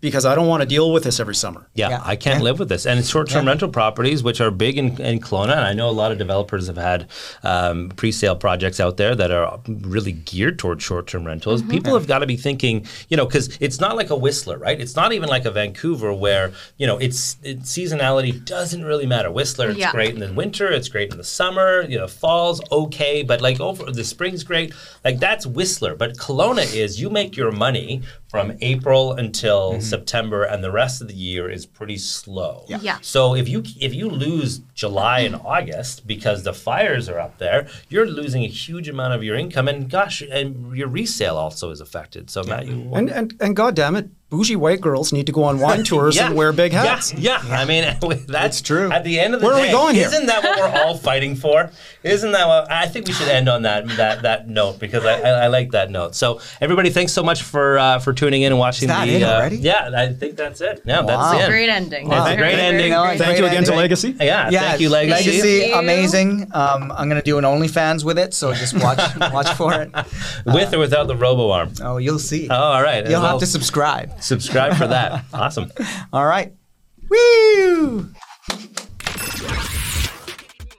Because 0.00 0.24
I 0.24 0.34
don't 0.34 0.48
want 0.48 0.62
to 0.62 0.66
deal 0.68 0.90
with 0.92 1.04
this 1.04 1.20
every 1.20 1.34
summer. 1.34 1.68
Yeah, 1.74 1.90
Yeah. 1.90 2.02
I 2.04 2.16
can't 2.16 2.38
Yeah. 2.38 2.44
live 2.44 2.58
with 2.58 2.68
this. 2.68 2.86
And 2.86 3.04
short-term 3.04 3.46
rental 3.46 3.68
properties, 3.68 4.22
which 4.22 4.40
are 4.40 4.50
big 4.50 4.78
in, 4.78 5.00
in 5.00 5.20
Kelowna, 5.20 5.52
and 5.52 5.60
I 5.66 5.74
know 5.74 5.88
a 5.88 5.92
lot 5.92 6.10
of 6.10 6.18
developers 6.18 6.66
have 6.66 6.76
had 6.76 7.08
um, 7.42 7.90
pre-sale 7.96 8.36
projects 8.36 8.80
out 8.80 8.96
there 8.96 9.14
that 9.14 9.30
are 9.30 9.60
really 9.66 10.12
geared 10.12 10.58
towards 10.58 10.82
short-term 10.82 11.24
rentals. 11.26 11.62
People 11.62 11.92
have 11.94 12.06
got 12.06 12.20
to 12.20 12.26
be 12.26 12.36
thinking, 12.36 12.86
you 13.08 13.16
know, 13.16 13.26
because 13.26 13.56
it's 13.60 13.78
not 13.78 13.94
like 13.96 14.10
a 14.10 14.16
Whistler, 14.16 14.58
right? 14.58 14.80
It's 14.80 14.96
not 14.96 15.12
even 15.12 15.28
like 15.28 15.44
a 15.44 15.50
Vancouver 15.50 16.12
where 16.14 16.52
you 16.78 16.86
know 16.86 16.96
it's 16.98 17.36
it, 17.42 17.60
seasonality 17.62 18.44
doesn't 18.44 18.84
really 18.84 19.06
matter. 19.06 19.30
Whistler, 19.30 19.70
it's 19.70 19.78
Yeah. 19.78 19.92
great 19.92 20.14
in 20.14 20.20
the 20.20 20.32
winter, 20.32 20.66
it's 20.70 20.88
great 20.88 21.10
in 21.12 21.18
the 21.18 21.24
summer, 21.24 21.82
you 21.82 21.98
know, 21.98 22.06
fall's 22.08 22.60
okay, 22.72 23.22
but 23.22 23.40
like 23.40 23.60
over 23.60 23.90
the 23.90 24.04
spring's 24.04 24.44
great. 24.44 24.72
Like 25.04 25.18
that's 25.20 25.46
Whistler. 25.46 25.94
But 25.98 26.16
Kelowna 26.16 26.64
is 26.74 27.00
you 27.00 27.10
make 27.10 27.36
your 27.36 27.52
money 27.52 28.02
from 28.28 28.52
April 28.60 29.12
until 29.12 29.58
Mm-hmm. 29.58 29.80
September, 29.80 30.42
and 30.44 30.62
the 30.62 30.70
rest 30.70 31.00
of 31.02 31.08
the 31.08 31.14
year 31.14 31.50
is 31.50 31.66
pretty 31.66 31.98
slow. 31.98 32.64
Yeah. 32.68 32.78
Yeah. 32.80 32.98
So 33.02 33.34
if 33.34 33.48
you 33.48 33.62
if 33.80 33.92
you 33.94 34.08
lose 34.08 34.60
July 34.74 35.20
and 35.20 35.34
August 35.34 36.06
because 36.06 36.42
the 36.44 36.52
fires 36.54 37.08
are 37.08 37.18
up 37.18 37.38
there, 37.38 37.68
you're 37.88 38.06
losing 38.06 38.44
a 38.44 38.48
huge 38.48 38.88
amount 38.88 39.14
of 39.14 39.22
your 39.24 39.36
income, 39.36 39.66
and 39.68 39.90
gosh, 39.90 40.22
and 40.22 40.76
your 40.76 40.88
resale 40.88 41.36
also 41.36 41.70
is 41.70 41.80
affected. 41.80 42.30
So 42.30 42.42
Matt, 42.44 42.66
you 42.66 42.90
And 42.94 43.08
and 43.10 43.34
and 43.40 43.56
God 43.56 43.74
damn 43.74 43.96
it, 43.96 44.08
bougie 44.30 44.56
white 44.56 44.80
girls 44.80 45.12
need 45.12 45.24
to 45.26 45.32
go 45.32 45.42
on 45.44 45.58
wine 45.58 45.82
tours 45.90 46.18
and 46.18 46.34
wear 46.34 46.52
big 46.52 46.72
hats. 46.72 47.14
Yeah, 47.14 47.40
yeah. 47.46 47.58
I 47.60 47.64
mean, 47.64 47.96
that's 48.28 48.60
true. 48.60 48.90
At 48.92 49.04
the 49.04 49.18
end 49.18 49.34
of 49.34 49.40
the 49.40 49.46
Where 49.46 49.54
are 49.56 49.60
we 49.60 49.66
day, 49.68 49.72
going 49.72 49.94
here? 49.94 50.06
isn't 50.06 50.26
that 50.26 50.42
what 50.44 50.58
we're 50.58 50.82
all 50.82 50.96
fighting 50.98 51.34
for? 51.34 51.70
Isn't 52.02 52.32
that 52.32 52.46
what 52.46 52.70
I 52.70 52.86
think 52.86 53.06
we 53.06 53.12
should 53.14 53.28
end 53.28 53.48
on 53.48 53.62
that 53.62 53.88
that 53.96 54.22
that 54.22 54.48
note 54.48 54.78
because 54.78 55.04
I, 55.04 55.20
I, 55.20 55.30
I 55.30 55.46
like 55.46 55.70
that 55.72 55.90
note. 55.90 56.14
So 56.14 56.40
everybody, 56.60 56.90
thanks 56.90 57.12
so 57.12 57.22
much 57.22 57.42
for 57.42 57.78
uh, 57.78 57.98
for 58.00 58.12
tuning 58.12 58.42
in 58.42 58.52
and 58.52 58.58
watching 58.58 58.88
that 58.88 59.06
the. 59.06 59.14
it 59.16 59.22
uh, 59.22 59.32
already? 59.36 59.56
Yeah, 59.56 59.90
I 59.96 60.12
think 60.12 60.36
that's 60.36 60.60
it. 60.60 60.82
Yeah, 60.84 61.00
Wow. 61.00 61.06
that's 61.32 61.44
it. 61.44 61.48
Great 61.50 61.68
ending. 61.70 62.08
Wow. 62.08 62.24
It's 62.26 62.34
a 62.34 62.36
great 62.36 62.50
Very, 62.56 62.60
ending. 62.62 62.78
very 62.78 62.90
No, 62.90 63.02
great. 63.04 63.18
Thank 63.18 63.28
Great 63.30 63.38
you 63.40 63.46
again 63.46 63.64
to. 63.64 63.74
Legacy. 63.74 64.14
Yeah, 64.20 64.50
Yeah, 64.50 64.60
thank 64.60 64.80
you, 64.80 64.90
Legacy. 64.90 65.30
Legacy, 65.30 65.58
Thank 65.60 65.72
you. 65.72 65.78
amazing. 65.78 66.42
Um, 66.52 66.92
I'm 66.92 67.08
gonna 67.08 67.22
do 67.22 67.38
an 67.38 67.44
OnlyFans 67.44 68.04
with 68.04 68.18
it, 68.18 68.34
so 68.34 68.52
just 68.52 68.74
watch 68.74 68.98
watch 69.32 69.50
for 69.54 69.72
it. 69.80 69.90
With 70.46 70.74
or 70.74 70.78
without 70.78 71.06
the 71.08 71.16
robo 71.16 71.50
arm. 71.50 71.72
Oh, 71.82 71.96
you'll 71.98 72.18
see. 72.18 72.48
Oh, 72.50 72.54
all 72.54 72.82
right. 72.82 73.04
You'll 73.08 73.20
Well, 73.22 73.30
have 73.32 73.40
to 73.40 73.46
subscribe. 73.46 74.17
Subscribe 74.20 74.74
for 74.74 74.86
that. 74.86 75.24
Awesome. 75.32 75.70
All 76.12 76.26
right. 76.26 76.52
Woo! 77.08 78.12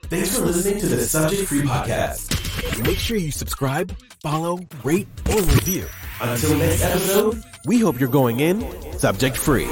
Thanks 0.08 0.36
for 0.36 0.44
listening 0.44 0.80
to 0.80 0.86
the 0.86 1.02
Subject 1.02 1.48
Free 1.48 1.62
Podcast. 1.62 2.84
Make 2.84 2.98
sure 2.98 3.16
you 3.16 3.30
subscribe, 3.30 3.96
follow, 4.22 4.58
rate, 4.82 5.08
or 5.30 5.36
review. 5.36 5.86
Until 6.20 6.56
next 6.58 6.82
episode, 6.82 7.42
we 7.66 7.78
hope 7.78 7.98
you're 8.00 8.08
going 8.08 8.40
in 8.40 8.60
subject 8.98 9.36
free. 9.36 9.68